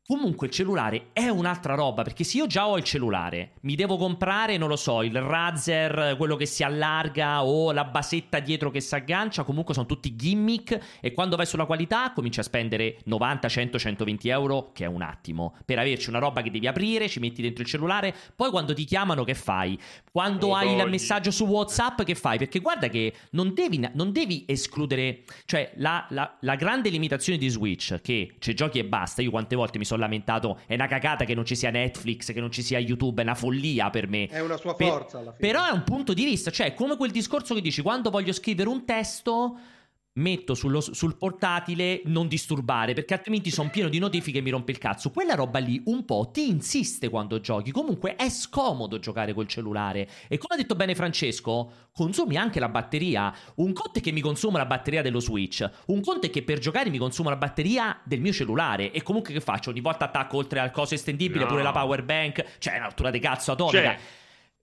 [0.05, 3.95] comunque il cellulare è un'altra roba, perché se io già ho il cellulare, mi devo
[3.95, 8.81] comprare, non lo so, il Razer, quello che si allarga o la basetta dietro che
[8.81, 13.47] si aggancia, comunque sono tutti gimmick e quando vai sulla qualità cominci a spendere 90,
[13.47, 17.19] 100, 120 euro, che è un attimo, per averci una roba che devi aprire, ci
[17.21, 19.79] metti dentro il cellulare, poi quando ti chiamano che fai?
[20.11, 22.37] Quando hai il messaggio su WhatsApp che fai?
[22.37, 27.47] Perché guarda che non devi, non devi escludere, cioè la, la- la grande limitazione di
[27.47, 31.25] Switch, che c'è giochi e basta, io quante volte mi sono lamentato, è una cagata
[31.25, 34.27] che non ci sia Netflix, che non ci sia YouTube, è una follia per me.
[34.27, 35.51] È una sua Per- forza alla fine.
[35.51, 38.69] Però è un punto di vista, cioè come quel discorso che dici quando voglio scrivere
[38.69, 39.57] un testo
[40.15, 44.71] metto sullo- sul portatile non disturbare perché altrimenti sono pieno di notifiche e mi rompe
[44.71, 45.09] il cazzo.
[45.09, 47.71] Quella roba lì un po' ti insiste quando giochi.
[47.71, 52.69] Comunque è scomodo giocare col cellulare e come ha detto bene Francesco, consumi anche la
[52.69, 53.33] batteria.
[53.55, 56.59] Un conto è che mi consuma la batteria dello Switch, un conto è che per
[56.59, 59.69] giocare mi consuma la batteria del mio cellulare e comunque che faccio?
[59.71, 61.49] Ogni volta attacco oltre al coso estendibile No.
[61.49, 63.81] pure la power bank, cioè è una rottura di cazzo atomica.
[63.81, 63.97] Cioè,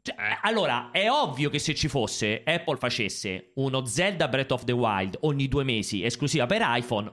[0.02, 4.72] Cioè, Allora, è ovvio che se ci fosse, Apple facesse uno Zelda Breath of the
[4.72, 7.12] Wild ogni due mesi, esclusiva per iPhone,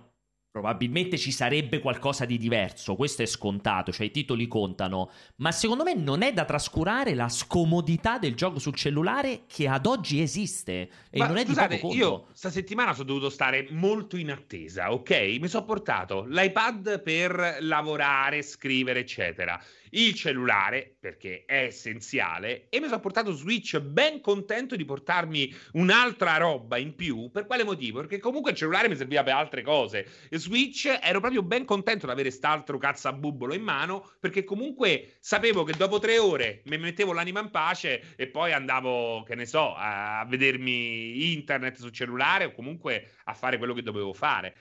[0.57, 2.95] probabilmente ci sarebbe qualcosa di diverso.
[2.95, 5.11] Questo è scontato, cioè i titoli contano.
[5.35, 9.85] Ma secondo me non è da trascurare la scomodità del gioco sul cellulare che ad
[9.85, 10.89] oggi esiste.
[11.11, 12.30] E Ma non è scusate, di poco io conto.
[12.34, 15.38] sta settimana sono dovuto stare molto in attesa, ok?
[15.39, 19.61] Mi sono portato l'iPad per lavorare, scrivere, eccetera.
[19.98, 26.38] Il cellulare, perché è essenziale, e mi sono portato Switch ben contento di portarmi un'altra
[26.38, 27.32] roba in più.
[27.32, 28.02] Per quale motivo?
[28.02, 30.06] Perché comunque il cellulare mi serviva per altre cose.
[30.30, 35.74] Switch ero proprio ben contento di avere st'altro cazzabubbolo in mano, perché comunque sapevo che
[35.74, 40.24] dopo tre ore mi mettevo l'anima in pace e poi andavo, che ne so, a
[40.30, 44.53] vedermi internet sul cellulare o comunque a fare quello che dovevo fare.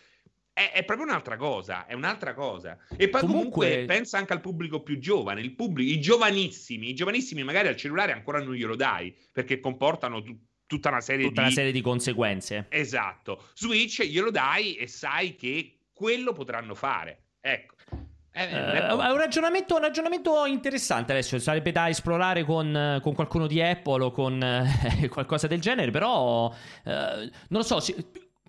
[0.57, 2.78] È, è proprio un'altra cosa, è un'altra cosa.
[2.97, 6.95] E poi comunque, Comunque- pensa anche al pubblico più giovane, il pubblico, i giovanissimi, i
[6.95, 10.35] giovanissimi magari al cellulare ancora non glielo dai, perché comportano tu-
[10.65, 11.47] tutta una serie Tutta di...
[11.49, 12.69] una serie di conseguenze.
[12.70, 13.49] Esatto.
[13.53, 17.24] Switch glielo dai e sai che quello potranno fare.
[17.39, 17.74] Ecco.
[18.33, 19.03] Eh, è poco.
[19.03, 24.05] un ragionamento, un ragionamento interessante adesso sarebbe da esplorare con, eh, con qualcuno di Apple
[24.05, 26.51] o con eh, qualcosa del genere però
[26.85, 27.95] eh, non lo so si-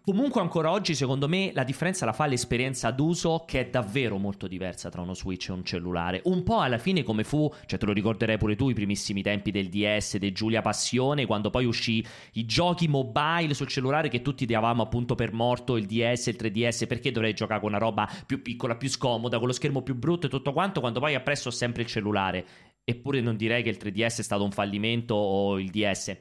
[0.08, 4.48] comunque ancora oggi secondo me la differenza la fa l'esperienza d'uso che è davvero molto
[4.48, 6.22] diversa tra uno Switch e un cellulare.
[6.24, 9.52] Un po' alla fine come fu cioè te lo ricorderai pure tu i primissimi tempi
[9.52, 12.06] del DS di Giulia Passione quando poi uscì
[12.36, 16.88] i giochi mobile sul cellulare che tutti davamo appunto per morto il DS il 3DS
[16.88, 20.28] perché dovrei giocare con una roba più piccola più scomoda con lo schermo più brutto
[20.28, 22.46] e tutto quanto quando poi appresso ho sempre il cellulare.
[22.86, 26.18] Eppure non direi che il 3DS è stato un fallimento o il DS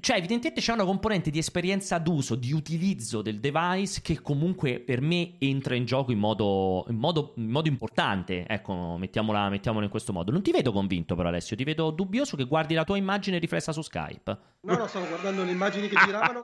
[0.00, 5.00] cioè, evidentemente c'è una componente di esperienza d'uso, di utilizzo del device che comunque per
[5.00, 8.46] me entra in gioco in modo, in modo, in modo importante.
[8.46, 10.32] Ecco, mettiamola, mettiamola in questo modo.
[10.32, 11.56] Non ti vedo convinto, però, Alessio.
[11.56, 14.38] Ti vedo dubbioso che guardi la tua immagine riflessa su Skype.
[14.62, 16.40] No, no, stavo guardando le immagini che giravano.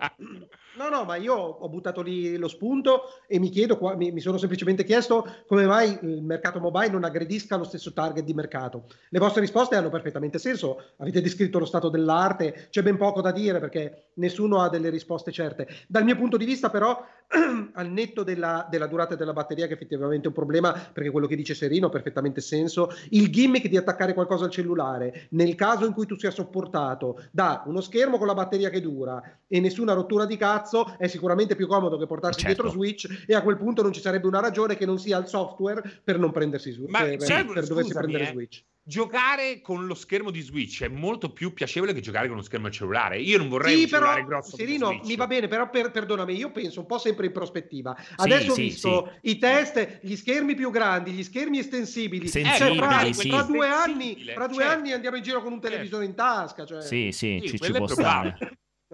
[0.76, 4.84] No, no, ma io ho buttato lì lo spunto e mi chiedo, mi sono semplicemente
[4.84, 8.84] chiesto come mai il mercato mobile non aggredisca lo stesso target di mercato.
[9.08, 13.32] Le vostre risposte hanno perfettamente senso, avete descritto lo stato dell'arte, c'è ben poco da
[13.32, 15.66] dire perché nessuno ha delle risposte certe.
[15.88, 17.02] Dal mio punto di vista però,
[17.72, 21.36] al netto della, della durata della batteria, che effettivamente è un problema, perché quello che
[21.36, 25.92] dice Serino ha perfettamente senso, il gimmick di attaccare qualcosa al cellulare, nel caso in
[25.92, 30.26] cui tu sia sopportato da uno schermo con la batteria che dura e nessuna rottura
[30.26, 32.62] di cazzo, è sicuramente più comodo che portarsi Certo.
[32.62, 35.26] dietro Switch e a quel punto non ci sarebbe una ragione che non sia il
[35.26, 38.62] software per non prendersi su, Ma per, c'è- per doversi scusami, prendere eh, Switch.
[38.82, 42.66] Giocare con lo schermo di Switch è molto più piacevole che giocare con lo schermo
[42.66, 43.20] al cellulare.
[43.20, 45.90] Io non vorrei Sì, un cellulare però grosso come Serino mi va bene, però per-
[45.90, 47.96] perdonami, io penso un po' sempre in prospettiva.
[48.16, 52.26] Adesso ho sì, visto i test, gli schermi più grandi, gli schermi estensibili.
[52.26, 53.28] Sensibili, Cioè, fra, sì.
[53.28, 54.78] fra due anni, fra due certo.
[54.78, 56.64] anni andiamo in giro con un televisore in tasca.
[56.64, 56.80] Cioè.
[56.80, 58.36] Sì, sì, Sì, ci, ci può stare.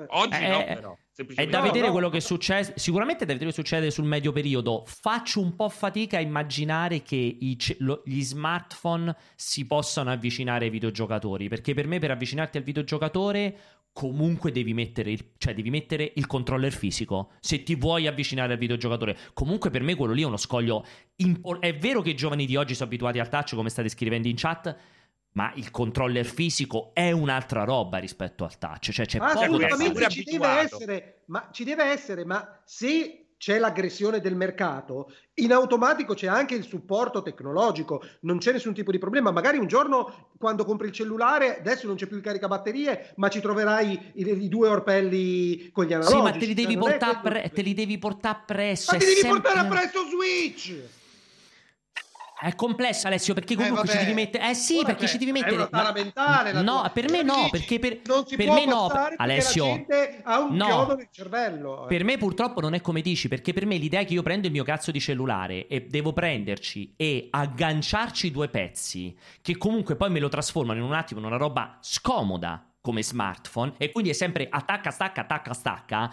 [0.08, 0.98] Oggi Eh, no, eh, però.
[1.34, 1.92] È da No, vedere no.
[1.92, 2.74] quello che succede.
[2.76, 4.84] Sicuramente è da vedere che succede sul medio periodo.
[4.86, 10.70] Faccio un po' fatica a immaginare che i lo- gli smartphone si possano avvicinare ai
[10.70, 11.48] videogiocatori.
[11.48, 13.58] Perché per me, per avvicinarti al videogiocatore,
[13.92, 17.30] comunque devi mettere il, cioè devi mettere il controller fisico.
[17.40, 20.84] Se ti vuoi avvicinare al videogiocatore, comunque per me quello lì è uno scoglio.
[21.16, 24.28] impo- è vero che i giovani di oggi sono abituati al touch, come state scrivendo
[24.28, 24.76] in chat.
[25.36, 29.68] Ma il controller fisico è un'altra roba rispetto al touch, cioè c'è Ah, poco da
[29.68, 30.08] fare.
[30.08, 36.14] ci deve essere, ma ci deve essere, ma se c'è l'aggressione del mercato, in automatico
[36.14, 39.30] c'è anche il supporto tecnologico, non c'è nessun tipo di problema.
[39.30, 43.42] Magari un giorno quando compri il cellulare, adesso non c'è più il caricabatterie, ma ci
[43.42, 46.16] troverai i, i due orpelli con gli analogici.
[46.16, 48.92] Sì, ma te li devi, cioè, non è portare, pre- te li devi portare presso.
[48.92, 50.95] Ma ti devi sempre- portare presto Switch!
[52.38, 53.90] È complesso, Alessio, perché comunque vabbè.
[53.92, 54.50] ci devi mettere.
[54.50, 55.56] Eh sì, Ora, perché beh, ci devi è mettere.
[55.56, 56.90] la no, tua.
[56.90, 58.88] per me no, perché per, Non si per me no.
[59.16, 59.86] Alessio,
[60.22, 60.66] ha un no.
[60.66, 61.86] chiodo nel cervello.
[61.88, 64.46] Per me purtroppo non è come dici, perché per me l'idea è che io prendo
[64.46, 70.10] il mio cazzo di cellulare e devo prenderci e agganciarci due pezzi che comunque poi
[70.10, 74.14] me lo trasformano in un attimo in una roba scomoda come smartphone e quindi è
[74.14, 76.10] sempre attacca, stacca, attacca, stacca.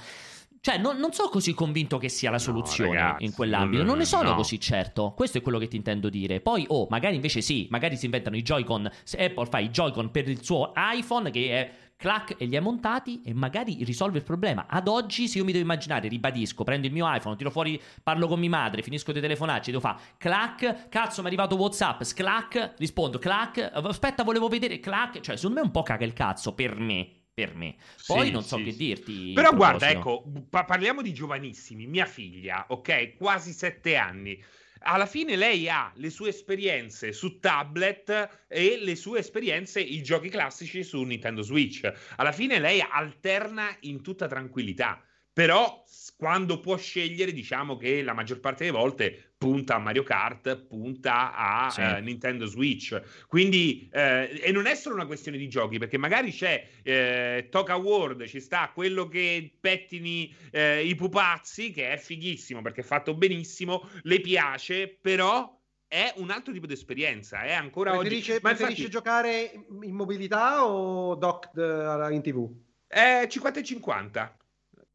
[0.66, 3.84] Cioè, non, non sono così convinto che sia la soluzione ragazzi, in quell'ambito.
[3.84, 4.36] non- ne sono no.
[4.36, 5.12] così certo.
[5.14, 6.40] Questo è quello che ti intendo dire.
[6.40, 8.90] Poi, oh, magari invece sì, magari si inventano i Joy-Con.
[9.04, 12.62] Se Apple fa i Joy-Con per il suo iPhone che è clac e li hai
[12.62, 14.66] montati e magari risolve il problema.
[14.70, 18.28] Ad oggi, se io mi devo immaginare, ribadisco, prendo il mio iPhone, tiro fuori, parlo
[18.28, 22.76] con mia madre, finisco di telefonarci, devo fare clac, cazzo, mi è arrivato WhatsApp, sclac,
[22.78, 26.78] rispondo clac, aspetta, volevo vedere clac, cioè secondo me un po' caga il cazzo per
[26.80, 27.76] me, per me.
[28.06, 29.32] Poi Sì, non so sì, che dirti.
[29.34, 31.88] Però guarda, ecco, pa- parliamo di giovanissimi.
[31.88, 34.42] Mia figlia, ok, quasi sette anni.
[34.86, 40.30] Alla fine lei ha le sue esperienze su tablet e le sue esperienze, i giochi
[40.30, 41.90] classici su Nintendo Switch.
[42.18, 45.02] Alla fine lei alterna in tutta tranquillità.
[45.32, 45.84] Però
[46.18, 51.36] quando può scegliere, diciamo che la maggior parte delle volte punta a Mario Kart, punta
[51.36, 51.82] a Sì.
[51.82, 53.02] eh, Nintendo Switch.
[53.28, 57.76] Quindi, eh, e non è solo una questione di giochi, perché magari c'è eh, Toca
[57.76, 63.16] World, ci sta quello che pettini eh, i pupazzi, che è fighissimo perché è fatto
[63.16, 65.60] benissimo, le piace, però
[65.90, 67.42] è un altro tipo di esperienza.
[67.44, 68.44] È ancora Preferisce, oggi.
[68.44, 69.52] Ma preferisce infatti, giocare
[69.82, 72.50] in mobilità o docked eh, in tv?
[72.88, 74.38] è 50 e 50.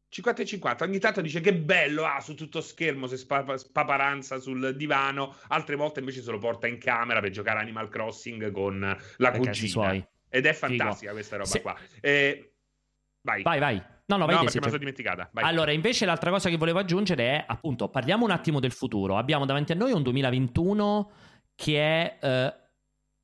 [0.09, 4.39] 50 e 50 ogni tanto dice che bello ah, su tutto schermo se spa- spaparanza
[4.39, 8.79] sul divano altre volte invece se lo porta in camera per giocare Animal Crossing con
[9.17, 10.67] la Per cazzi cugina ed è Figo.
[10.67, 12.53] fantastica questa roba Se- qua Eh,
[13.21, 13.81] vai Vai, vai.
[14.09, 15.43] No, no, vai no te, perché me sono dimenticata vai.
[15.43, 19.17] Allora, invece, l'altra cosa che volevo aggiungere è appunto, parliamo un attimo del futuro.
[19.17, 21.11] Abbiamo davanti a noi un 2021
[21.53, 22.17] che è.
[22.19, 22.53] eh,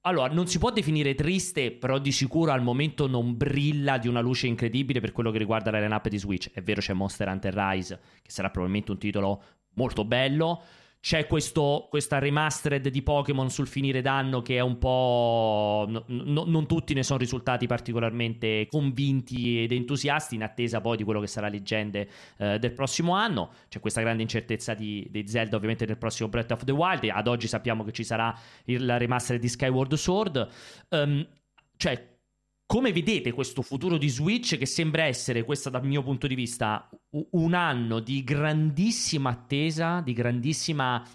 [0.08, 4.22] allora, non si può definire triste, però di sicuro al momento non brilla di una
[4.22, 6.52] luce incredibile per quello che riguarda la line-up di Switch.
[6.54, 9.42] È vero, c'è Monster Hunter Rise, che sarà probabilmente un titolo
[9.74, 10.62] molto bello.
[11.06, 15.86] C'è questo, questa remastered di Pokémon sul finire d'anno che è un po'.
[15.88, 21.04] no- no- non tutti ne sono risultati particolarmente convinti ed entusiasti, in attesa poi di
[21.04, 23.52] quello che sarà leggende eh, del prossimo anno.
[23.70, 27.08] C'è questa grande incertezza di, di Zelda, ovviamente, nel prossimo Breath of the Wild.
[27.08, 30.48] Ad oggi sappiamo che ci sarà il, la remastered di Skyward Sword.
[30.90, 31.28] Ehm,
[31.78, 32.15] cioè,
[32.66, 36.90] come vedete questo futuro di Switch che sembra essere, questo dal mio punto di vista,
[37.32, 41.06] un anno di grandissima attesa, di grandissima...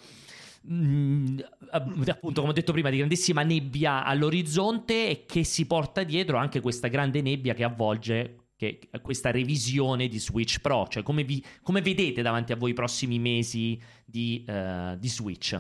[0.71, 1.39] mm,
[1.71, 6.61] appunto come ho detto prima di grandissima nebbia all'orizzonte e che si porta dietro anche
[6.61, 11.81] questa grande nebbia che avvolge che- questa revisione di Switch Pro cioè come, vi- come
[11.81, 15.59] vedete davanti a voi i prossimi mesi di, eh, di Switch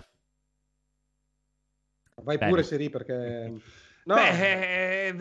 [2.22, 2.50] Vai Bene.
[2.50, 3.52] pure Seri perché...
[4.04, 5.14] No, Beh, eh,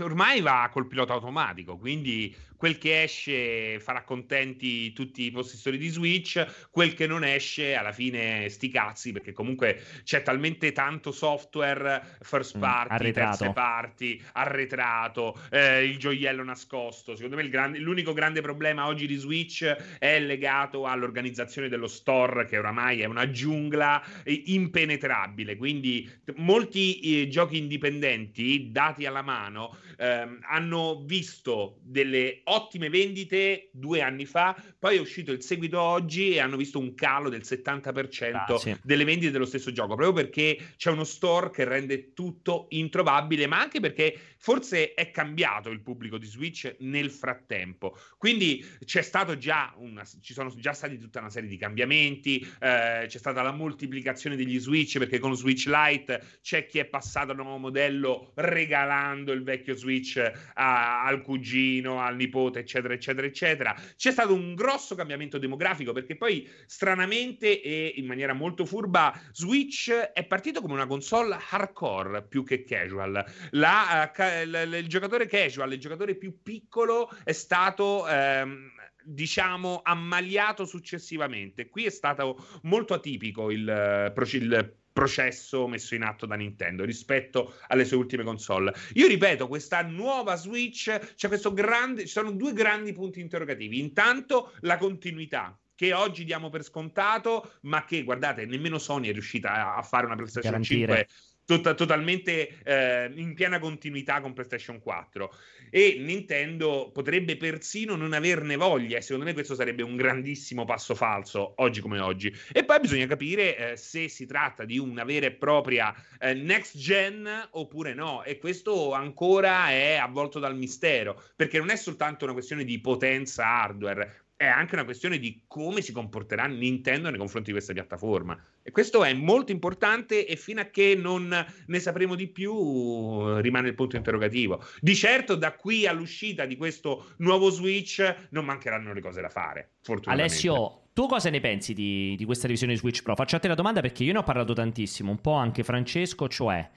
[0.00, 5.88] ormai va col pilota automatico, quindi quel che esce farà contenti tutti i possessori di
[5.88, 12.18] Switch, quel che non esce alla fine sti cazzi, perché comunque c'è talmente tanto software
[12.20, 13.36] first Mm, party, arretrato.
[13.38, 17.14] terze parti, arretrato, eh, il gioiello nascosto.
[17.14, 19.64] Secondo me il grande- l'unico grande problema oggi di Switch
[19.98, 25.56] è legato all'organizzazione dello store, che oramai è una giungla eh, impenetrabile.
[25.56, 34.00] Quindi molti eh, giochi indipendenti, dati alla mano, ehm, hanno visto delle ottime vendite due
[34.00, 38.34] anni fa, poi è uscito il seguito oggi e hanno visto un calo del 70%
[38.54, 38.76] Ah, sì.
[38.82, 43.60] delle vendite dello stesso gioco, proprio perché c'è uno store che rende tutto introvabile, ma
[43.60, 47.96] anche perché forse è cambiato il pubblico di Switch nel frattempo.
[48.16, 53.04] Quindi c'è stato già una, ci sono già stati tutta una serie di cambiamenti, eh,
[53.06, 57.36] c'è stata la moltiplicazione degli Switch perché con Switch Lite c'è chi è passato al
[57.36, 60.16] nuovo modello regalando il vecchio Switch
[60.54, 63.76] a- al cugino, al nipote, eccetera, eccetera, eccetera.
[63.96, 69.90] C'è stato un grosso cambiamento demografico perché poi stranamente e in maniera molto furba Switch
[69.90, 73.24] è partito come una console hardcore più che casual.
[73.50, 78.70] La, eh, ca- l- il giocatore casual, il giocatore più piccolo è stato ehm,
[79.02, 81.68] diciamo ammaliato successivamente.
[81.68, 87.54] Qui è stato molto atipico il, eh, il processo messo in atto da Nintendo rispetto
[87.68, 88.74] alle sue ultime console.
[88.94, 93.78] Io ripeto, questa nuova Switch c'è questo grande ci sono due grandi punti interrogativi.
[93.78, 99.76] Intanto la continuità che oggi diamo per scontato, ma che guardate, nemmeno Sony è riuscita
[99.76, 101.06] a fare una PlayStation Garantire.
[101.06, 101.08] 5
[101.48, 105.34] tot- totalmente eh, in piena continuità con PlayStation 4
[105.70, 110.94] e Nintendo potrebbe persino non averne voglia e secondo me questo sarebbe un grandissimo passo
[110.94, 112.30] falso oggi come oggi.
[112.52, 116.76] E poi bisogna capire eh, se si tratta di una vera e propria eh, next
[116.76, 118.24] gen oppure no.
[118.24, 123.46] E questo ancora è avvolto dal mistero perché non è soltanto una questione di potenza
[123.46, 128.40] hardware è anche una questione di come si comporterà Nintendo nei confronti di questa piattaforma.
[128.62, 133.40] E questo è molto importante e fino a che non ne sapremo di più eh,
[133.40, 134.64] rimane il punto interrogativo.
[134.80, 139.72] Di certo da qui all'uscita di questo nuovo Switch non mancheranno le cose da fare,
[139.82, 140.32] fortunatamente.
[140.32, 143.16] Alessio, tu cosa ne pensi di, di questa revisione di Switch Pro?
[143.16, 146.28] Faccio a te la domanda perché io ne ho parlato tantissimo, un po' anche Francesco,
[146.28, 146.70] cioè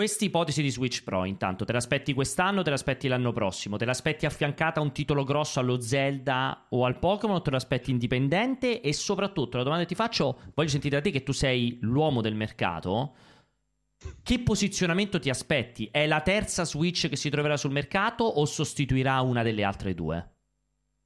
[0.00, 3.76] questa ipotesi di Switch Pro, intanto, te l'aspetti quest'anno, te l'aspetti l'anno prossimo?
[3.76, 7.90] Te l'aspetti affiancata a un titolo grosso allo Zelda o al Pokémon o te l'aspetti
[7.90, 8.80] indipendente?
[8.80, 12.22] E soprattutto, la domanda che ti faccio, voglio sentire da te che tu sei l'uomo
[12.22, 13.14] del mercato.
[14.22, 15.90] Che posizionamento ti aspetti?
[15.92, 20.39] È la terza Switch che si troverà sul mercato o sostituirà una delle altre due?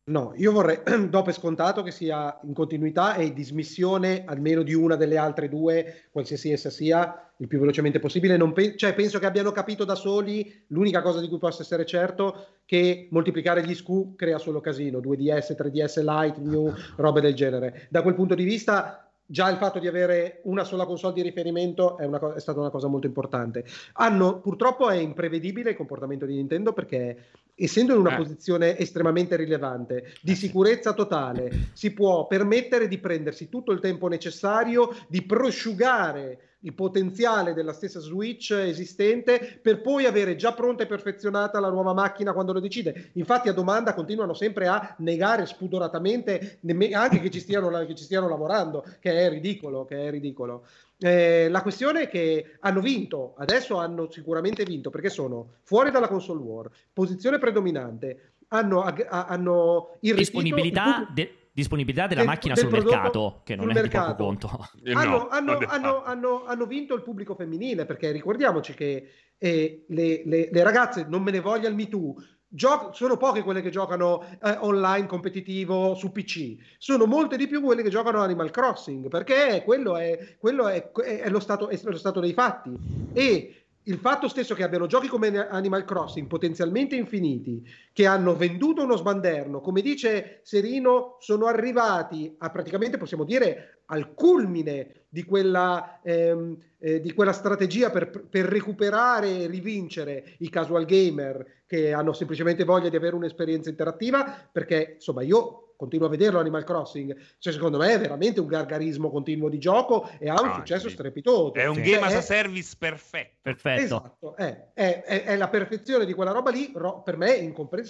[0.07, 4.97] No, io vorrei, do per scontato che sia in continuità e dismissione almeno di una
[4.97, 8.37] delle altre due, qualsiasi essa sia, il più velocemente possibile.
[8.53, 12.59] Pe- cioè, penso che abbiano capito da soli l'unica cosa di cui posso essere certo,
[12.67, 17.87] che moltiplicare gli SKU crea solo casino, 2DS, 3DS Lite, New, robe del genere.
[17.89, 21.97] Da quel punto di vista già il fatto di avere una sola console di riferimento
[21.97, 23.65] è, una co- è stata una cosa molto importante.
[23.95, 27.17] Hanno, purtroppo è imprevedibile il comportamento di Nintendo perché
[27.55, 28.17] essendo in una Eh.
[28.17, 34.95] posizione estremamente rilevante, di sicurezza totale, si può permettere di prendersi tutto il tempo necessario,
[35.09, 41.61] di prosciugare il potenziale della stessa Switch esistente per poi avere già pronta e perfezionata
[41.61, 43.11] la nuova macchina quando lo decide.
[43.15, 48.05] Infatti a domanda continuano sempre a negare spudoratamente nemme- anche che ci stiano, che ci
[48.05, 50.67] stiano lavorando, che è ridicolo, che è ridicolo.
[50.99, 56.09] Eh, la questione è che hanno vinto, adesso hanno sicuramente vinto perché sono fuori dalla
[56.09, 62.65] console war, posizione predominante, hanno, hanno irretito Disponibilità, il de- disponibilità della del- macchina del
[62.65, 64.25] sul prodotto mercato, che non è di poco mercato.
[64.25, 64.69] conto.
[64.85, 69.09] Eh, hanno, no, hanno- hanno- hanno- hanno vinto il pubblico femminile perché ricordiamoci che
[69.39, 72.15] eh, le, le- le ragazze, non me ne voglia il Me Too,
[72.49, 77.61] gio- sono poche quelle che giocano eh, online competitivo su PC, sono molte di più
[77.63, 81.97] quelle che giocano Animal Crossing perché quello è, quello è, è lo, stato, è lo
[81.99, 82.73] stato dei fatti.
[83.13, 83.55] E
[83.87, 87.63] il fatto stesso che abbiano giochi come Animal Crossing potenzialmente infiniti,
[87.95, 94.15] che hanno venduto uno sbanderno, come dice Serino, sono arrivati a praticamente, possiamo dire, al
[94.15, 100.87] culmine di quella, ehm, eh, di quella strategia per, per recuperare e rivincere i casual
[100.87, 106.39] gamer che hanno semplicemente voglia di avere un'esperienza interattiva, perché insomma io continuo a vederlo
[106.39, 110.49] Animal Crossing, cioè secondo me è veramente un gargarismo continuo di gioco e ha un
[110.51, 110.95] Ah, successo sì.
[110.95, 111.53] strepitoso.
[111.55, 113.33] È un Cioè, game as a service perfetto.
[113.43, 113.83] Perfetto.
[113.83, 117.41] Esatto, è, è- è- è la perfezione di quella roba lì, ro- per me è
[117.43, 117.84] incomprensibile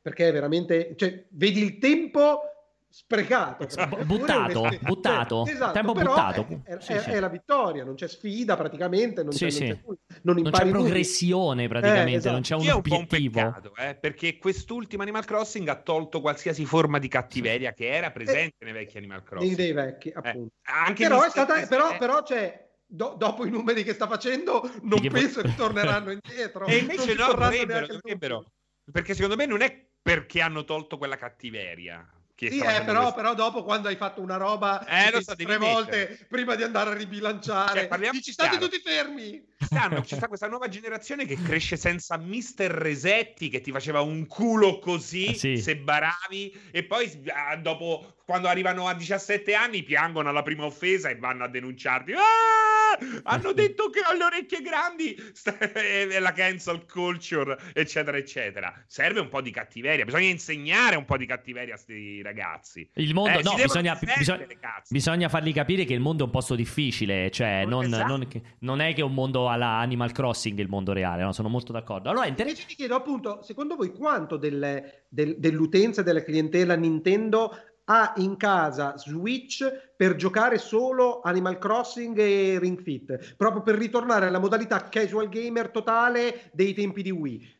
[0.00, 2.42] perché è veramente, cioè, vedi il tempo
[2.90, 6.46] sprecato, perché buttato, buttato, cioè, esatto, tempo buttato.
[6.64, 7.10] È, è- Sì, è- sì.
[7.10, 9.66] è la vittoria, non c'è sfida praticamente, non Sì, c'è, sì.
[9.66, 10.82] non c'è nulla, non Non c'è impari nulla.
[10.84, 12.32] progressione praticamente, Eh, esatto.
[12.32, 13.40] non c'è un un po' un obiettivo.
[13.40, 18.64] peccato, eh, perché quest'ultimo Animal Crossing ha tolto qualsiasi forma di cattiveria che era presente
[18.64, 19.54] nei vecchi Animal dei, Crossing.
[19.56, 20.54] dei vecchi, appunto.
[20.62, 24.62] Anche però, è stata, però, eh, però c'è, do- dopo i numeri che sta facendo,
[24.82, 26.64] non Che- penso che torneranno indietro.
[26.64, 28.44] E invece no, dovrebbero, dovrebbero.
[28.90, 32.08] Perché secondo me non è perché hanno tolto quella cattiveria.
[32.34, 33.16] Che Sì, sta eh, però, questo.
[33.16, 35.58] però dopo quando hai fatto una roba Eh, ci so, tre mettere.
[35.72, 38.64] volte prima di andare a ribilanciare, Cioè, dici state chiaro.
[38.68, 39.44] tutti fermi.
[39.58, 44.24] Quest'anno c'è sta questa nuova generazione che cresce senza Mister Resetti che ti faceva un
[44.28, 45.56] culo così Ah, sì.
[45.58, 51.08] se baravi e poi ah, dopo quando arrivano a 17 anni piangono alla prima offesa
[51.08, 52.12] e vanno a denunciarti.
[52.12, 52.77] Ah!
[53.24, 58.72] Hanno detto che ho le orecchie grandi Sta- e la cancel culture eccetera eccetera.
[58.86, 62.88] Serve un po' di cattiveria, bisogna insegnare un po' di cattiveria a questi ragazzi.
[62.94, 64.46] Il mondo, Eh, no, bisogna, bisogna,
[64.88, 68.06] bisogna fargli capire che il mondo è un posto difficile, cioè non, Esatto.
[68.06, 68.28] non-
[68.60, 71.32] non è che è un mondo alla Animal Crossing il mondo reale, no?
[71.32, 72.10] sono molto d'accordo.
[72.10, 77.52] Allora, Invece ti chiedo appunto, secondo voi quanto delle- del- dell'utenza e della clientela Nintendo
[77.90, 79.64] ha in casa Switch
[79.96, 85.70] per giocare solo Animal Crossing e Ring Fit, proprio per ritornare alla modalità casual gamer
[85.70, 87.57] totale dei tempi di Wii?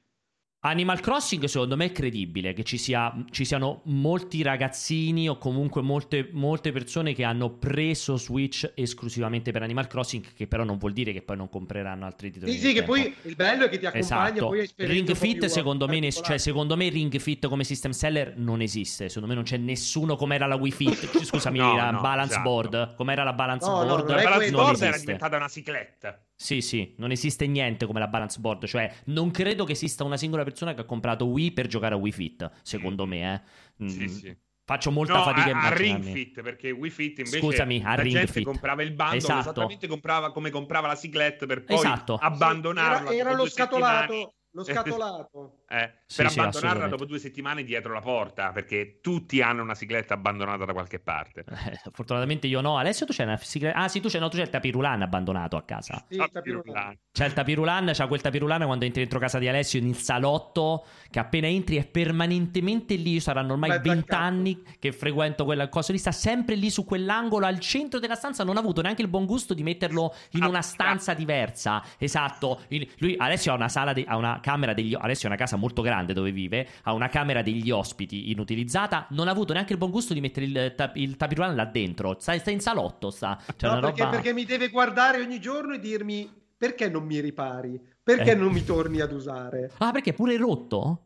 [0.68, 5.82] Animal Crossing secondo me è credibile che ci, sia, ci siano molti ragazzini o comunque
[5.82, 10.92] molte, molte persone che hanno preso Switch esclusivamente per Animal Crossing che però non vuol
[10.92, 12.52] dire che poi non compreranno altri titoli.
[12.52, 12.92] Sì, sì, che tempo.
[12.92, 14.46] poi il bello è che ti accompagna Esatto.
[14.46, 19.08] poi Ring Fit secondo me, cioè, secondo me Ring Fit come system seller non esiste.
[19.08, 21.22] Secondo me non c'è nessuno come era la Wii Fit.
[21.24, 22.48] Scusami, No, la no, balance esatto.
[22.48, 22.94] board.
[22.94, 24.08] Come era la balance No, no, board?
[24.08, 26.22] non è La balance board era diventata una cicletta.
[26.40, 28.64] Sì, sì, non esiste niente come la balance board.
[28.64, 31.98] Cioè, non credo che esista una singola persona che ha comprato Wii per giocare a
[31.98, 32.48] Wii Fit.
[32.62, 33.84] Secondo me, eh.
[33.84, 34.36] Mm, Sì, sì.
[34.64, 36.04] Faccio molta No, fatica a, a Ring.
[36.04, 38.44] Fit perché Wii Fit invece Scusami, a la Ring gente Fit.
[38.44, 39.40] comprava il bundle Esatto.
[39.40, 42.14] esattamente comprava, come comprava la cicletta per poi Esatto.
[42.14, 45.57] abbandonarla Era, era dopo lo scatolato, lo scatolato.
[45.70, 49.74] Eh, Sì, per sì, abbandonarla dopo due settimane dietro la porta perché tutti hanno una
[49.74, 51.44] cicletta abbandonata da qualche parte.
[51.46, 52.78] Eh, fortunatamente io no.
[52.78, 55.56] Alessio, tu c'hai una sigla- Ah, sì, tu c'hai, no, tu c'hai il tapirulan abbandonato
[55.58, 56.02] a casa.
[56.08, 56.60] Sì, Ah, capito.
[56.62, 56.96] Pirulan.
[57.12, 61.18] C'è il tapirulan, c'ha quel tapirulan quando entri dentro casa di Alessio nel salotto, che
[61.18, 64.24] appena entri è permanentemente lì, saranno ormai Mezzo 20 accanto.
[64.24, 68.42] anni che frequento quella cosa lì, sta sempre lì su quell'angolo al centro della stanza,
[68.44, 71.82] non ha avuto neanche il buon gusto di metterlo in una stanza diversa.
[71.98, 75.38] Esatto, Il- lui Alessio ha una sala de- ha una camera degli Alessio ha una
[75.40, 79.72] casa molto grande dove vive, ha una camera degli ospiti inutilizzata, non ha avuto neanche
[79.72, 83.10] il buon gusto di mettere il, ta- il tapirulan là dentro, sta, sta in salotto,
[83.10, 83.38] sta.
[83.56, 87.04] Cioè No, una perché, roba perché mi deve guardare ogni giorno e dirmi perché non
[87.04, 87.80] mi ripari?
[88.02, 88.34] Perché Eh.
[88.34, 89.70] non mi torni ad usare?
[89.78, 91.02] Ah, perché è pure rotto?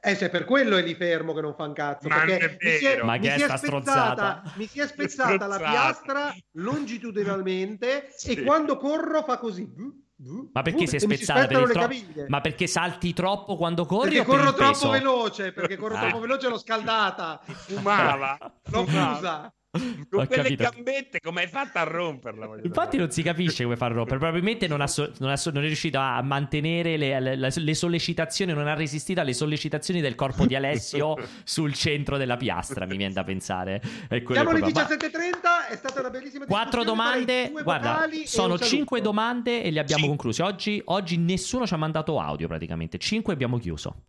[0.00, 2.06] Eh, se per quello è lì fermo che non fa un cazzo.
[2.06, 5.46] Ma perché mi si è, mi che è si è spezzata, mi si è spezzata
[5.48, 8.32] la piastra longitudinalmente Sì.
[8.32, 9.68] e quando corro fa così.
[10.18, 12.26] Vu, Ma perché vu, si è mi spezzata per il caviglie.
[12.28, 15.98] Ma perché salti troppo quando corri Perché per corro il troppo veloce, perché corro Ah.
[16.08, 17.40] troppo veloce l'ho scaldata.
[17.44, 18.38] Fumava.
[18.70, 19.52] L'ho Fumava.
[19.70, 20.62] Con Ho quelle capito.
[20.70, 22.58] gambette come hai fatto a romperla?
[22.62, 24.16] Infatti non si capisce come far rompere.
[24.18, 27.52] Probabilmente non, ha so- non ha so- non è riuscito a mantenere le, le- le-
[27.54, 32.86] le sollecitazioni, non ha resistito alle sollecitazioni del corpo di Alessio sul centro della piastra,
[32.86, 33.80] mi viene da pensare.
[34.08, 38.58] Quello Siamo è alle proprio- Ma 17.30, è stata una bellissima Quattro domande, guarda, sono
[38.58, 40.42] cinque domande e le abbiamo concluse.
[40.42, 44.04] Oggi, oggi nessuno ci ha mandato audio praticamente, cinque abbiamo chiuso.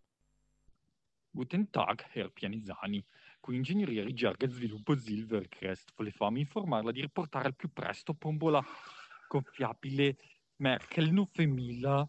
[1.32, 3.04] Guten Tag, Herr Pianisani.
[3.50, 5.94] Qui Ingegneria Ricerca e Sviluppo Silvercrest.
[5.96, 8.64] Volevamo informarla di riportare al più presto pombola
[9.28, 10.18] gonfiabile
[10.58, 12.08] Merkel 9000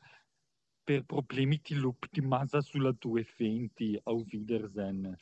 [0.84, 4.00] per problemi di loop di massa sulla 220.
[4.02, 5.16] Auf Wiedersehen.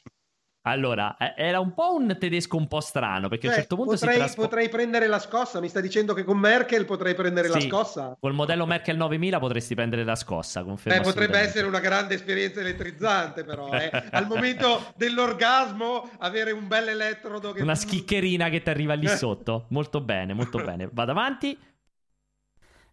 [0.62, 3.76] Allora, eh, era un po' un tedesco un po' strano perché a un Cioè, certo
[3.76, 4.48] punto potrei, si trasforma.
[4.48, 5.60] potrei prendere la scossa.
[5.60, 8.16] Mi sta dicendo che con Merkel potrei prendere la Sì, scossa?
[8.20, 11.01] Col modello Merkel 9000 potresti prendere la scossa, confermo.
[11.01, 13.70] Eh, potrebbe essere una grande esperienza elettrizzante, però.
[13.72, 13.90] eh.
[14.10, 17.62] Al momento dell'orgasmo, avere un bel elettrodo che.
[17.62, 19.66] Una schiccherina che ti arriva lì sotto.
[19.70, 20.89] Molto bene, molto bene.
[20.93, 21.59] Vado avanti.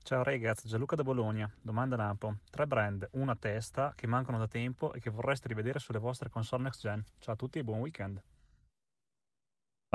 [0.05, 1.51] Ciao ragazzi, Gianluca da Bologna.
[1.59, 2.35] Domanda Napo.
[2.51, 6.29] Tre brand, una a testa, che mancano da tempo e che vorreste rivedere sulle vostre
[6.29, 7.03] console next gen.
[7.17, 8.21] Ciao a tutti e buon weekend.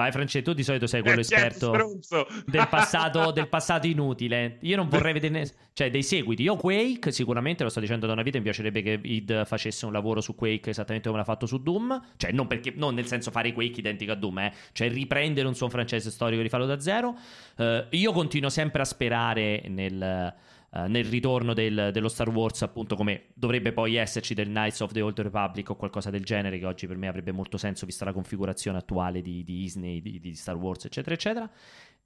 [0.01, 4.56] Vai, Francesco, tu di solito sei quello Eh, certo, esperto del passato, del passato inutile.
[4.60, 6.43] Io non vorrei vedere, cioè, dei seguiti.
[6.43, 9.93] Io Quake, sicuramente lo sto dicendo da una vita, mi piacerebbe che id facesse un
[9.93, 12.01] lavoro su Quake esattamente come l'ha fatto su Doom.
[12.16, 14.52] Cioè, non, perché, non nel senso fare Quake identico a Doom, eh.
[14.72, 17.14] Cioè, riprendere un suo francese storico e rifarlo da zero.
[17.59, 20.35] Eh, io continuo sempre a sperare nel...
[20.72, 24.92] eh, nel ritorno del- dello Star Wars, appunto, come dovrebbe poi esserci del Knights of
[24.92, 28.05] the Old Republic o qualcosa del genere, che oggi per me avrebbe molto senso, vista
[28.05, 31.51] la configurazione attuale di, di Disney, di, di Star Wars, eccetera, eccetera.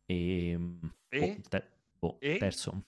[0.06, 0.58] E.
[1.08, 1.18] E?
[1.18, 1.68] boh, te-
[1.98, 2.36] boh, E?
[2.38, 2.82] perso.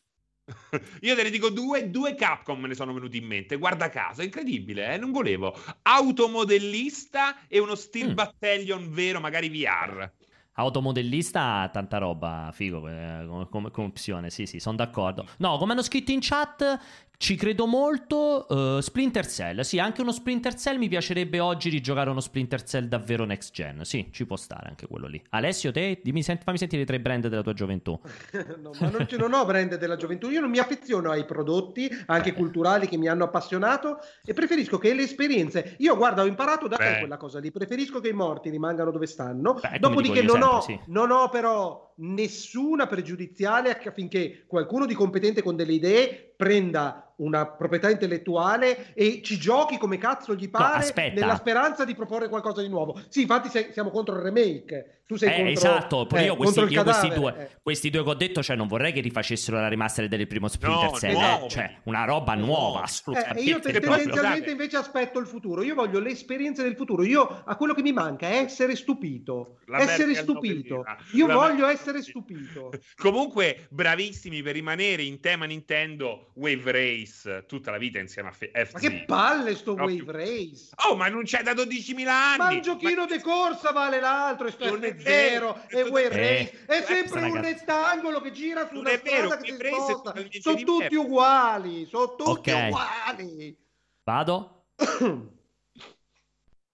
[1.01, 3.57] Io te ne dico due, due Capcom me ne sono venuti in mente.
[3.57, 4.97] Guarda caso, è incredibile, eh?
[4.97, 5.53] non volevo.
[5.83, 8.15] Automodellista e uno Steel Mm.
[8.15, 10.13] Battalion vero, magari VR.
[10.57, 15.27] Automodellista, tanta roba, figo eh, come, come- opzione, sì sì, sono d'accordo.
[15.39, 16.79] No, come hanno scritto in chat,
[17.19, 18.47] ci credo molto,
[18.79, 22.87] eh, Splinter Cell, sì, anche uno Splinter Cell mi piacerebbe oggi rigiocare uno Splinter Cell
[22.87, 25.23] davvero next gen, sì, ci può stare anche quello lì.
[25.31, 27.99] Alessio, te, dimmi, sent- fammi sentire i tre brand della tua gioventù.
[28.67, 32.33] No, ma non, non ho brand della gioventù, io non mi affeziono ai prodotti, anche
[32.33, 35.77] culturali, che mi hanno appassionato e preferisco che le esperienze.
[35.79, 36.99] Io, guarda, ho imparato da te Beh.
[37.01, 37.51] quella cosa lì.
[37.51, 39.55] Preferisco che i morti rimangano dove stanno.
[39.55, 40.91] Beh, Dopodiché, non, ho, sempre, sì.
[40.93, 47.89] non ho però nessuna pregiudiziale affinché qualcuno di competente con delle idee prenda una proprietà
[47.91, 51.19] intellettuale e ci giochi come cazzo gli pare aspetta.
[51.21, 53.01] nella speranza di proporre qualcosa di nuovo.
[53.09, 54.91] Sì, infatti sei- siamo contro il remake.
[55.07, 57.49] Tu sei Eh, contro, esatto, eh, io, questi, contro il io questi due, eh.
[57.63, 60.91] questi due che ho detto, cioè non vorrei che rifacessero la remaster del primo Splinter
[60.91, 61.15] No, Cell,
[61.45, 61.49] eh.
[61.49, 63.41] cioè una roba nuova, Eh, assolutamente.
[63.43, 65.63] io te- Che poi, tendenzialmente invece aspetto il futuro.
[65.63, 67.05] Io voglio le esperienze del futuro.
[67.05, 69.59] Io a quello che mi manca è essere stupito.
[69.67, 70.75] La essere stupito.
[70.83, 70.97] 9000.
[71.13, 72.09] Io La voglio Merkel essere 9000.
[72.09, 72.71] stupito.
[72.97, 77.06] Comunque, bravissimi per rimanere in tema Nintendo Wave Race.
[77.07, 78.73] Race tutta la vita insieme a Fe- FZ.
[78.73, 80.71] Ma che palle sto Proprio- Wave Race!
[80.89, 82.37] Oh, ma non c'è da 12.000 anni!
[82.39, 86.11] Ma un giochino di corsa vale l'altro, Non è Esperto vero, Zero è e Wave
[86.11, 86.65] Eh, Race.
[86.67, 89.53] È sempre questa un rettangolo che gira su Non una è vero, strada che si
[89.53, 90.15] Wave è sposta.
[90.41, 92.67] Sono tutti uguali, sono tutti Ok.
[92.69, 93.57] uguali.
[94.05, 94.67] Vado?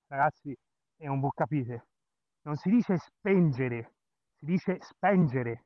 [0.08, 0.56] Ragazzi,
[0.96, 1.86] è un voi capite.
[2.42, 3.92] Non si dice spengere,
[4.38, 5.64] si dice spengere.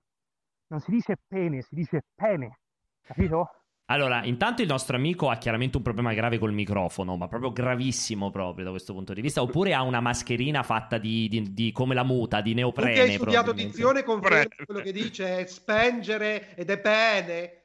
[0.68, 2.58] Non si dice pene, si dice pene.
[3.00, 3.62] Capito?
[3.88, 8.30] Allora, intanto il nostro amico ha chiaramente un problema grave col microfono, ma proprio gravissimo
[8.30, 9.42] proprio da questo punto di vista.
[9.42, 12.92] Oppure ha una mascherina fatta di, di- di- come la muta, di neoprene.
[12.94, 14.64] che hai studiato dizione Corretto.
[14.64, 17.60] quello che dice è spengere ed è pene.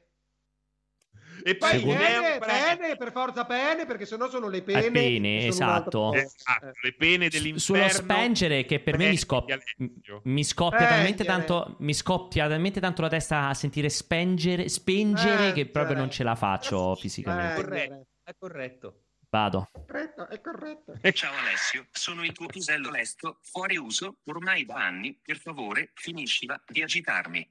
[1.44, 4.86] E poi Secondo- pene, pene, per forza pene, perché sennò sono le pene.
[4.86, 6.12] Eh, pene, esatto.
[6.12, 7.58] Esatto, le pene dell'inferno.
[7.58, 9.56] Sullo spengere che per me mi, scop-
[10.24, 15.66] mi scoppia talmente tanto mi scoppia talmente tanto la testa a sentire spengere, spengere che
[15.66, 17.60] proprio non ce la faccio fisicamente.
[17.60, 18.96] Eh, corretto, è corretto.
[19.32, 19.70] Vado.
[19.72, 20.92] corretto, è corretto.
[21.12, 26.62] Ciao Alessio, sono il tuo pisello lesto, fuori uso, ormai da anni, per favore, finiscila
[26.66, 27.50] di agitarmi.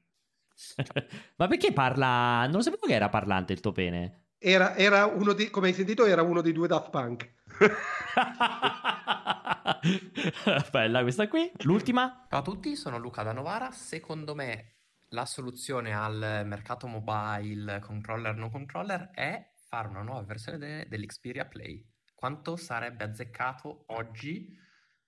[1.38, 2.44] Ma perché parla?
[2.46, 4.30] Non lo sapevo che era parlante il tuo pene.
[4.38, 7.34] Era, era uno di, come hai sentito, era uno dei due Daft Punk.
[10.72, 11.52] Bella questa qui.
[11.62, 12.26] L'ultima?
[12.30, 13.72] Ciao a tutti, sono Luca da Novara.
[13.72, 14.74] Secondo me
[15.10, 21.46] la soluzione al mercato mobile controller no controller è fare una nuova versione de- dell'Xperia
[21.46, 21.86] Play.
[22.16, 24.58] Quanto sarebbe azzeccato oggi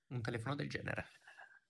[0.08, 1.08] un telefono del genere?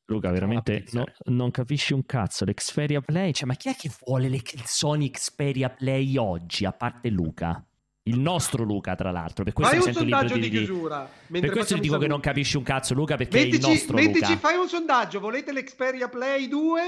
[0.06, 2.44] Luca, veramente no- non capisci un cazzo.
[2.46, 6.72] L'Xperia Play, cioè, ma chi è che vuole le il Sony Xperia Play oggi, a
[6.74, 7.66] parte Luca?
[8.06, 9.46] Il nostro Luca, tra l'altro.
[9.46, 11.10] Per questo Fai un sondaggio di, chiusura.
[11.32, 12.28] Per questo ti dico i che non saluti.
[12.28, 14.38] capisci un cazzo, Luca, perché è il Mettici, nostro mettici, Luca.
[14.38, 15.20] fai un sondaggio.
[15.22, 16.82] Volete l'Xperia Play 2?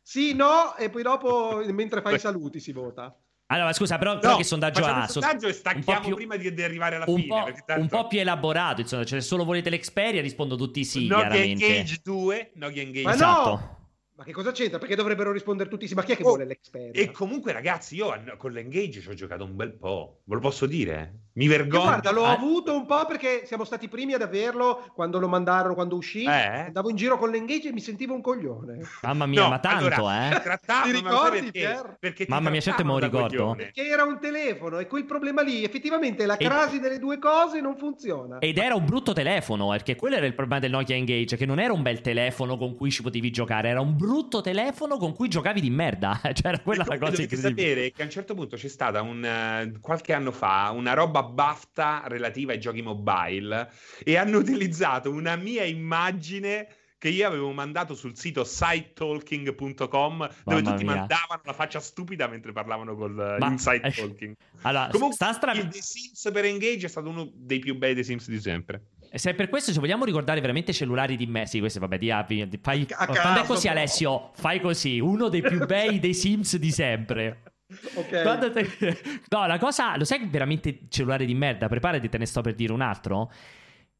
[0.00, 3.12] Sì, no, e poi dopo, mentre fai i saluti, si vota.
[3.52, 5.02] Allora, scusa, però, No, che sondaggio ha?
[5.02, 7.26] il sondaggio e un po' stacchiamo più- prima di, di arrivare alla un fine.
[7.26, 11.06] po', tanto- un po' più elaborato, insomma, cioè se solo volete l'Xperia rispondo tutti sì,
[11.08, 11.66] Nokia chiaramente.
[11.66, 13.48] Engage 2, Nokia Engage Ma Esatto.
[13.50, 13.78] no!
[14.20, 14.78] Ma che cosa c'entra?
[14.78, 15.94] Perché dovrebbero rispondere tutti sì?
[15.94, 16.90] Ma chi è che Oh, vuole l'Xperia?
[16.92, 20.20] E comunque, ragazzi, io con l'Engage ci ho giocato un bel po'.
[20.24, 21.14] Ve lo posso dire?
[21.32, 21.84] Mi vergogno.
[21.84, 25.26] guarda, l'ho Ah, avuto un po' perché siamo stati i primi ad averlo quando lo
[25.26, 26.24] mandarono, quando uscì.
[26.24, 26.28] Eh?
[26.66, 28.80] Andavo in giro con l'engage e mi sentivo un coglione.
[29.00, 30.34] Mamma mia, No, ma tanto, allora, eh.
[30.36, 31.50] ti trattavano, Ti ricordi, perché?
[31.52, 31.96] Pier?
[31.98, 33.26] Perché ti Mamma mia, certo me lo ricordo.
[33.46, 33.70] coglione.
[33.72, 37.62] Che era un telefono e quel problema lì, effettivamente la E- crasi delle due cose
[37.62, 38.36] non funziona.
[38.40, 41.58] Ed era un brutto telefono, perché quello era il problema del Nokia Engage, che non
[41.58, 44.08] era un bel telefono con cui ci potevi giocare, era un brutto
[44.42, 46.20] telefono con cui giocavi di merda.
[46.32, 47.68] Cioè, era quella la cosa dovete incredibile.
[47.68, 51.22] sapere che a un certo punto c'è stata un, eh, qualche anno fa una roba
[51.22, 53.70] BAFTA relativa ai giochi mobile
[54.04, 56.68] e hanno utilizzato una mia immagine
[56.98, 60.94] che io avevo mandato sul sito sitetalking.com dove Mamma tutti mia.
[60.96, 64.34] mandavano la faccia stupida mentre parlavano con Ma- Inside Talking.
[64.62, 67.94] Allora, Comunque sta stra- il The Sims per Engage è stato uno dei più bei
[67.94, 68.82] The Sims di sempre.
[69.12, 72.46] E Se per questo, se vogliamo ricordare veramente cellulari di Messi, questo vabbè, di api,
[72.48, 73.78] di- fai, A quando è caso, così, però.
[73.78, 77.42] Alessio, fai così, uno dei più bei dei Sims di sempre.
[77.94, 78.22] Ok.
[78.22, 78.68] Quando te-
[79.28, 81.68] No, la cosa, lo sai veramente cellulare di merda?
[81.68, 83.30] Preparati, te ne sto per dire un altro.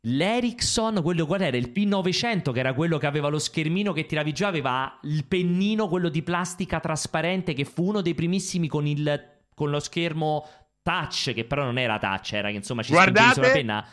[0.05, 1.57] L'Ericsson, quello qual era?
[1.57, 5.89] Il P900, che era quello che aveva lo schermino che tiravi giù, aveva il pennino,
[5.89, 9.23] quello di plastica trasparente, che fu uno dei primissimi con, il,
[9.55, 10.49] con lo schermo
[10.83, 13.35] touch, che però non era touch, era che insomma ci Guardate!
[13.35, 13.87] sulla penna.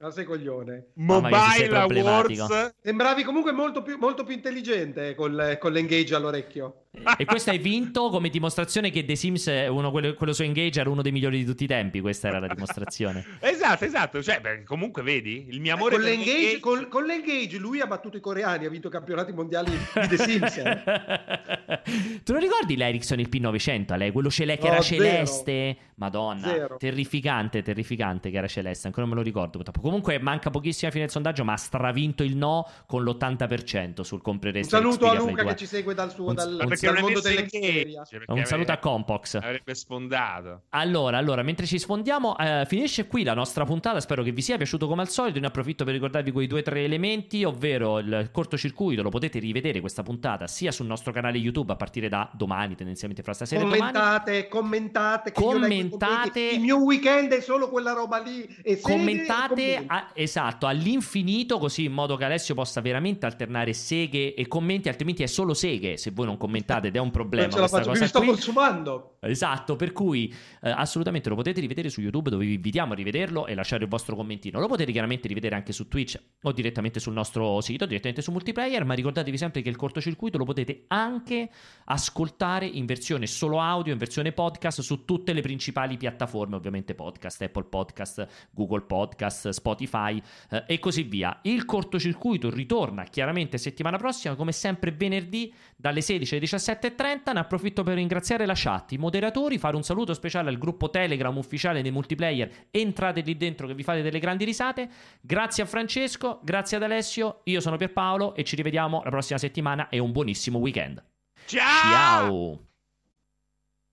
[0.00, 0.92] Ma sei coglione.
[0.94, 1.76] Mobile.
[1.76, 6.86] Awards Sembravi comunque molto più, molto più intelligente col, con l'engage all'orecchio.
[7.16, 10.80] E questo hai vinto come dimostrazione che The Sims, è uno, quello, quello su Engage,
[10.80, 12.00] era uno dei migliori di tutti i tempi.
[12.00, 13.24] Questa era la dimostrazione.
[13.60, 14.22] Esatto, esatto.
[14.22, 17.80] Cioè, beh, comunque vedi, il mio amore con, per l'engage, l'Engage- col- con l'engage lui
[17.80, 20.56] ha battuto i coreani, ha vinto i campionati mondiali di The Sims.
[20.56, 20.82] eh.
[22.24, 23.96] Te lo ricordi l'Ericsson il P900?
[23.96, 25.02] Lei, quello cele- che No, era zero.
[25.02, 25.76] celeste?
[26.00, 26.76] Madonna, Zero.
[26.78, 28.86] terrificante, terrificante che era celeste.
[28.86, 29.58] Ancora non me lo ricordo.
[29.58, 29.80] purtroppo.
[29.80, 34.16] Comunque manca pochissimo alla fine del sondaggio, ma ha stravinto il no con l'80% sul
[34.16, 35.52] Un compreresti saluto a Luca 2.
[35.52, 37.34] che ci segue dal, suo, Un- dal, un- dal perché non è mondo messo in
[37.36, 37.80] dell'Xperia.
[37.80, 39.34] Engage, perché Un saluto a Compox.
[39.36, 40.62] Avrebbe sfondato.
[40.70, 44.00] Allora, allora, mentre ci sfondiamo, eh, finisce qui la nostra puntata.
[44.00, 45.38] Spero che vi sia piaciuto come al solito.
[45.40, 49.02] Ne approfitto per ricordarvi quei due o tre elementi, ovvero il cortocircuito.
[49.02, 53.22] Lo potete rivedere questa puntata sia sul nostro canale YouTube a partire da domani, tendenzialmente
[53.22, 53.80] fra stasera e domani.
[53.80, 56.40] Commentate, commentate, Commentate.
[56.40, 58.46] Il mio weekend è solo quella roba lì.
[58.62, 64.46] E Commentate a- esatto all'infinito, così in modo che Alessio possa veramente alternare seghe e
[64.48, 67.52] commenti, altrimenti è solo seghe se voi non commentate aspettate ed è un problema Non
[67.54, 68.28] ce la faccio cosa mi sto qui.
[68.28, 69.16] consumando.
[69.20, 70.32] Esatto, per cui
[70.62, 73.90] eh, assolutamente lo potete rivedere su YouTube dove vi invitiamo a rivederlo e lasciare il
[73.90, 74.60] vostro commentino.
[74.60, 78.84] Lo potete chiaramente rivedere anche su Twitch o direttamente sul nostro sito, direttamente su multiplayer,
[78.84, 81.50] ma ricordatevi sempre che il cortocircuito lo potete anche
[81.84, 87.42] ascoltare in versione solo audio, in versione podcast su tutte le principali piattaforme, ovviamente podcast,
[87.42, 90.20] Apple Podcast, Google Podcast, Spotify
[90.50, 91.40] eh, e così via.
[91.42, 97.32] Il cortocircuito ritorna chiaramente settimana prossima, come sempre venerdì dalle 16 alle 17.30.
[97.32, 101.36] Ne approfitto per ringraziare la chat, i moderatori, fare un saluto speciale al gruppo Telegram
[101.36, 102.68] ufficiale dei multiplayer.
[102.70, 104.88] Entrate lì dentro che vi fate delle grandi risate.
[105.20, 109.88] Grazie a Francesco, grazie ad Alessio, io sono Pierpaolo e ci rivediamo la prossima settimana
[109.88, 111.02] e un buonissimo weekend.
[111.46, 111.90] Ciao!
[111.90, 112.69] Ciao!